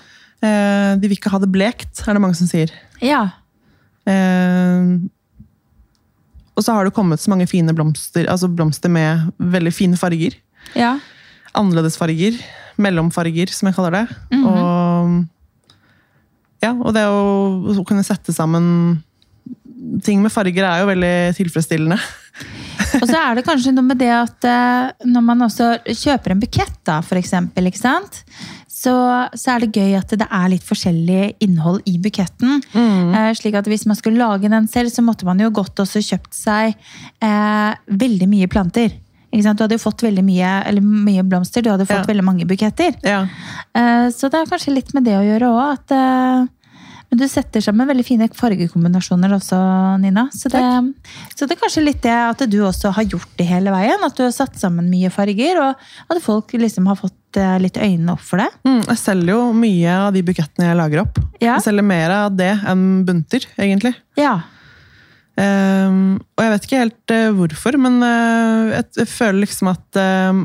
Eh, 0.45 0.93
de 1.01 1.09
vil 1.09 1.17
ikke 1.17 1.33
ha 1.33 1.41
det 1.41 1.51
blekt, 1.53 2.03
er 2.05 2.17
det 2.17 2.23
mange 2.23 2.37
som 2.39 2.49
sier. 2.51 2.73
Ja. 3.05 3.23
Eh, 4.05 4.83
og 6.55 6.63
så 6.63 6.75
har 6.77 6.87
det 6.87 6.95
kommet 6.95 7.23
så 7.23 7.33
mange 7.33 7.49
fine 7.51 7.75
blomster, 7.75 8.29
altså 8.31 8.51
blomster 8.53 8.93
med 8.93 9.31
veldig 9.39 9.75
fine 9.75 10.01
farger. 10.01 10.37
ja. 10.77 10.99
Annerledesfarger. 11.55 12.35
Mellomfarger, 12.83 13.47
som 13.55 13.69
jeg 13.69 13.77
kaller 13.77 13.93
det. 13.95 14.17
Mhm. 14.35 14.47
Og, 14.51 15.27
ja, 16.65 16.73
og 16.73 16.91
det 16.97 17.05
å, 17.07 17.21
å 17.71 17.85
kunne 17.87 18.03
sette 18.03 18.35
sammen 18.35 19.05
ting 20.03 20.19
med 20.25 20.33
farger 20.35 20.67
er 20.67 20.83
jo 20.83 20.89
veldig 20.89 21.15
tilfredsstillende. 21.39 21.99
Og 23.01 23.07
så 23.07 23.19
er 23.21 23.39
det 23.39 23.45
kanskje 23.47 23.73
noe 23.75 23.87
med 23.87 23.99
det 24.01 24.11
at 24.11 24.47
eh, 24.49 25.07
når 25.07 25.25
man 25.27 25.47
også 25.47 25.69
kjøper 25.87 26.35
en 26.35 26.43
bukett, 26.43 26.77
da, 26.87 27.01
for 27.07 27.19
eksempel, 27.21 27.69
ikke 27.71 27.83
sant? 27.83 28.23
Så, 28.85 28.93
så 29.39 29.55
er 29.55 29.65
det 29.65 29.71
gøy 29.79 29.95
at 29.97 30.11
det 30.21 30.27
er 30.29 30.51
litt 30.53 30.65
forskjellig 30.67 31.21
innhold 31.47 31.81
i 31.89 31.95
buketten. 32.05 32.59
Eh, 32.77 33.31
slik 33.39 33.57
at 33.57 33.69
hvis 33.71 33.87
man 33.89 33.97
skulle 33.97 34.21
lage 34.21 34.51
den 34.53 34.67
selv, 34.69 34.93
så 34.93 35.01
måtte 35.07 35.25
man 35.29 35.41
jo 35.41 35.49
godt 35.55 35.81
også 35.85 36.03
kjøpt 36.05 36.35
seg 36.37 36.75
eh, 37.25 37.73
veldig 38.05 38.29
mye 38.29 38.51
planter. 38.53 38.93
Ikke 39.35 39.43
sant? 39.49 39.59
Du 39.59 39.65
hadde 39.65 39.75
jo 39.79 39.83
fått 39.83 40.05
veldig 40.07 40.23
mye, 40.23 40.51
eller 40.69 40.85
mye 40.85 41.25
blomster, 41.27 41.65
du 41.65 41.71
hadde 41.73 41.87
fått 41.89 42.05
Ja. 42.05 42.11
veldig 42.13 42.23
mange 42.27 42.45
buketter. 42.47 42.93
Ja. 43.03 43.25
Eh, 43.75 44.11
Så 44.15 44.29
det 44.31 44.43
er 44.45 44.51
kanskje 44.53 44.75
litt 44.77 44.93
med 44.95 45.05
det 45.09 45.17
å 45.19 45.25
gjøre 45.27 45.49
òg. 45.51 45.73
At 45.79 45.91
eh, 45.97 46.45
men 47.15 47.21
du 47.23 47.29
setter 47.31 47.63
sammen 47.63 47.87
veldig 47.87 48.03
fine 48.03 48.27
fargekombinasjoner 48.35 49.37
også, 49.37 49.57
Nina. 50.03 50.25
Så 50.35 50.51
det, 50.51 50.63
så 51.31 51.47
det 51.47 51.55
er 51.55 51.61
kanskje 51.61 51.85
litt 51.85 52.01
det 52.03 52.11
at 52.11 52.41
du 52.51 52.57
også 52.67 52.91
har 52.97 53.07
gjort 53.07 53.37
det 53.39 53.47
hele 53.47 53.71
veien. 53.71 54.03
At 54.03 54.17
du 54.19 54.25
har 54.25 54.33
satt 54.35 54.57
sammen 54.59 54.89
mye 54.91 55.13
farger, 55.15 55.61
og 55.63 55.85
at 56.11 56.21
folk 56.25 56.51
liksom 56.59 56.89
har 56.91 56.99
fått 56.99 57.39
eh, 57.39 57.53
litt 57.63 57.79
øynene 57.79 58.17
opp 58.17 58.25
for 58.27 58.43
det. 58.43 58.49
Mm, 58.67 58.81
jeg 58.81 58.99
selger 58.99 59.31
jo 59.31 59.45
mye 59.55 59.95
av 60.09 60.09
de 60.17 60.25
bukettene 60.27 60.73
jeg 60.73 60.81
lager 60.81 61.05
opp. 61.05 61.23
Ja. 61.39 61.53
Jeg 61.53 61.67
selger 61.69 61.87
mer 61.87 62.17
av 62.17 62.35
det 62.35 62.51
enn 62.73 62.85
bunter, 63.07 63.47
egentlig. 63.63 63.95
Ja. 64.19 64.35
Um, 65.39 66.19
og 66.35 66.43
jeg 66.43 66.55
vet 66.57 66.67
ikke 66.67 66.83
helt 66.83 67.15
uh, 67.15 67.29
hvorfor, 67.39 67.79
men 67.87 68.03
uh, 68.03 68.75
jeg, 68.75 68.91
jeg 69.05 69.13
føler 69.15 69.45
liksom 69.45 69.71
at 69.71 70.03
uh, 70.03 70.43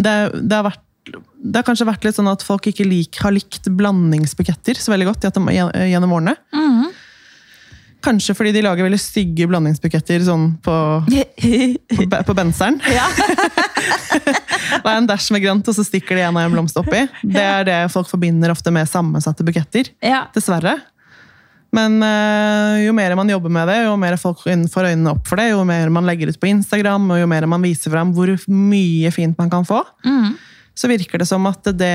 det, 0.00 0.16
det, 0.32 0.56
har 0.56 0.64
vært, 0.70 0.86
det 1.12 1.60
har 1.60 1.66
kanskje 1.66 1.86
vært 1.88 2.04
litt 2.06 2.16
sånn 2.18 2.30
at 2.30 2.42
folk 2.46 2.66
ikke 2.70 2.86
lik, 2.86 3.18
har 3.24 3.32
likt 3.34 3.68
blandingsbuketter 3.68 4.78
så 4.80 4.92
veldig 4.94 5.08
godt 5.10 5.26
gjennom, 5.28 6.12
årene. 6.18 6.36
Mhm. 6.54 6.90
Kanskje 8.00 8.32
fordi 8.32 8.54
de 8.56 8.62
lager 8.64 8.86
veldig 8.86 8.96
stygge 9.00 9.44
blandingsbuketter 9.50 10.22
sånn 10.24 10.54
på, 10.64 10.74
på, 11.04 12.20
på 12.30 12.36
benseren. 12.38 12.78
ja. 12.98 13.04
Det 14.80 14.86
er 14.86 14.96
en 14.96 15.08
dash 15.08 15.28
med 15.34 15.42
grønt, 15.44 15.66
og 15.68 15.76
så 15.76 15.84
stikker 15.84 16.16
de 16.16 16.22
en 16.24 16.36
og 16.38 16.44
en 16.46 16.54
blomst 16.54 16.78
oppi. 16.80 17.02
Det 17.26 17.42
er 17.42 17.66
det 17.68 17.76
folk 17.92 18.08
forbinder 18.08 18.52
ofte 18.54 18.72
med 18.72 18.88
sammensatte 18.88 19.44
buketter. 19.44 19.90
ja. 20.04 20.22
Dessverre. 20.34 20.78
Men 21.76 22.00
øh, 22.02 22.80
jo 22.86 22.92
mer 22.96 23.12
man 23.14 23.28
jobber 23.30 23.52
med 23.54 23.68
det, 23.70 23.76
jo 23.84 23.92
mer 24.00 24.16
folk 24.18 24.40
får 24.42 24.88
øynene 24.88 25.12
opp 25.12 25.28
for 25.30 25.38
det, 25.38 25.50
jo 25.52 25.60
mer 25.68 25.92
man 25.94 26.08
legger 26.08 26.32
ut 26.32 26.40
på 26.42 26.48
Instagram, 26.50 27.04
og 27.14 27.20
jo 27.20 27.28
mer 27.30 27.46
man 27.46 27.62
viser 27.62 27.92
fram 27.92 28.10
hvor 28.16 28.32
mye 28.50 29.12
fint 29.14 29.36
man 29.38 29.50
kan 29.52 29.66
få, 29.68 29.84
Mhm. 30.06 30.32
Så 30.80 30.88
virker 30.88 31.20
det 31.20 31.26
som 31.28 31.44
at 31.50 31.66
det 31.76 31.92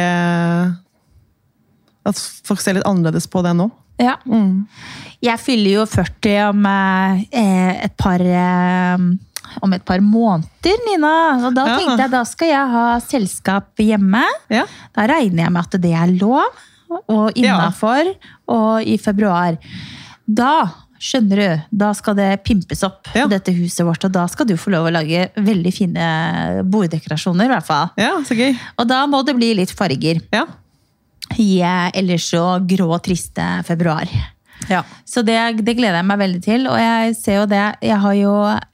At 2.06 2.20
folk 2.46 2.62
ser 2.62 2.78
litt 2.78 2.86
annerledes 2.86 3.26
på 3.32 3.42
det 3.46 3.56
nå. 3.58 3.70
ja. 4.02 4.18
Mm. 4.30 4.66
Jeg 5.26 5.40
fyller 5.42 5.72
jo 5.80 5.86
40 5.90 6.34
om 6.52 6.66
eh, 6.70 7.86
et 7.88 7.96
par 7.98 8.22
eh, 8.22 9.06
om 9.64 9.74
et 9.74 9.86
par 9.88 10.02
måneder, 10.04 10.76
Nina. 10.86 11.14
Og 11.48 11.56
da 11.56 11.64
Ja. 11.66 11.78
tenkte 11.80 12.04
jeg 12.04 12.12
da 12.14 12.22
skal 12.28 12.48
jeg 12.52 12.70
ha 12.76 12.84
selskap 13.02 13.82
hjemme. 13.82 14.22
Ja. 14.54 14.66
Da 14.94 15.08
regner 15.10 15.46
jeg 15.48 15.54
med 15.56 15.62
at 15.64 15.82
det 15.82 15.94
er 15.98 16.12
lov, 16.20 16.44
og 17.10 17.32
innafor, 17.40 18.12
og 18.52 18.84
i 18.86 18.98
februar. 19.02 19.58
Da, 20.28 20.52
skjønner 21.00 21.36
du, 21.42 21.64
da 21.72 21.92
skal 21.94 22.16
det 22.16 22.44
pimpes 22.44 22.84
opp, 22.84 23.08
Ja. 23.16 23.28
dette 23.28 23.52
huset 23.54 23.86
vårt. 23.86 24.04
Og 24.06 24.12
da 24.12 24.26
skal 24.28 24.46
du 24.48 24.56
få 24.58 24.72
lov 24.72 24.88
å 24.88 24.94
lage 24.96 25.30
veldig 25.36 25.74
fine 25.74 26.64
borddekorasjoner, 26.64 27.46
i 27.46 27.54
hvert 27.56 27.66
fall. 27.68 27.90
ja, 27.98 28.14
så 28.26 28.36
gøy. 28.38 28.56
Og 28.80 28.88
da 28.88 29.06
må 29.08 29.24
det 29.26 29.36
bli 29.36 29.54
litt 29.56 29.72
farger 29.76 30.22
Ja. 30.32 30.46
i 31.38 31.60
eh, 31.62 31.92
ellers 31.96 32.30
så 32.32 32.46
grå, 32.66 32.90
og 32.94 33.04
triste 33.04 33.42
februar. 33.66 34.06
ja. 34.70 34.84
Så 35.06 35.22
det, 35.24 35.36
det 35.64 35.76
gleder 35.78 36.00
jeg 36.00 36.06
meg 36.10 36.18
veldig 36.20 36.42
til. 36.44 36.68
Og 36.68 36.78
jeg 36.80 37.16
ser 37.16 37.36
jo 37.42 37.46
det, 37.46 37.76
jeg 37.86 37.98
har 38.02 38.14
jo 38.18 38.32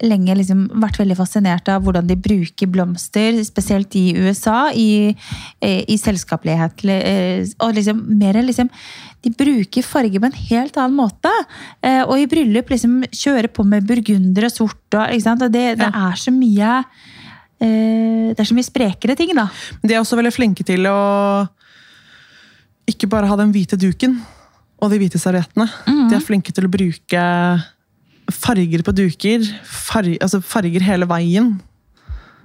lenge 0.08 0.36
liksom 0.38 0.70
vært 0.80 0.98
veldig 1.02 1.18
fascinert 1.18 1.68
av 1.70 1.84
hvordan 1.84 2.08
de 2.08 2.16
bruker 2.16 2.68
blomster, 2.72 3.36
spesielt 3.44 3.94
i 4.00 4.14
USA, 4.16 4.70
i, 4.74 5.16
eh, 5.62 5.84
i 5.88 5.98
selskapelighet. 5.98 6.86
eh, 6.86 7.46
Og 7.60 7.74
liksom 7.76 8.06
mer 8.18 8.34
liksom 8.42 8.70
De 9.22 9.30
bruker 9.38 9.86
farge 9.86 10.18
på 10.20 10.26
en 10.30 10.38
helt 10.50 10.78
annen 10.82 10.98
måte. 10.98 11.32
Eh, 11.84 12.02
Og 12.04 12.18
i 12.18 12.28
bryllup 12.30 12.72
liksom 12.74 13.02
kjøre 13.14 13.52
på 13.54 13.66
med 13.68 13.86
burgunder 13.88 14.48
og 14.48 14.54
sort. 14.54 14.98
Og, 14.98 15.52
det, 15.54 15.66
det 15.78 15.90
er 15.90 16.16
så 16.18 16.34
mye 16.34 16.72
eh, 17.62 18.32
Det 18.34 18.40
er 18.40 18.50
så 18.50 18.58
mye 18.58 18.66
sprekere 18.66 19.16
ting, 19.20 19.36
da. 19.38 19.48
De 19.84 19.94
er 19.94 20.02
også 20.02 20.18
veldig 20.18 20.34
flinke 20.34 20.66
til 20.66 20.88
å 20.90 21.00
ikke 22.90 23.08
bare 23.08 23.30
ha 23.30 23.38
den 23.40 23.54
hvite 23.54 23.78
duken 23.80 24.18
og 24.82 24.90
de 24.92 24.98
hvite 24.98 25.20
serviettene. 25.22 25.68
De 26.10 26.18
er 26.18 26.24
flinke 26.26 26.52
til 26.52 26.66
å 26.66 26.72
bruke 26.74 27.22
farger 28.32 28.82
på 28.86 28.94
duker. 28.96 29.46
Farger, 29.68 30.18
altså 30.24 30.42
farger 30.42 30.82
hele 30.86 31.06
veien. 31.10 31.54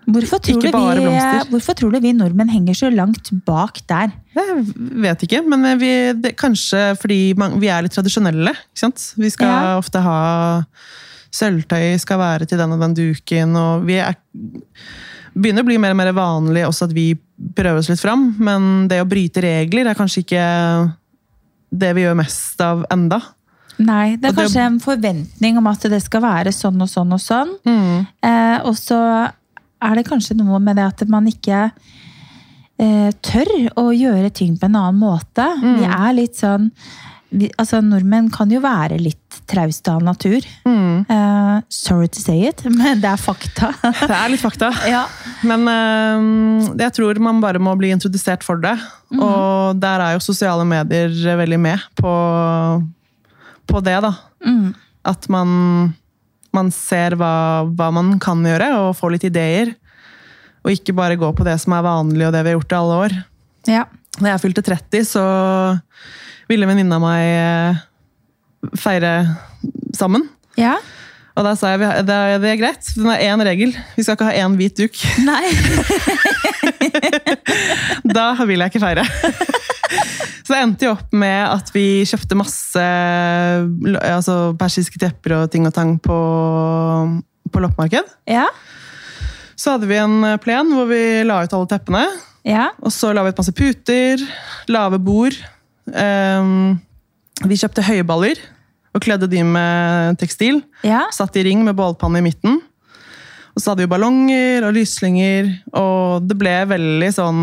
Hvorfor 0.07 0.39
tror, 0.39 0.63
vi, 0.63 1.51
hvorfor 1.51 1.75
tror 1.75 1.91
du 1.91 1.99
vi 2.05 2.13
nordmenn 2.15 2.49
henger 2.53 2.77
så 2.79 2.91
langt 2.95 3.31
bak 3.45 3.81
der? 3.91 4.13
Jeg 4.37 4.61
vet 5.03 5.25
ikke, 5.27 5.41
men 5.51 5.67
vi, 5.81 5.91
det, 6.15 6.37
kanskje 6.39 6.93
fordi 7.01 7.35
man, 7.39 7.57
vi 7.59 7.67
er 7.75 7.83
litt 7.83 7.97
tradisjonelle. 7.97 8.53
Ikke 8.55 8.85
sant? 8.85 9.03
Vi 9.19 9.31
skal 9.35 9.51
Ja. 9.51 9.79
ofte 9.81 9.99
ha 10.05 10.19
Sølvtøy 11.37 11.99
skal 12.01 12.19
være 12.23 12.47
til 12.49 12.59
den 12.59 12.73
og 12.73 12.81
den 12.81 12.95
duken. 12.97 13.57
og 13.59 13.83
vi 13.85 13.99
er, 14.01 14.15
begynner 15.35 15.65
å 15.65 15.69
bli 15.69 15.77
mer 15.83 15.91
og 15.93 15.99
mer 15.99 16.13
vanlig 16.17 16.63
også 16.69 16.87
at 16.87 16.95
vi 16.97 17.09
prøver 17.57 17.79
oss 17.83 17.91
litt 17.91 18.01
fram. 18.01 18.29
Men 18.39 18.87
det 18.89 19.03
å 19.03 19.09
bryte 19.11 19.43
regler 19.43 19.91
er 19.91 19.99
kanskje 19.99 20.23
ikke 20.23 20.45
det 21.77 21.91
vi 21.99 22.07
gjør 22.07 22.17
mest 22.23 22.61
av 22.65 22.87
enda. 22.95 23.19
Nei, 23.79 24.17
det 24.17 24.25
er 24.25 24.29
Og 24.31 24.37
det- 24.37 24.45
kanskje 24.47 24.63
en 24.65 24.79
forventning 24.81 25.59
om 25.59 25.67
at 25.67 25.81
det 25.83 26.01
skal 26.03 26.23
være 26.23 26.53
sånn 26.55 26.81
og 26.81 26.89
sånn 26.89 27.13
og 27.13 27.21
sånn. 27.21 27.51
Mm. 27.67 28.07
Eh, 28.23 28.61
og 28.65 28.75
så 28.79 29.31
er 29.83 29.99
det 29.99 30.07
kanskje 30.09 30.39
noe 30.39 30.61
med 30.63 30.79
det 30.79 30.87
at 30.89 31.05
man 31.13 31.27
ikke 31.31 31.67
eh, 31.67 33.11
tør 33.25 33.53
å 33.81 33.91
gjøre 33.93 34.31
ting 34.35 34.57
på 34.61 34.69
en 34.69 34.79
annen 34.79 35.03
måte. 35.03 35.49
Vi 35.63 35.85
er 35.85 36.17
litt 36.17 36.41
sånn 36.41 36.71
vi, 37.35 37.49
altså 37.59 37.81
Nordmenn 37.83 38.29
kan 38.33 38.51
jo 38.53 38.61
være 38.63 38.99
litt 39.03 39.41
trauste 39.51 39.93
av 39.93 40.05
natur. 40.05 40.45
Mm. 40.67 41.07
Uh, 41.11 41.59
sorry 41.73 42.09
to 42.09 42.23
say 42.23 42.47
it, 42.49 42.63
men 42.79 43.03
det 43.03 43.11
er 43.11 43.21
fakta. 43.21 43.73
Det 44.07 44.15
er 44.15 44.33
litt 44.33 44.43
fakta. 44.43 44.71
ja. 44.95 45.05
Men 45.47 45.67
uh, 45.67 46.71
jeg 46.79 46.95
tror 46.97 47.21
man 47.23 47.43
bare 47.43 47.63
må 47.63 47.75
bli 47.79 47.93
introdusert 47.95 48.47
for 48.47 48.63
det. 48.63 48.77
Og 49.17 49.79
der 49.83 50.03
er 50.03 50.17
jo 50.17 50.25
sosiale 50.25 50.67
medier 50.67 51.13
veldig 51.39 51.61
med 51.63 51.85
på, 51.99 52.15
på 53.71 53.85
det, 53.87 54.01
da. 54.07 54.15
Mm. 54.47 54.73
At 55.07 55.29
man, 55.31 55.51
man 56.57 56.73
ser 56.75 57.17
hva, 57.21 57.67
hva 57.77 57.91
man 57.95 58.17
kan 58.23 58.41
gjøre, 58.45 58.71
og 58.81 58.97
får 58.99 59.15
litt 59.15 59.29
ideer. 59.29 59.75
Og 60.67 60.73
ikke 60.75 60.97
bare 60.97 61.19
gå 61.21 61.29
på 61.37 61.47
det 61.47 61.59
som 61.63 61.77
er 61.77 61.85
vanlig, 61.87 62.25
og 62.27 62.35
det 62.35 62.43
vi 62.43 62.53
har 62.53 62.59
gjort 62.59 62.75
i 62.75 62.81
alle 62.81 63.01
år. 63.07 63.17
ja. 63.71 63.87
Da 64.17 64.31
jeg 64.31 64.41
fylte 64.47 64.63
30, 64.65 65.03
så 65.05 65.23
ville 66.49 66.65
venninna 66.65 66.97
meg 67.03 67.25
eh, 67.37 67.81
feire 68.81 69.11
sammen. 69.93 70.31
ja. 70.57 70.79
Og 71.37 71.45
da 71.45 71.53
sa 71.59 71.75
jeg 71.75 71.85
at 71.85 72.07
det 72.09 72.17
er, 72.17 72.39
det 72.41 72.51
er 72.55 72.61
greit, 72.61 72.87
den 72.97 73.11
er 73.13 73.21
én 73.29 73.43
regel. 73.45 73.75
Vi 73.97 74.05
skal 74.05 74.17
ikke 74.17 74.29
ha 74.31 74.37
én 74.41 74.57
hvit 74.57 74.79
duk. 74.81 75.03
Nei. 75.27 75.45
Da 78.17 78.31
vil 78.49 78.63
jeg 78.63 78.73
ikke 78.73 78.81
feire. 78.81 79.05
Så 80.47 80.55
det 80.55 80.61
endte 80.63 80.87
jo 80.87 80.95
opp 80.95 81.13
med 81.17 81.41
at 81.51 81.69
vi 81.75 82.05
kjøpte 82.07 82.39
masse 82.39 82.83
altså 84.01 84.55
persiske 84.59 85.01
tepper 85.03 85.35
og 85.41 85.51
ting 85.53 85.67
og 85.69 85.75
tang 85.77 85.97
på, 86.03 86.17
på 87.53 87.63
loppemarked. 87.63 88.09
Ja. 88.31 88.47
Så 89.59 89.75
hadde 89.75 89.91
vi 89.91 89.99
en 90.01 90.25
plen 90.43 90.73
hvor 90.73 90.89
vi 90.91 91.03
la 91.27 91.43
ut 91.45 91.57
alle 91.59 91.71
teppene. 91.71 92.05
Ja. 92.47 92.71
Og 92.81 92.95
så 92.95 93.13
la 93.13 93.27
vi 93.27 93.35
ut 93.35 93.43
masse 93.43 93.57
puter, 93.59 94.23
lave 94.71 95.03
bord. 95.03 95.37
Um, 95.91 96.79
vi 97.45 97.59
kjøpte 97.61 97.85
høyballer 97.85 98.41
og 98.97 99.05
kledde 99.05 99.29
de 99.29 99.43
med 99.45 100.17
tekstil. 100.21 100.63
Ja. 100.87 101.03
Satt 101.13 101.37
i 101.37 101.45
ring 101.45 101.61
med 101.67 101.77
bålpanne 101.77 102.23
i 102.23 102.25
midten. 102.25 102.59
Og 103.57 103.61
så 103.63 103.71
hadde 103.73 103.85
vi 103.85 103.91
ballonger 103.93 104.67
og 104.69 104.75
lyslynger, 104.77 105.47
og 105.77 106.25
det 106.29 106.37
ble 106.41 106.59
veldig 106.69 107.09
sånn 107.17 107.41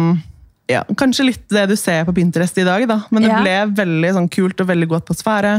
ja, 0.69 0.79
Kanskje 0.95 1.25
litt 1.27 1.41
det 1.51 1.65
du 1.69 1.73
ser 1.77 2.05
på 2.07 2.13
Pinterest 2.15 2.55
i 2.61 2.63
dag, 2.65 2.85
da, 2.87 2.99
men 3.11 3.25
det 3.25 3.31
Ja. 3.33 3.41
ble 3.43 3.55
veldig 3.83 4.11
sånn 4.15 4.29
kult 4.31 4.61
og 4.63 4.69
veldig 4.69 4.87
god 4.89 5.01
atmosfære. 5.03 5.51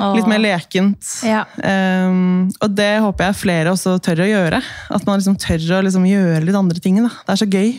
Åh. 0.00 0.14
Litt 0.16 0.26
mer 0.30 0.40
lekent. 0.40 1.04
Ja. 1.26 1.42
Um, 1.60 2.48
og 2.62 2.72
det 2.74 2.88
håper 3.04 3.26
jeg 3.28 3.36
flere 3.42 3.74
også 3.74 3.98
tør 4.00 4.22
å 4.24 4.28
gjøre. 4.30 4.62
At 4.90 5.04
man 5.04 5.20
liksom 5.20 5.36
tør 5.36 5.66
å 5.76 5.82
liksom 5.84 6.06
gjøre 6.08 6.40
litt 6.46 6.56
andre 6.56 6.80
ting. 6.80 6.96
Da. 7.02 7.10
Det 7.26 7.34
er 7.34 7.42
så 7.42 7.50
gøy. 7.50 7.70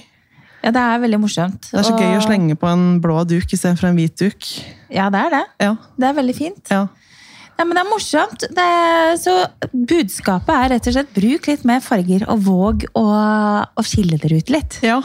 ja, 0.61 0.69
det 0.75 0.83
er 0.83 0.99
veldig 1.01 1.19
morsomt. 1.23 1.71
Det 1.71 1.79
er 1.79 1.87
så 1.89 1.95
Og- 1.95 1.99
gøy 2.03 2.19
å 2.19 2.25
slenge 2.27 2.55
på 2.59 2.69
en 2.69 3.01
blå 3.01 3.25
duk 3.25 3.47
istedenfor 3.49 3.89
en 3.89 3.95
hvit 3.97 4.15
duk. 4.21 4.45
Ja, 4.91 5.09
det 5.13 5.21
er 5.27 5.29
det. 5.37 5.43
Ja, 5.63 5.75
Det 5.97 6.09
er 6.09 6.17
veldig 6.21 6.35
fint. 6.37 6.65
ja. 6.73 6.87
Ja, 7.59 7.65
men 7.67 7.75
det 7.77 7.81
er 7.83 7.89
morsomt. 7.91 8.43
Det 8.57 8.63
er, 8.65 9.11
så 9.21 9.33
budskapet 9.69 10.49
er 10.55 10.69
rett 10.71 10.87
og 10.89 10.95
slett 10.95 11.11
bruk 11.13 11.45
litt 11.45 11.65
mer 11.67 11.81
farger, 11.85 12.23
og 12.31 12.39
våg 12.47 12.85
å, 12.97 13.03
å 13.77 13.83
skille 13.85 14.17
dere 14.17 14.39
ut 14.41 14.49
litt. 14.49 14.79
ja. 14.81 15.01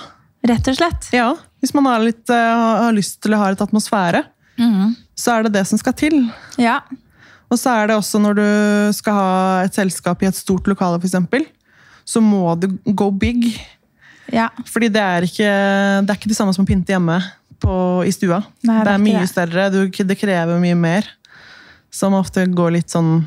Rett 0.46 0.68
og 0.70 0.76
slett. 0.78 1.08
ja. 1.12 1.34
Hvis 1.60 1.72
man 1.74 1.84
har, 1.90 1.98
litt, 2.04 2.22
eh, 2.30 2.52
har 2.84 2.92
lyst 2.94 3.18
til 3.24 3.34
å 3.34 3.40
ha 3.40 3.48
et 3.50 3.60
atmosfære, 3.64 4.20
så 5.18 5.32
er 5.34 5.42
det 5.48 5.52
det 5.56 5.64
som 5.66 5.76
skal 5.80 5.92
til. 5.98 6.16
Ja. 6.62 6.78
Og 7.50 7.58
så 7.58 7.72
er 7.82 7.88
det 7.90 7.96
også 7.98 8.20
når 8.22 8.36
du 8.38 8.46
skal 8.94 9.16
ha 9.18 9.30
et 9.66 9.74
selskap 9.76 10.22
i 10.22 10.28
et 10.30 10.38
stort 10.38 10.68
lokale, 10.70 11.00
f.eks., 11.02 11.50
så 12.06 12.22
må 12.22 12.54
du 12.62 12.68
go 12.94 13.10
big. 13.10 13.48
ja. 14.32 14.48
Fordi 14.70 14.88
det 14.94 15.02
er 15.02 15.26
ikke 15.26 15.50
det, 16.06 16.08
er 16.14 16.16
ikke 16.20 16.30
det 16.30 16.38
samme 16.38 16.54
som 16.54 16.64
å 16.64 16.68
pynte 16.70 16.94
hjemme 16.94 17.18
på, 17.60 18.04
i 18.06 18.12
stua. 18.14 18.42
Nei, 18.66 18.78
det 18.80 18.84
det 18.88 18.94
er 18.94 19.02
mye 19.04 19.20
det. 19.22 19.30
større, 19.30 19.70
du, 19.72 19.80
det 19.88 20.18
krever 20.20 20.60
mye 20.62 20.76
mer. 20.78 21.08
Som 21.90 22.12
ofte 22.18 22.44
går 22.52 22.74
litt 22.76 22.90
sånn 22.92 23.26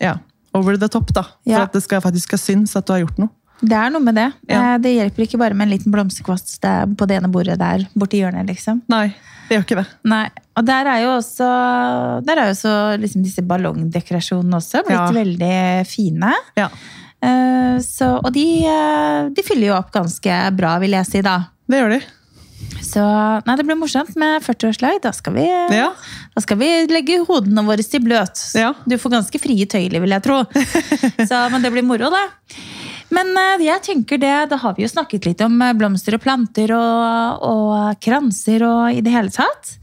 ja, 0.00 0.16
over 0.56 0.76
the 0.80 0.88
top, 0.90 1.12
da. 1.14 1.22
For 1.46 1.62
at 1.62 1.72
det 1.76 1.82
skal, 1.84 2.00
faktisk 2.02 2.28
skal 2.32 2.40
synes 2.42 2.74
at 2.76 2.86
du 2.88 2.92
har 2.96 3.04
gjort 3.04 3.18
noe. 3.22 3.30
Det 3.62 3.76
er 3.78 3.92
noe 3.94 4.02
med 4.02 4.16
det. 4.18 4.24
Ja. 4.50 4.72
Eh, 4.74 4.78
Det 4.82 4.90
hjelper 4.96 5.22
ikke 5.22 5.38
bare 5.38 5.54
med 5.54 5.68
en 5.68 5.74
liten 5.76 5.92
blomsterkvast 5.94 6.64
på 6.98 7.06
det 7.06 7.20
ene 7.20 7.30
bordet 7.30 7.58
der 7.60 7.84
borti 7.94 8.18
hjørnet, 8.18 8.48
liksom. 8.50 8.80
Nei, 8.90 9.12
det 9.48 9.54
gjør 9.60 9.66
ikke 9.68 9.78
det. 9.78 9.84
Nei, 10.10 10.24
og 10.58 10.66
der 10.66 10.90
er 10.90 11.04
jo 11.04 11.12
også, 11.20 11.50
er 12.26 12.42
jo 12.42 12.48
også 12.56 12.72
liksom 13.04 13.22
disse 13.22 13.44
ballongdekorasjonene 13.46 14.58
også 14.58 14.82
blitt 14.88 14.98
Ja. 14.98 15.06
veldig 15.14 15.86
fine. 15.86 16.32
Ja, 16.58 16.68
Eh, 17.22 17.78
Så, 17.78 18.18
og 18.18 18.32
de, 18.34 18.66
eh, 18.66 19.28
de 19.30 19.42
fyller 19.46 19.68
jo 19.68 19.74
opp 19.76 19.92
ganske 19.92 20.56
bra, 20.56 20.72
vil 20.80 20.90
jeg 20.90 21.06
si 21.06 21.20
da. 21.22 21.36
det 21.70 21.78
gjør 21.78 21.90
de. 21.94 22.00
Så 22.82 23.00
nei, 23.46 23.54
det 23.56 23.64
blir 23.64 23.78
morsomt 23.80 24.12
med 24.20 24.42
40-årslag. 24.44 24.98
Da, 25.04 25.12
Ja. 25.72 25.88
da 26.34 26.40
skal 26.44 26.58
vi 26.60 26.68
legge 26.90 27.22
hodene 27.28 27.64
våre 27.64 27.82
til 27.82 28.02
bløt. 28.04 28.36
Ja. 28.58 28.74
Du 28.84 28.98
får 29.00 29.14
ganske 29.16 29.40
frie 29.40 29.64
tøyler, 29.66 30.00
vil 30.04 30.12
jeg 30.12 30.22
tro. 30.26 30.42
Så, 31.30 31.38
men 31.54 31.62
det 31.64 31.72
blir 31.72 31.86
moro, 31.86 32.10
da. 32.12 32.26
Men 33.12 33.28
eh, 33.36 33.64
jeg 33.66 33.82
tenker 33.84 34.16
det, 34.20 34.34
da 34.48 34.56
har 34.56 34.72
vi 34.76 34.84
jo 34.86 34.88
snakket 34.92 35.26
litt 35.28 35.42
om 35.44 35.58
eh, 35.60 35.74
blomster 35.76 36.16
og 36.16 36.22
planter 36.24 36.72
og, 36.76 37.42
og 37.44 37.98
kranser 38.04 38.64
og 38.64 38.96
i 38.96 39.02
det 39.04 39.12
hele 39.12 39.32
tatt. 39.34 39.74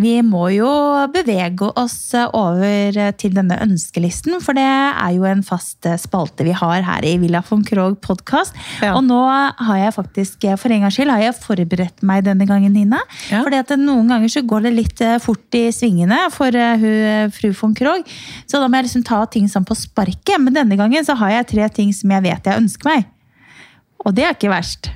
Vi 0.00 0.14
må 0.24 0.46
jo 0.54 0.68
bevege 1.12 1.68
oss 1.78 2.14
over 2.14 2.96
til 3.20 3.34
denne 3.36 3.58
ønskelisten, 3.60 4.38
for 4.40 4.56
det 4.56 4.64
er 4.64 5.10
jo 5.12 5.26
en 5.28 5.42
fast 5.44 5.84
spalte 6.00 6.46
vi 6.46 6.54
har 6.56 6.86
her 6.86 7.04
i 7.06 7.18
Villa 7.20 7.42
von 7.44 7.60
Krogh 7.66 7.98
podkast. 8.00 8.56
Ja. 8.80 8.94
Og 8.96 9.04
nå 9.04 9.20
har 9.28 9.78
jeg 9.78 9.94
faktisk, 9.98 10.46
for 10.56 10.72
en 10.72 10.86
gangs 10.86 10.96
skyld, 10.96 11.12
har 11.12 11.26
jeg 11.26 11.36
forberedt 11.36 12.00
meg 12.08 12.24
denne 12.26 12.48
gangen, 12.48 12.72
Nina. 12.72 13.02
Ja. 13.28 13.42
Fordi 13.44 13.60
at 13.60 13.74
noen 13.80 14.08
ganger 14.10 14.32
så 14.32 14.44
går 14.48 14.66
det 14.66 14.74
litt 14.78 15.04
eh, 15.04 15.18
fort 15.22 15.58
i 15.58 15.66
svingene 15.74 16.24
for 16.32 16.56
eh, 16.56 16.78
hun, 16.80 16.96
eh, 17.12 17.28
fru 17.34 17.52
von 17.58 17.76
Krogh. 17.76 18.16
Så 18.46 18.62
da 18.62 18.68
må 18.68 18.80
jeg 18.80 18.88
liksom 18.88 19.06
ta 19.06 19.20
ting 19.28 19.50
sånn 19.50 19.68
på 19.68 19.76
sparket. 19.78 20.38
Men 20.40 20.56
denne 20.56 20.80
gangen 20.80 21.04
så 21.06 21.18
har 21.20 21.36
jeg 21.36 21.50
tre 21.52 21.68
ting 21.76 21.92
som 21.96 22.16
jeg 22.16 22.26
vet 22.30 22.48
jeg 22.48 22.64
ønsker 22.64 22.88
meg. 22.88 23.06
Og 24.02 24.16
det 24.16 24.26
er 24.26 24.36
ikke 24.36 24.52
verst. 24.52 24.90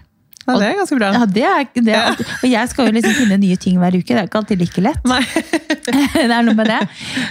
Ja, 0.46 0.56
det 0.60 0.66
er 0.68 0.76
ganske 0.78 0.98
bra. 0.98 1.08
Ja, 1.16 1.26
det 1.26 1.44
er, 1.50 1.64
det 1.74 1.94
er, 1.98 2.20
og 2.42 2.46
jeg 2.50 2.70
skal 2.70 2.86
jo 2.88 2.94
liksom 2.96 3.16
finne 3.18 3.38
nye 3.42 3.56
ting 3.60 3.80
hver 3.82 3.96
uke. 3.96 4.06
Det 4.12 4.20
er 4.20 4.28
ikke 4.28 4.40
alltid 4.42 4.62
like 4.62 4.84
lett. 4.84 5.08
Nei. 5.10 5.22
det 6.14 6.28
er 6.30 6.46
noe 6.46 6.54
med 6.54 6.70
det. 6.70 6.78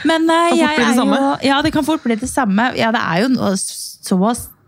Men 0.07 0.27
eh, 0.31 0.51
Kan 0.51 0.59
fort 0.59 0.75
bli 0.75 0.89
det 0.89 0.97
samme. 0.99 1.21
jo 1.21 1.31
Ja, 1.49 1.61
det 1.63 1.71
kan 1.75 1.87
fort 1.87 2.03
bli 2.03 2.17
det 2.19 2.29
samme. 2.31 2.67
Ja, 2.79 2.91
det 2.95 3.01
er 3.05 3.23
jo 3.25 3.55
så 3.55 4.19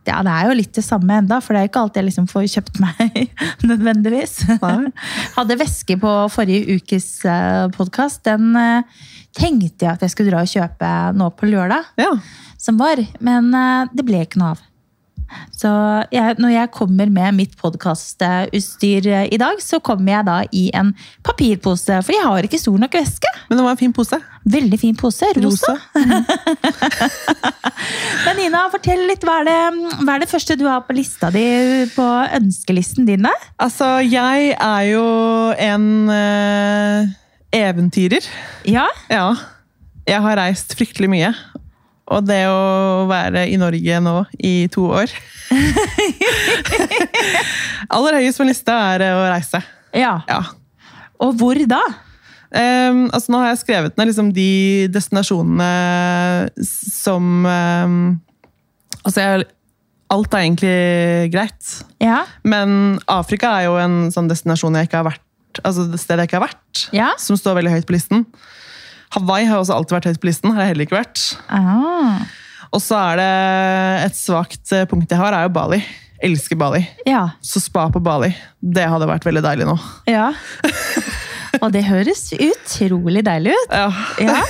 ja, 0.08 0.22
det 0.24 0.32
er 0.32 0.48
jo 0.48 0.56
litt 0.56 0.72
det 0.78 0.86
samme 0.88 1.18
enda, 1.20 1.42
for 1.44 1.52
det 1.52 1.62
er 1.62 1.68
ikke 1.68 1.82
alltid 1.84 2.00
jeg 2.00 2.08
liksom 2.08 2.28
får 2.32 2.46
kjøpt 2.54 2.78
meg 2.86 3.34
nødvendigvis. 3.68 4.38
Nei. 4.62 4.92
Hadde 5.38 5.60
veske 5.60 5.98
på 6.00 6.14
forrige 6.32 6.78
ukes 6.80 7.10
podkast. 7.76 8.24
Den 8.28 8.54
eh, 8.56 9.04
tenkte 9.38 9.86
jeg 9.90 9.98
at 9.98 10.06
jeg 10.06 10.14
skulle 10.16 10.32
dra 10.32 10.46
og 10.46 10.52
kjøpe 10.54 10.94
nå 11.18 11.28
på 11.38 11.50
lørdag, 11.52 11.92
Ja. 12.00 12.14
som 12.58 12.80
var, 12.80 13.04
men 13.20 13.52
eh, 13.54 13.92
det 13.94 14.08
ble 14.08 14.24
ikke 14.24 14.40
noe 14.42 14.56
av. 14.56 14.64
Så 15.58 15.70
jeg, 16.14 16.38
når 16.42 16.54
jeg 16.54 16.72
kommer 16.76 17.10
med 17.14 17.38
mitt 17.38 17.56
podkastutstyr 17.60 19.10
i 19.28 19.40
dag, 19.40 19.62
så 19.64 19.80
kommer 19.84 20.18
jeg 20.18 20.28
da 20.28 20.38
i 20.56 20.68
en 20.78 20.94
papirpose, 21.26 22.02
for 22.06 22.16
jeg 22.16 22.26
har 22.26 22.48
ikke 22.48 22.62
stor 22.62 22.78
nok 22.82 22.98
veske. 22.98 23.32
Men 23.50 23.60
det 23.60 23.66
var 23.66 23.76
en 23.76 23.80
fin 23.80 23.94
pose. 23.96 24.20
Veldig 24.48 24.80
fin 24.80 24.96
pose. 24.98 25.28
Rosa. 25.38 25.76
Men 28.26 28.40
Nina, 28.40 28.64
fortell 28.72 29.04
litt. 29.10 29.26
Hva 29.28 29.42
er, 29.42 29.50
det, 29.50 29.58
hva 30.02 30.16
er 30.16 30.24
det 30.24 30.32
første 30.32 30.58
du 30.60 30.66
har 30.68 30.86
på 30.88 30.96
lista 30.98 31.30
di 31.34 31.46
på 31.96 32.08
ønskelisten 32.40 33.08
din? 33.08 33.28
der? 33.28 33.46
Altså, 33.64 33.98
jeg 34.06 34.54
er 34.56 34.88
jo 34.92 35.06
en 35.68 35.86
eh, 36.14 37.14
eventyrer. 37.56 38.28
Ja? 38.68 38.88
Ja. 39.12 39.30
Jeg 40.08 40.24
har 40.24 40.40
reist 40.40 40.76
fryktelig 40.80 41.10
mye. 41.12 41.34
Og 42.08 42.24
det 42.24 42.44
å 42.48 43.06
være 43.10 43.46
i 43.52 43.58
Norge 43.60 43.98
nå 44.04 44.14
i 44.40 44.54
to 44.72 44.86
år 44.96 45.12
Aller 47.94 48.18
høyest 48.22 48.40
på 48.42 48.48
lista 48.48 48.76
er 48.94 49.04
eh, 49.10 49.16
å 49.18 49.26
reise. 49.32 49.62
ja. 49.96 50.18
Ja. 50.30 50.42
Og 51.18 51.34
hvor 51.40 51.58
da? 51.66 51.80
Um, 52.54 53.08
altså 53.10 53.32
nå 53.34 53.40
har 53.42 53.50
jeg 53.50 53.60
skrevet 53.64 53.96
ned 53.98 54.08
liksom 54.12 54.28
de 54.36 54.86
destinasjonene 54.94 55.70
som 56.64 57.42
um, 57.44 57.96
Altså, 59.02 59.24
jeg, 59.24 59.48
alt 60.14 60.36
er 60.38 60.44
egentlig 60.46 61.32
greit. 61.34 61.74
Ja. 62.04 62.22
Men 62.48 63.00
Afrika 63.12 63.50
er 63.58 63.66
jo 63.68 63.76
en 63.82 63.98
sånn 64.14 64.30
destinasjon 64.30 64.78
jeg 64.78 64.88
ikke 64.90 65.02
har 65.02 65.10
vært 65.10 65.24
Altså 65.66 65.88
det 65.90 65.98
stedet 66.04 66.22
jeg 66.26 66.30
ikke 66.30 66.38
har 66.38 66.46
vært, 66.52 66.84
Ja. 66.94 67.10
som 67.18 67.34
står 67.40 67.58
veldig 67.58 67.72
høyt 67.80 67.88
på 67.90 67.96
listen. 67.96 68.28
Hawaii 69.16 69.48
har 69.48 69.62
også 69.62 69.78
alltid 69.78 69.96
vært 69.98 70.10
høyt 70.12 70.20
på 70.24 70.30
listen. 70.30 70.52
har 70.56 70.66
jeg 70.66 70.74
heller 70.74 70.88
ikke 70.88 71.00
vært. 71.00 71.24
Ah. 71.54 72.26
Og 72.76 72.84
så 72.84 72.98
er 73.00 73.22
det 73.22 73.30
et 74.10 74.18
svakt 74.20 74.74
eh, 74.76 74.88
punkt 74.90 75.12
jeg 75.12 75.20
har, 75.22 75.36
er 75.36 75.48
jo 75.48 75.54
Bali. 75.56 75.80
Jeg 75.80 76.32
Elsker 76.32 76.58
Bali. 76.58 76.82
Ja. 77.06 77.28
Så 77.46 77.62
spa 77.62 77.86
på 77.94 78.02
Bali. 78.04 78.32
Det 78.60 78.88
hadde 78.90 79.08
vært 79.10 79.28
veldig 79.28 79.44
deilig 79.46 79.70
nå. 79.70 79.78
ja. 80.10 80.32
Og 81.64 81.72
det 81.74 81.86
høres 81.88 82.28
utrolig 82.36 83.24
deilig 83.26 83.54
ut. 83.56 83.72
Ja. 83.72 83.88
Ja. 84.22 84.42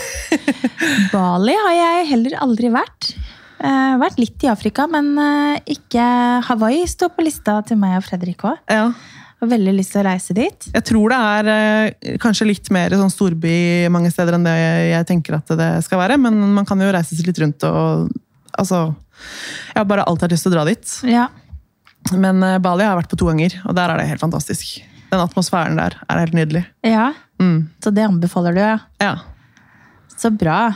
Bali 1.14 1.54
har 1.56 1.76
jeg 1.78 2.08
heller 2.10 2.34
aldri 2.44 2.72
vært. 2.74 3.12
Eh, 3.58 3.94
vært 4.02 4.20
litt 4.20 4.44
i 4.44 4.50
Afrika, 4.52 4.88
men 4.92 5.14
eh, 5.22 5.76
ikke 5.78 6.04
Hawaii 6.50 6.84
står 6.90 7.14
på 7.16 7.24
lista 7.26 7.60
til 7.70 7.80
meg 7.80 8.00
og 8.02 8.06
Fredrik 8.10 8.44
òg. 8.50 8.60
ja. 8.74 8.90
Har 9.38 9.50
veldig 9.52 9.74
lyst 9.78 9.92
til 9.94 10.02
å 10.02 10.08
reise 10.08 10.34
dit. 10.34 10.68
Jeg 10.74 10.86
tror 10.90 11.14
det 11.14 11.18
er 11.32 11.50
eh, 11.54 12.16
kanskje 12.22 12.48
litt 12.50 12.72
mer 12.74 12.96
sånn 12.98 13.14
storby 13.14 13.86
mange 13.94 14.10
steder 14.14 14.38
enn 14.38 14.48
det 14.48 14.56
jeg 14.58 15.08
tenker 15.12 15.38
at 15.38 15.52
det 15.60 15.68
skal 15.86 16.02
være, 16.02 16.18
men 16.22 16.40
man 16.56 16.66
kan 16.66 16.82
jo 16.82 16.90
reise 16.94 17.14
seg 17.14 17.30
litt 17.30 17.42
rundt 17.44 17.66
og 17.70 18.10
altså 18.58 18.80
Jeg 18.88 19.78
har 19.78 19.86
bare 19.90 20.08
alltid 20.10 20.26
hatt 20.26 20.34
lyst 20.34 20.48
til 20.48 20.54
å 20.54 20.56
dra 20.56 20.66
dit. 20.66 20.96
Ja. 21.06 21.28
Men 22.18 22.42
eh, 22.46 22.58
Bali 22.64 22.86
har 22.86 22.96
jeg 22.96 23.04
vært 23.04 23.14
på 23.14 23.20
to 23.22 23.30
ganger, 23.30 23.60
og 23.66 23.78
der 23.78 23.94
er 23.94 24.02
det 24.02 24.10
helt 24.10 24.24
fantastisk. 24.26 24.78
Den 25.12 25.24
atmosfæren 25.24 25.78
der 25.80 26.00
er 26.08 26.26
helt 26.26 26.38
nydelig. 26.38 26.66
ja. 26.86 27.12
Mm. 27.38 27.68
Så 27.86 27.92
det 27.94 28.02
anbefaler 28.02 28.56
du, 28.56 28.60
ja. 28.64 28.78
Ja. 28.98 29.12
Så 30.18 30.32
bra. 30.34 30.74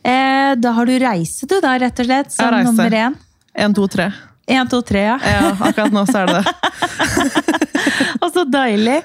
Eh, 0.00 0.54
da 0.56 0.70
har 0.72 0.88
du 0.88 0.94
reise, 1.02 1.44
du, 1.44 1.58
da, 1.60 1.74
rett 1.82 2.00
og 2.00 2.08
slett, 2.08 2.32
som 2.32 2.54
nummer 2.64 2.96
én. 2.96 3.16
Én, 3.52 3.74
to, 3.76 3.84
tre. 3.92 4.06
Én, 4.46 4.68
to, 4.70 4.78
tre, 4.86 5.02
ja. 5.02 5.16
Ja, 5.26 5.50
akkurat 5.58 5.94
nå 5.94 6.04
så 6.06 6.22
er 6.22 6.30
det 6.30 6.38
det. 6.38 7.56
Og 8.22 8.30
så 8.30 8.44
deilig! 8.46 9.00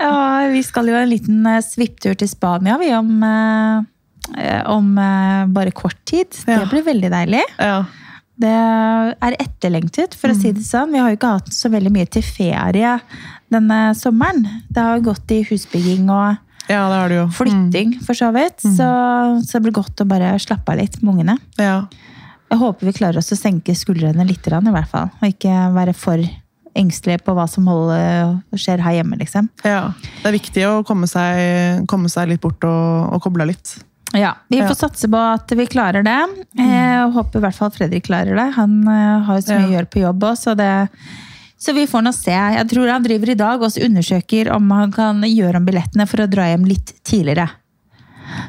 Ja, 0.00 0.48
vi 0.48 0.62
skal 0.64 0.88
jo 0.88 0.96
en 0.96 1.10
liten 1.10 1.44
eh, 1.48 1.60
svipptur 1.64 2.16
til 2.18 2.30
Spania, 2.30 2.78
vi, 2.80 2.88
om, 2.96 3.10
eh, 3.24 4.62
om 4.72 4.90
eh, 4.96 5.44
bare 5.52 5.74
kort 5.76 6.00
tid. 6.08 6.32
Det 6.46 6.62
blir 6.72 6.86
veldig 6.88 7.12
deilig. 7.12 7.44
Ja. 7.60 7.82
Det 8.38 8.54
er 8.54 9.36
etterlengtet, 9.42 10.14
for 10.16 10.30
å 10.30 10.38
si 10.38 10.54
det 10.54 10.64
sånn. 10.64 10.92
Vi 10.94 11.00
har 11.02 11.10
jo 11.10 11.18
ikke 11.18 11.36
hatt 11.36 11.52
så 11.52 11.68
veldig 11.72 11.92
mye 11.92 12.08
til 12.08 12.24
ferie 12.24 12.96
denne 13.52 13.80
sommeren. 13.98 14.44
Det 14.70 14.84
har 14.84 14.98
jo 14.98 15.08
gått 15.10 15.34
i 15.34 15.42
husbygging 15.48 16.06
og 16.06 16.38
ja, 16.68 16.82
det 16.84 16.96
har 17.00 17.08
det 17.10 17.16
jo. 17.16 17.26
flytting, 17.32 17.94
for 18.04 18.16
så 18.16 18.28
vidt. 18.36 18.60
Så, 18.60 18.88
så 19.40 19.56
det 19.56 19.64
blir 19.64 19.78
godt 19.80 20.04
å 20.04 20.06
bare 20.08 20.34
slappe 20.42 20.74
av 20.74 20.80
litt 20.80 21.00
med 21.00 21.14
ungene. 21.14 21.38
Mm. 21.56 21.64
Ja. 21.64 21.78
Jeg 22.48 22.58
håper 22.62 22.88
vi 22.88 22.92
klarer 22.96 23.20
oss 23.20 23.32
å 23.34 23.38
senke 23.38 23.74
skuldrene 23.76 24.24
litt, 24.26 24.46
i 24.46 24.72
hvert 24.72 24.88
fall. 24.90 25.10
Og 25.20 25.28
ikke 25.28 25.56
være 25.74 25.94
for 25.96 26.22
engstelige 26.78 27.24
på 27.26 27.34
hva 27.36 27.44
som 27.50 27.66
holder, 27.68 28.38
skjer 28.56 28.80
her 28.84 28.98
hjemme, 29.00 29.18
liksom. 29.20 29.48
ja. 29.66 29.92
Det 30.22 30.30
er 30.30 30.36
viktig 30.36 30.64
å 30.68 30.72
komme 30.86 31.08
seg, 31.10 31.84
komme 31.90 32.08
seg 32.12 32.30
litt 32.30 32.42
bort 32.44 32.64
og, 32.68 33.14
og 33.16 33.22
koble 33.24 33.44
av 33.44 33.52
litt. 33.52 33.76
Ja, 34.16 34.34
Vi 34.48 34.60
får 34.62 34.72
Ja. 34.72 34.74
satse 34.88 35.08
på 35.10 35.18
at 35.20 35.50
vi 35.52 35.66
klarer 35.68 36.02
det. 36.02 36.18
Jeg 36.56 37.12
håper 37.12 37.38
i 37.38 37.42
hvert 37.44 37.54
fall 37.58 37.70
Fredrik 37.74 38.06
klarer 38.06 38.38
det. 38.38 38.46
Han 38.56 38.78
eh, 38.88 39.24
har 39.26 39.36
jo 39.36 39.44
så 39.44 39.58
mye 39.58 39.68
å 39.68 39.74
gjøre 39.76 39.90
på 39.92 40.00
jobb 40.00 40.24
òg, 40.30 40.38
så 40.40 40.54
det 40.56 40.88
så 41.58 41.74
vi 41.74 41.88
får 41.90 42.04
nå 42.06 42.12
se. 42.14 42.30
Jeg 42.32 42.68
tror 42.70 42.88
han 42.88 43.02
driver 43.02 43.32
i 43.32 43.34
dag 43.38 43.62
og 43.66 43.78
undersøker 43.82 44.52
om 44.54 44.70
han 44.70 44.92
kan 44.94 45.20
gjøre 45.26 45.58
om 45.58 45.64
billettene 45.66 46.06
for 46.06 46.22
å 46.22 46.28
dra 46.30 46.46
hjem 46.52 46.64
litt 46.70 46.94
tidligere. 47.02 47.48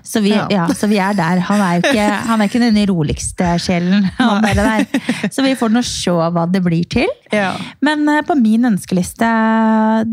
Så 0.04 0.22
vi, 0.24 0.32
ja. 0.34 0.46
Ja. 0.52 0.66
så 0.76 0.88
vi 0.90 1.00
er 1.02 1.16
der. 1.18 1.42
Han 1.50 1.62
er 1.64 1.82
ikke, 1.82 2.08
han 2.30 2.42
er 2.42 2.50
ikke 2.50 2.62
den 2.64 2.80
roligste 2.90 3.54
sjelen. 3.62 4.08
Han 4.18 4.44
der. 4.44 4.86
Så 5.34 5.44
vi 5.46 5.56
får 5.60 5.74
nå 5.74 5.84
se 5.86 6.12
hva 6.12 6.46
det 6.50 6.62
blir 6.66 6.88
til. 6.90 7.10
Ja. 7.36 7.54
Men 7.86 8.08
eh, 8.10 8.24
på 8.28 8.38
min 8.40 8.68
ønskeliste 8.72 9.30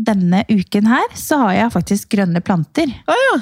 denne 0.07 0.43
uken 0.51 0.89
her, 0.91 1.07
så 1.17 1.41
har 1.45 1.57
jeg 1.61 1.75
faktisk 1.75 2.15
grønne 2.15 2.43
planter. 2.45 2.91
Å 3.07 3.19
ja. 3.23 3.35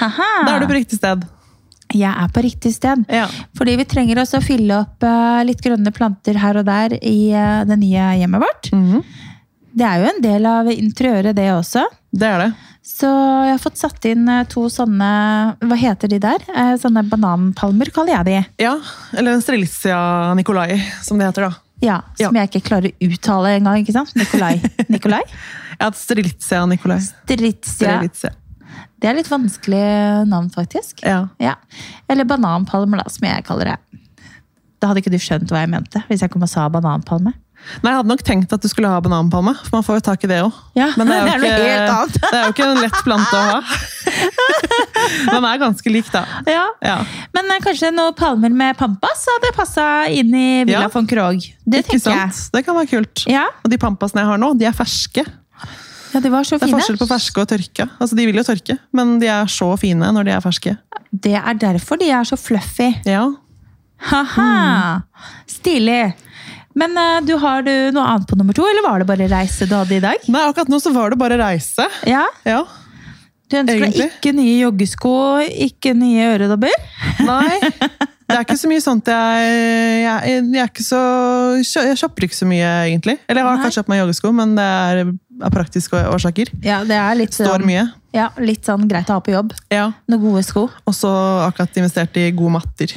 Da 0.00 0.56
er 0.56 0.64
du 0.64 0.68
på 0.68 0.78
riktig 0.78 0.98
sted. 0.98 1.24
Jeg 1.94 2.10
er 2.10 2.30
på 2.34 2.42
riktig 2.42 2.72
sted. 2.74 3.04
Fordi 3.56 3.76
vi 3.78 3.86
trenger 3.88 4.18
også 4.22 4.40
å 4.40 4.44
fylle 4.44 4.80
opp 4.82 5.06
eh, 5.06 5.44
litt 5.46 5.62
grønne 5.62 5.92
planter 5.94 6.38
her 6.42 6.58
og 6.58 6.66
der 6.66 6.96
i 6.98 7.30
eh, 7.30 7.62
det 7.68 7.78
nye 7.82 8.10
hjemmet 8.20 8.42
vårt. 8.42 8.72
Mhm. 8.74 9.06
Det 9.76 9.84
er 9.84 10.00
jo 10.00 10.06
en 10.08 10.22
del 10.24 10.46
av 10.48 10.68
interiøret, 10.72 11.36
det 11.36 11.50
også. 11.52 11.82
Det 12.16 12.24
er 12.24 12.38
det. 12.46 12.52
Så 12.86 13.08
jeg 13.10 13.50
har 13.56 13.60
fått 13.60 13.80
satt 13.80 14.04
inn 14.08 14.28
eh, 14.30 14.44
to 14.48 14.68
sånne 14.72 15.08
Hva 15.66 15.76
heter 15.80 16.08
de 16.12 16.20
der? 16.22 16.44
Eh, 16.54 16.74
Sånne 16.80 17.02
bananpalmer, 17.10 17.90
kaller 17.94 18.14
jeg 18.14 18.26
de. 18.28 18.36
Ja, 18.62 18.76
eller 19.18 19.40
Strelitzia 19.42 19.98
Nikolai, 20.38 20.78
som 21.04 21.18
det 21.18 21.26
heter 21.28 21.48
da. 21.48 21.52
Ja, 21.82 21.98
Som 22.16 22.36
Ja. 22.38 22.44
jeg 22.46 22.52
ikke 22.54 22.68
klarer 22.70 22.92
å 22.94 23.10
uttale 23.10 23.56
engang. 23.58 23.82
ikke 23.82 23.92
sant? 23.96 24.14
Nikolai. 24.16 24.54
Nikolai? 24.94 25.20
Ja, 25.80 25.90
Strelitzia 25.92 26.62
Nikolai. 26.70 27.00
Strelitzia. 27.04 27.98
Strelitzia. 27.98 28.30
Det 29.02 29.10
er 29.10 29.18
litt 29.18 29.28
vanskelig 29.28 29.82
navn, 30.30 30.48
faktisk. 30.54 31.02
Ja. 31.04 31.26
Ja. 31.42 31.56
Eller 32.08 32.24
bananpalmer, 32.24 33.02
da, 33.02 33.10
som 33.12 33.26
jeg 33.28 33.44
kaller 33.44 33.74
det. 33.74 34.00
Da 34.80 34.88
hadde 34.88 35.02
ikke 35.02 35.12
du 35.12 35.18
skjønt 35.20 35.50
hva 35.52 35.60
jeg 35.64 35.70
mente 35.72 36.00
hvis 36.08 36.22
jeg 36.24 36.32
kom 36.32 36.44
og 36.46 36.48
sa 36.52 36.64
bananpalme. 36.72 37.34
Nei, 37.82 37.90
Jeg 37.90 37.96
hadde 37.98 38.08
nok 38.12 38.22
tenkt 38.26 38.52
at 38.54 38.62
du 38.62 38.68
skulle 38.70 38.88
ha 38.90 39.00
bananpalme, 39.02 39.52
for 39.66 39.76
man 39.78 39.84
får 39.86 39.98
jo 39.98 40.04
tak 40.08 40.24
i 40.24 40.28
det 40.30 40.40
òg. 40.44 40.52
Ja, 40.78 40.90
Men 40.96 41.08
det 41.10 41.16
er, 41.16 41.26
jo 41.34 41.40
det 41.42 41.50
er 41.50 41.86
ikke, 41.86 42.20
det 42.30 42.38
er 42.38 42.44
jo 42.44 42.52
ikke 42.54 42.66
en 42.70 42.82
lett 42.84 43.00
plante 43.06 43.36
å 43.36 43.44
ha. 43.50 43.58
Den 45.32 45.44
er 45.48 45.58
ganske 45.60 45.92
lik, 45.92 46.08
da. 46.14 46.22
Ja. 46.48 46.64
Ja. 46.84 46.96
Men 47.36 47.50
eh, 47.52 47.60
kanskje 47.64 47.90
noen 47.94 48.14
palmer 48.18 48.52
med 48.54 48.76
pampas 48.78 49.24
hadde 49.32 49.50
passa 49.56 49.86
inn 50.12 50.32
i 50.34 50.46
Villa 50.66 50.86
Ja. 50.86 50.90
von 50.92 51.06
Krogh. 51.10 51.48
Det 51.66 51.82
Ikke 51.84 51.98
tenker 51.98 52.16
jeg. 52.22 52.36
Det 52.54 52.62
kan 52.66 52.78
være 52.78 52.90
kult. 52.94 53.24
Ja, 53.30 53.46
Og 53.64 53.70
de 53.72 53.78
pampasene 53.82 54.22
jeg 54.24 54.30
har 54.30 54.38
nå, 54.42 54.52
de 54.58 54.68
er 54.68 54.76
ferske. 54.76 55.24
ja, 56.14 56.20
de 56.22 56.30
var 56.32 56.44
så 56.46 56.56
fine. 56.58 56.66
Det 56.66 56.72
er 56.72 56.78
forskjell 56.78 57.00
på 57.02 57.08
ferske 57.10 57.42
og 57.42 57.48
tørke. 57.50 57.88
Altså, 58.00 58.16
De 58.16 58.26
vil 58.28 58.38
jo 58.40 58.44
tørke, 58.46 58.78
men 58.96 59.18
de 59.20 59.26
er 59.32 59.50
så 59.52 59.72
fine 59.80 60.12
når 60.14 60.24
de 60.30 60.36
er 60.36 60.44
ferske. 60.44 60.76
Det 61.12 61.34
er 61.38 61.54
derfor 61.60 61.98
de 62.00 62.10
er 62.14 62.24
så 62.28 62.36
fluffy. 62.38 62.92
Ja. 63.08 63.26
Haha! 64.10 65.02
Stilig. 65.48 66.14
Men 66.76 66.96
eh, 67.00 67.20
du 67.24 67.34
har 67.40 67.62
du 67.66 67.72
noe 67.96 68.04
annet 68.14 68.28
på 68.28 68.36
nummer 68.38 68.56
to, 68.56 68.66
eller 68.68 68.84
var 68.84 69.00
det 69.00 69.06
bare 69.08 69.28
reise 69.32 69.68
du 69.68 69.72
hadde 69.76 69.96
i 69.96 70.02
dag? 70.04 70.26
Nei, 70.28 70.42
akkurat 70.50 70.68
nå 70.72 70.80
så 70.82 70.92
var 70.94 71.14
det 71.14 71.20
bare 71.22 71.38
reise. 71.40 71.88
Ja, 72.08 72.26
Ja. 72.46 72.64
Du 73.46 73.54
ønsker 73.60 73.78
deg 73.78 73.98
ikke 74.08 74.32
nye 74.34 74.56
joggesko, 74.64 75.10
ikke 75.68 75.92
nye 75.94 76.32
øredobber? 76.34 76.72
Nei. 77.22 77.60
Det 78.26 78.34
er 78.34 78.42
ikke 78.42 78.56
så 78.58 78.66
mye 78.66 78.82
sånt 78.82 79.06
jeg 79.06 79.50
Jeg, 80.02 80.30
jeg 80.50 80.58
er 80.58 80.66
ikke 80.72 80.82
så 80.82 80.98
Jeg 81.62 81.94
shopper 82.00 82.24
ikke 82.26 82.34
så 82.34 82.48
mye, 82.50 82.70
egentlig. 82.88 83.20
Eller 83.30 83.38
jeg 83.38 83.46
har 83.46 83.54
Nei. 83.54 83.62
kanskje 83.62 83.78
kjøpt 83.78 83.92
meg 83.92 84.00
joggesko, 84.00 84.32
men 84.34 84.56
det 84.58 84.64
er 84.66 85.02
av 85.46 85.54
praktiske 85.54 86.00
årsaker. 86.10 86.50
Ja, 86.66 86.80
det 86.88 86.98
er 86.98 87.14
litt 87.20 87.36
Står 87.38 87.52
sånn, 87.60 87.68
mye. 87.70 87.84
ja, 88.18 88.26
litt 88.42 88.66
sånn 88.66 88.88
greit 88.90 89.12
å 89.14 89.20
ha 89.20 89.22
på 89.22 89.30
jobb. 89.36 89.54
Ja. 89.70 89.92
Noen 90.10 90.24
gode 90.26 90.42
sko. 90.48 90.66
Og 90.82 90.96
så 90.98 91.12
akkurat 91.46 91.78
investert 91.78 92.18
i 92.18 92.26
gode 92.34 92.56
matter 92.58 92.96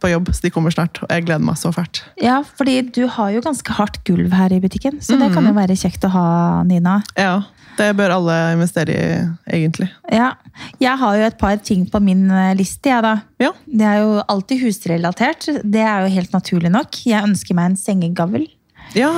på 0.00 0.10
jobb, 0.12 0.28
så 0.34 0.42
de 0.46 0.50
kommer 0.54 0.70
snart. 0.74 1.02
Og 1.02 1.08
jeg 1.10 1.24
gleder 1.26 1.44
meg 1.44 1.56
så 1.60 1.72
fælt. 1.74 2.02
Ja, 2.22 2.40
fordi 2.58 2.80
du 2.94 3.06
har 3.08 3.30
jo 3.34 3.40
ganske 3.44 3.72
hardt 3.78 4.00
gulv 4.08 4.32
her 4.32 4.52
i 4.52 4.60
butikken, 4.60 5.00
så 5.02 5.18
det 5.18 5.32
kan 5.34 5.42
Mhm. 5.44 5.48
jo 5.52 5.54
være 5.60 5.76
kjekt 5.76 6.04
å 6.04 6.10
ha, 6.10 6.62
Nina. 6.64 7.02
Ja, 7.16 7.42
det 7.78 7.96
bør 7.96 8.10
alle 8.16 8.36
investere 8.56 8.90
i, 8.90 9.58
egentlig. 9.60 9.88
Ja, 10.10 10.32
jeg 10.80 10.98
har 10.98 11.16
jo 11.16 11.22
et 11.26 11.38
par 11.38 11.56
ting 11.56 11.86
på 11.86 12.00
min 12.02 12.30
eh, 12.30 12.54
liste, 12.54 12.90
jeg 12.90 13.02
da. 13.02 13.20
Ja. 13.38 13.52
Det 13.66 13.86
er 13.86 13.98
jo 14.02 14.22
alltid 14.28 14.60
husrelatert. 14.64 15.46
Det 15.64 15.80
er 15.80 16.02
jo 16.06 16.14
helt 16.14 16.32
naturlig 16.32 16.70
nok. 16.72 16.90
Jeg 17.06 17.22
ønsker 17.22 17.54
meg 17.54 17.70
en 17.70 17.76
sengegavl 17.76 18.46
Ja. 18.96 19.10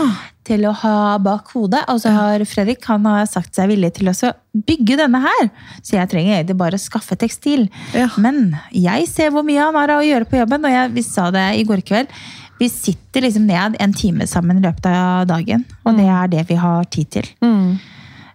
til 0.44 0.64
å 0.66 0.72
ha 0.74 1.18
bak 1.22 1.52
hodet. 1.54 1.84
Og 1.92 2.00
så 2.02 2.10
har 2.14 2.42
Fredrik 2.48 2.84
han 2.90 3.04
har 3.06 3.28
sagt 3.30 3.54
seg 3.54 3.70
villig 3.70 3.92
til 3.98 4.10
å 4.10 4.32
bygge 4.66 4.96
denne 4.98 5.20
her. 5.22 5.50
Så 5.82 5.94
jeg 5.98 6.10
trenger 6.10 6.38
egentlig 6.38 6.56
bare 6.58 6.78
å 6.80 6.82
skaffe 6.82 7.14
tekstil. 7.20 7.68
Ja. 7.94 8.08
Men 8.18 8.56
jeg 8.74 9.06
ser 9.10 9.30
hvor 9.30 9.46
mye 9.46 9.62
han 9.62 9.78
har 9.78 9.94
å 9.94 10.02
gjøre 10.02 10.26
på 10.26 10.40
jobben, 10.40 10.64
og 10.66 10.74
jeg, 10.74 10.90
vi 10.96 11.04
sa 11.06 11.28
det 11.34 11.46
i 11.60 11.66
går 11.68 11.84
kveld. 11.86 12.10
Vi 12.60 12.68
sitter 12.68 13.24
liksom 13.24 13.46
ned 13.48 13.78
en 13.80 13.94
time 13.96 14.26
sammen 14.28 14.58
i 14.58 14.64
løpet 14.66 14.90
av 14.90 15.28
dagen, 15.30 15.62
og 15.84 15.96
det 15.96 16.08
er 16.12 16.26
det 16.34 16.42
vi 16.50 16.58
har 16.60 16.84
tid 16.92 17.08
til. 17.14 17.30
Mm. 17.40 17.78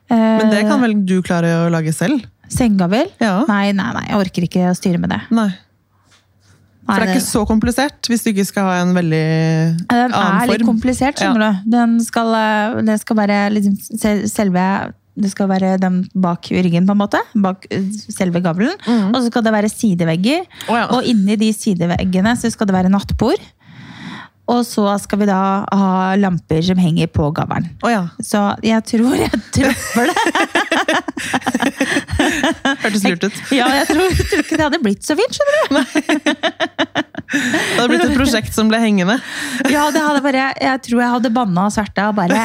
Men 0.09 0.49
det 0.49 0.63
kan 0.65 0.79
Eh, 0.79 0.81
vel 0.87 0.95
du 1.05 1.19
klare 1.25 1.51
å 1.65 1.69
lage 1.73 1.93
selv? 1.93 2.23
Sengegavl? 2.49 3.09
Ja. 3.21 3.43
Nei, 3.49 3.71
nei, 3.73 3.91
nei, 3.93 4.03
jeg 4.09 4.17
orker 4.21 4.45
ikke 4.47 4.65
å 4.69 4.75
styre 4.77 5.01
med 5.01 5.09
det. 5.13 5.21
Nei. 5.33 5.49
For 6.85 7.01
det 7.01 7.09
er 7.09 7.15
ikke 7.15 7.25
så 7.25 7.41
komplisert 7.49 8.09
hvis 8.11 8.21
du 8.25 8.29
ikke 8.29 8.45
skal 8.45 8.67
ha 8.69 8.75
en 8.83 8.93
veldig 8.93 9.23
Den 9.89 10.13
annen 10.13 10.43
er 10.43 10.51
litt 10.51 10.61
form. 10.61 10.75
komplisert, 10.75 11.17
skjønner 11.17 11.41
du. 11.41 11.71
Den 11.73 11.97
skal, 12.05 12.29
eh, 12.37 12.83
det 12.85 12.99
skal 13.01 13.17
være 13.23 13.39
liksom 13.55 13.79
selve 14.29 14.67
det 15.15 15.29
skal 15.31 15.47
være 15.47 15.77
den 15.79 16.01
bak 16.11 16.49
ryggen, 16.51 16.83
på 16.83 16.91
en 16.91 16.99
måte. 16.99 17.21
Bak 17.39 17.65
eh, 17.71 17.85
selve 18.11 18.41
gavlen. 18.43 18.75
Og 19.13 19.15
så 19.15 19.29
skal 19.29 19.45
det 19.45 19.53
være 19.55 19.71
sidevegger. 19.71 20.43
Oh, 20.67 20.75
ja. 20.75 20.89
Og 20.91 21.07
inni 21.07 21.37
de 21.39 21.53
sideveggene 21.55 22.35
så 22.35 22.51
skal 22.51 22.67
det 22.67 22.75
være 22.75 22.91
nattbord. 22.91 23.39
Og 24.51 24.59
så 24.67 24.83
skal 25.01 25.19
vi 25.23 25.25
da 25.25 25.39
ha 25.73 26.11
lamper 26.21 26.61
som 26.61 26.77
henger 26.77 27.07
på 27.09 27.31
gavlen. 27.33 27.65
Oh, 27.81 27.89
ja. 27.89 28.03
Så 28.21 28.37
jeg 28.61 28.83
tror 28.85 29.15
jeg 29.17 29.31
treffer 29.55 30.05
det. 30.11 30.15
Hørtes 32.83 33.03
lurt 33.07 33.23
ut. 33.25 33.33
Ja, 33.55 33.65
jeg 33.79 33.87
tror, 33.89 34.03
jeg 34.05 34.27
tror 34.29 34.39
ikke 34.43 34.57
det 34.59 34.65
hadde 34.67 34.81
blitt 34.83 35.03
så 35.07 35.15
fint, 35.17 35.33
skjønner 35.37 35.55
du. 35.57 35.61
Det 37.25 37.79
hadde 37.79 37.89
blitt 37.89 38.03
et 38.05 38.13
prosjekt 38.15 38.53
som 38.55 38.69
ble 38.69 38.77
hengende. 38.83 39.15
Ja, 39.73 39.87
det 39.93 40.01
hadde 40.05 40.21
bare, 40.25 40.45
jeg 40.61 40.81
tror 40.85 40.99
jeg 41.01 41.11
hadde 41.15 41.31
banna 41.35 41.61
og 41.69 41.73
sverta 41.75 42.01
og 42.11 42.15
bare 42.19 42.43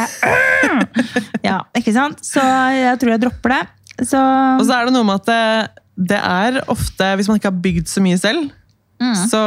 Ja, 1.45 1.59
ikke 1.77 1.93
sant? 1.95 2.19
Så 2.27 2.41
jeg 2.75 2.97
tror 3.03 3.11
jeg 3.15 3.23
dropper 3.27 3.51
det. 3.59 3.63
Så 4.09 4.21
Og 4.57 4.65
så 4.65 4.73
er 4.79 4.83
det 4.89 4.95
noe 4.97 5.05
med 5.05 5.17
at 5.21 5.27
det, 5.29 5.45
det 6.15 6.21
er 6.25 6.51
ofte, 6.73 7.05
hvis 7.21 7.29
man 7.29 7.37
ikke 7.41 7.51
har 7.53 7.61
bygd 7.69 7.87
så 7.93 8.01
mye 8.05 8.19
selv, 8.21 8.43
Mm. 9.01 9.17
så, 9.31 9.41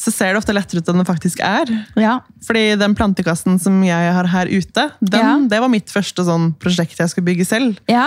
så 0.00 0.08
ser 0.14 0.32
det 0.32 0.40
ofte 0.40 0.54
lettere 0.56 0.80
ut 0.80 0.88
enn 0.88 1.02
det 1.02 1.06
faktisk 1.10 1.42
er. 1.44 1.68
ja. 2.00 2.14
Fordi 2.46 2.62
den 2.80 2.94
plantekassen 2.96 3.58
som 3.60 3.82
jeg 3.84 4.12
har 4.16 4.24
her 4.32 4.48
ute, 4.48 4.86
den, 5.04 5.20
Ja. 5.20 5.36
det 5.52 5.60
var 5.60 5.68
mitt 5.68 5.92
første 5.92 6.24
sånn 6.24 6.54
prosjekt 6.58 6.96
jeg 6.98 7.10
skulle 7.12 7.28
bygge 7.28 7.44
selv. 7.46 7.76
Ja. 7.90 8.06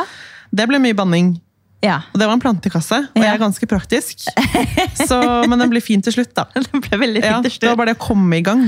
Det 0.53 0.65
ble 0.69 0.79
mye 0.81 0.97
banning. 0.97 1.35
ja. 1.83 1.99
Og 2.13 2.17
det 2.19 2.25
var 2.25 2.33
en 2.33 2.41
plantekasse, 2.41 2.97
og 3.13 3.17
Ja. 3.21 3.23
jeg 3.29 3.35
er 3.35 3.43
ganske 3.45 3.67
praktisk. 3.69 4.25
Så, 5.07 5.21
men 5.47 5.59
den 5.59 5.69
ble 5.69 5.81
fin 5.81 6.01
til 6.01 6.13
slutt, 6.13 6.33
da. 6.33 6.45
Den 6.55 6.81
ble 6.81 6.97
veldig 6.97 7.21
Ja, 7.23 7.41
fint 7.41 7.51
til 7.51 7.59
det 7.61 7.69
var 7.69 7.75
bare 7.85 7.93
det 7.93 7.99
å 7.99 8.05
komme 8.07 8.37
i 8.37 8.41
gang. 8.41 8.65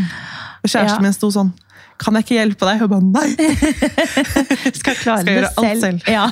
Og 0.63 0.69
kjæresten 0.69 0.99
Ja. 1.01 1.05
min 1.09 1.13
sto 1.13 1.29
sånn 1.31 1.53
Kan 1.97 2.13
jeg 2.15 2.25
ikke 2.25 2.35
hjelpe 2.35 2.65
deg? 2.67 2.81
Jeg 2.81 2.89
bare 2.91 3.07
nei. 3.07 3.29
Skal 4.81 4.95
klare 4.99 5.21
Skal 5.23 5.37
gjøre 5.37 5.51
alt 5.55 5.79
selv. 5.79 5.81
selv. 5.81 6.09
Ja. 6.11 6.25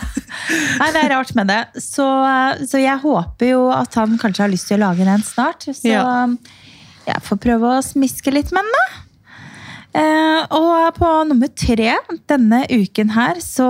Nei, 0.82 0.90
det 0.92 1.04
er 1.06 1.10
rart 1.14 1.32
med 1.38 1.48
det. 1.48 1.62
Så, 1.80 2.04
så 2.68 2.82
jeg 2.82 3.00
håper 3.00 3.48
jo 3.54 3.62
at 3.72 3.96
han 3.96 4.18
kanskje 4.20 4.44
har 4.44 4.52
lyst 4.52 4.68
til 4.68 4.78
å 4.82 4.90
lage 4.90 5.08
den 5.08 5.24
snart. 5.24 5.64
Så 5.72 5.88
Ja. 5.88 6.28
Jeg 7.08 7.24
får 7.26 7.42
prøve 7.44 7.74
å 7.74 7.84
smiske 7.86 8.34
litt 8.34 8.54
med 8.56 8.66
den, 8.66 8.78
da. 8.78 9.04
Eh, 9.94 10.54
og 10.58 10.96
på 10.98 11.10
nummer 11.30 11.52
tre 11.54 11.92
denne 12.26 12.64
uken 12.66 13.12
her, 13.14 13.38
så 13.46 13.68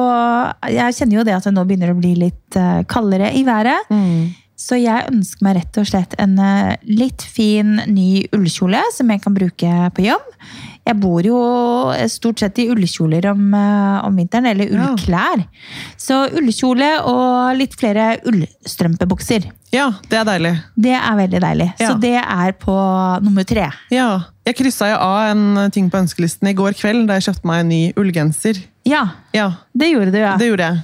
Jeg 0.71 0.95
kjenner 0.95 1.17
jo 1.17 1.25
det 1.27 1.33
at 1.35 1.43
det 1.43 1.51
nå 1.51 1.65
begynner 1.67 1.91
å 1.91 1.97
bli 1.99 2.13
litt 2.15 2.55
eh, 2.55 2.85
kaldere 2.87 3.33
i 3.35 3.43
været. 3.43 3.89
Så 4.55 4.77
jeg 4.79 5.09
ønsker 5.09 5.43
meg 5.43 5.57
rett 5.57 5.79
og 5.81 5.89
slett 5.89 6.13
en 6.21 6.37
eh, 6.39 6.75
litt 6.87 7.25
fin, 7.25 7.75
ny 7.89 8.23
ullkjole 8.35 8.79
som 8.95 9.11
jeg 9.11 9.23
kan 9.23 9.35
bruke 9.35 9.89
på 9.97 10.05
jobb. 10.05 10.29
Jeg 10.85 10.99
bor 10.99 11.23
jo 11.23 11.37
stort 12.11 12.41
sett 12.43 12.57
i 12.59 12.65
ullkjoler 12.67 13.29
om, 13.31 13.53
eh, 13.55 14.05
om 14.05 14.15
vinteren, 14.19 14.45
eller 14.51 14.65
Ja. 14.67 14.89
ullklær. 14.91 15.45
Så 15.97 16.29
ullkjole 16.35 16.89
og 17.07 17.55
litt 17.57 17.73
flere 17.79 18.17
ullstrømpebukser. 18.27 19.49
Ja, 19.73 19.87
det 20.09 20.19
er 20.19 20.25
deilig. 20.27 20.53
Det 20.77 20.93
er 20.93 21.15
veldig 21.17 21.41
deilig. 21.41 21.69
Ja. 21.79 21.89
Så 21.93 21.99
det 22.01 22.15
er 22.19 22.51
på 22.59 22.75
nummer 23.23 23.43
tre. 23.47 23.69
Ja, 23.91 24.23
Jeg 24.45 24.57
kryssa 24.57 24.89
jo 24.91 24.97
av 24.99 25.29
en 25.31 25.71
ting 25.71 25.89
på 25.89 26.01
ønskelisten 26.03 26.49
i 26.49 26.53
går 26.53 26.73
kveld 26.75 27.07
da 27.07 27.13
jeg 27.17 27.29
kjøpte 27.29 27.45
meg 27.47 27.59
en 27.61 27.69
ny 27.69 27.93
ullgenser. 27.95 28.57
Ja, 28.85 29.05
Ja, 29.33 29.53
det 29.75 29.93
gjorde 29.93 30.11
du, 30.11 30.17
ja. 30.19 30.35
det 30.35 30.49
gjorde 30.51 30.67
jeg. 30.67 30.83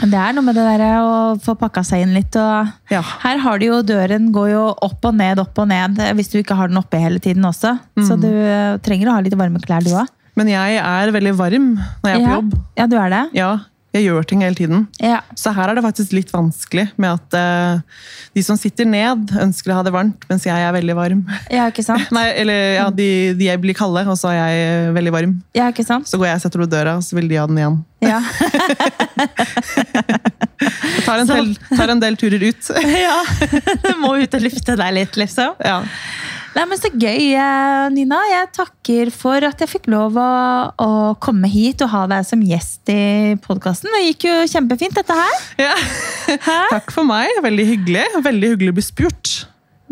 Det 0.00 0.18
er 0.18 0.32
noe 0.36 0.46
med 0.46 0.56
det 0.56 0.64
der 0.64 0.84
å 1.02 1.34
få 1.42 1.54
pakka 1.60 1.84
seg 1.86 2.06
inn 2.06 2.14
litt. 2.16 2.34
og 2.36 2.70
Ja. 2.92 3.02
Her 3.24 3.42
har 3.44 3.60
du 3.60 3.66
jo 3.66 3.82
døren 3.86 4.30
går 4.34 4.48
jo 4.54 4.64
opp 4.88 5.04
og 5.10 5.18
ned, 5.18 5.42
opp 5.42 5.58
og 5.58 5.68
ned, 5.68 6.00
hvis 6.16 6.32
du 6.32 6.38
ikke 6.40 6.56
har 6.58 6.72
den 6.72 6.80
oppe 6.80 7.00
hele 7.00 7.20
tiden 7.22 7.44
også. 7.48 7.76
Så 8.06 8.18
du 8.20 8.30
eh, 8.30 8.78
trenger 8.84 9.10
å 9.10 9.18
ha 9.18 9.24
litt 9.24 9.36
varme 9.38 9.60
klær, 9.62 9.84
du 9.84 9.92
òg. 9.92 10.08
Men 10.38 10.48
jeg 10.48 10.80
er 10.80 11.12
veldig 11.12 11.34
varm 11.36 11.68
når 11.76 12.08
jeg 12.08 12.22
er 12.22 12.24
på 12.24 12.38
jobb. 12.38 12.56
Ja, 12.80 12.88
du 12.88 12.96
er 12.96 13.12
det? 13.12 13.22
Ja, 13.36 13.50
jeg 13.92 14.06
gjør 14.06 14.24
ting 14.24 14.40
hele 14.40 14.56
tiden. 14.56 14.86
Ja. 15.04 15.18
Så 15.36 15.52
her 15.52 15.68
er 15.68 15.76
det 15.76 15.84
faktisk 15.84 16.14
litt 16.16 16.30
vanskelig 16.32 16.86
med 16.96 17.18
at 17.18 17.36
uh, 17.36 18.06
de 18.32 18.44
som 18.44 18.56
sitter 18.56 18.88
ned, 18.88 19.34
ønsker 19.36 19.74
å 19.74 19.76
ha 19.76 19.84
det 19.84 19.92
varmt, 19.92 20.24
mens 20.30 20.46
jeg 20.48 20.56
er 20.56 20.72
veldig 20.72 20.96
varm. 20.96 21.20
ja, 21.52 21.68
ikke 21.68 21.84
sant? 21.84 22.08
Nei, 22.16 22.30
eller 22.40 22.78
ja, 22.78 22.88
de, 22.88 23.08
de 23.36 23.50
blir 23.60 23.76
kalde, 23.76 24.06
og 24.08 24.16
så 24.16 24.32
er 24.32 24.38
jeg 24.40 24.62
eh, 24.70 24.90
veldig 24.96 25.12
varm. 25.12 25.34
Ja, 25.58 25.68
ikke 25.68 25.84
sant? 25.84 26.08
Så 26.08 26.20
går 26.20 26.30
jeg 26.30 26.40
og 26.40 26.44
setter 26.46 26.64
opp 26.64 26.72
døra, 26.72 26.96
og 26.96 27.04
så 27.04 27.18
vil 27.20 27.28
de 27.28 27.40
ha 27.40 27.44
den 27.50 27.60
igjen. 27.60 27.82
Ja. 28.02 28.20
Tar 31.02 31.18
en, 31.18 31.26
del, 31.26 31.48
tar 31.74 31.90
en 31.90 32.00
del 32.02 32.16
turer 32.18 32.42
ut. 32.52 32.68
Ja, 33.02 33.16
du 33.82 33.96
må 33.98 34.14
ut 34.20 34.34
og 34.36 34.44
lufte 34.44 34.76
deg 34.78 34.94
litt, 34.94 35.18
liksom. 35.18 35.56
Ja. 35.62 35.80
Nei, 36.52 36.64
men 36.68 36.78
Så 36.78 36.90
gøy, 36.92 37.32
eh, 37.32 37.86
Nina. 37.94 38.18
Jeg 38.28 38.50
takker 38.54 39.10
for 39.14 39.42
at 39.48 39.62
jeg 39.64 39.70
fikk 39.72 39.88
lov 39.90 40.18
å, 40.20 40.28
å 40.84 40.90
komme 41.22 41.48
hit 41.50 41.82
og 41.84 41.90
ha 41.94 42.04
deg 42.10 42.26
som 42.28 42.42
gjest 42.44 42.92
i 42.92 43.34
podkasten. 43.42 43.90
Det 43.96 44.04
gikk 44.10 44.28
jo 44.28 44.36
kjempefint, 44.52 44.94
dette 45.00 45.16
her. 45.16 45.38
Ja. 45.64 45.74
Takk 46.70 46.92
for 46.94 47.08
meg. 47.08 47.32
Veldig 47.42 47.66
hyggelig. 47.72 48.04
Veldig 48.22 48.52
hyggelig 48.54 48.74
å 48.74 48.78
bli 48.78 48.86
spurt. 48.86 49.32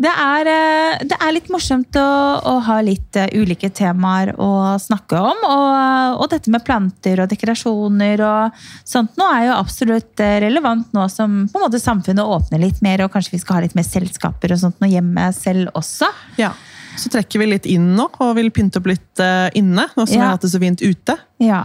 Det 0.01 0.09
er, 0.09 0.47
eh, 0.49 1.03
det 1.05 1.17
er 1.21 1.33
litt 1.35 1.49
morsomt 1.53 1.97
å, 1.99 2.07
å 2.49 2.53
ha 2.65 2.77
litt 2.81 3.17
eh, 3.19 3.29
ulike 3.37 3.69
temaer 3.69 4.33
å 4.41 4.79
snakke 4.81 5.19
om. 5.19 5.43
Og, 5.45 6.17
og 6.23 6.31
dette 6.31 6.49
med 6.53 6.65
planter 6.65 7.21
og 7.21 7.29
dekorasjoner 7.29 8.23
og 8.25 8.63
sånt 8.87 9.19
nå 9.19 9.27
er 9.35 9.45
jo 9.49 9.59
absolutt 9.59 10.23
eh, 10.23 10.39
relevant 10.41 10.89
nå 10.95 11.05
som 11.11 11.43
på 11.51 11.59
en 11.59 11.67
måte 11.67 11.81
samfunnet 11.81 12.25
åpner 12.25 12.63
litt 12.63 12.81
mer, 12.81 13.05
og 13.05 13.13
kanskje 13.13 13.35
vi 13.35 13.43
skal 13.43 13.59
ha 13.59 13.65
litt 13.67 13.77
mer 13.77 13.85
selskaper 13.85 14.55
og 14.55 14.63
sånt 14.63 14.81
nå 14.81 14.89
hjemme 14.89 15.29
selv 15.37 15.69
også. 15.77 16.09
Ja. 16.41 16.55
Så 16.97 17.11
trekker 17.13 17.43
vi 17.43 17.51
litt 17.53 17.69
inn 17.69 17.93
nå, 17.95 18.09
og 18.23 18.35
vil 18.39 18.49
pynte 18.53 18.81
opp 18.81 18.89
litt 18.89 19.21
eh, 19.21 19.47
inne. 19.59 19.85
Nå 19.93 20.05
som 20.07 20.15
vi 20.15 20.21
har 20.23 20.33
hatt 20.33 20.47
det 20.47 20.53
så 20.55 20.61
fint 20.61 20.81
ute. 20.81 21.19
Ja. 21.43 21.63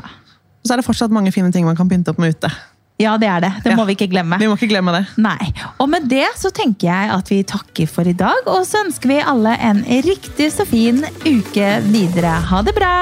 Og 0.61 0.69
så 0.69 0.77
er 0.77 0.83
det 0.83 0.89
fortsatt 0.91 1.15
mange 1.15 1.33
fine 1.33 1.49
ting 1.55 1.65
man 1.65 1.79
kan 1.79 1.89
pynte 1.89 2.13
opp 2.13 2.21
med 2.21 2.37
ute. 2.37 2.53
Ja, 2.99 3.17
det 3.21 3.29
er 3.29 3.41
det. 3.45 3.53
Det 3.65 3.71
Ja. 3.73 3.77
må 3.77 3.85
vi 3.87 3.93
ikke 3.97 4.09
glemme. 4.11 4.39
Vi 4.41 4.47
må 4.49 4.57
ikke 4.57 4.69
glemme 4.71 4.93
det. 4.93 5.05
Nei. 5.21 5.53
Og 5.79 5.89
med 5.93 6.09
det 6.09 6.27
så 6.37 6.51
tenker 6.51 6.89
jeg 6.89 7.11
at 7.13 7.29
vi 7.29 7.43
takker 7.43 7.87
for 7.89 8.09
i 8.09 8.13
dag, 8.17 8.47
og 8.47 8.65
så 8.67 8.85
ønsker 8.87 9.09
vi 9.09 9.19
alle 9.21 9.57
en 9.61 9.83
riktig 9.85 10.51
så 10.53 10.65
fin 10.67 11.05
uke 11.27 11.69
videre. 11.91 12.41
Ha 12.51 12.63
det 12.63 12.75
bra! 12.75 12.95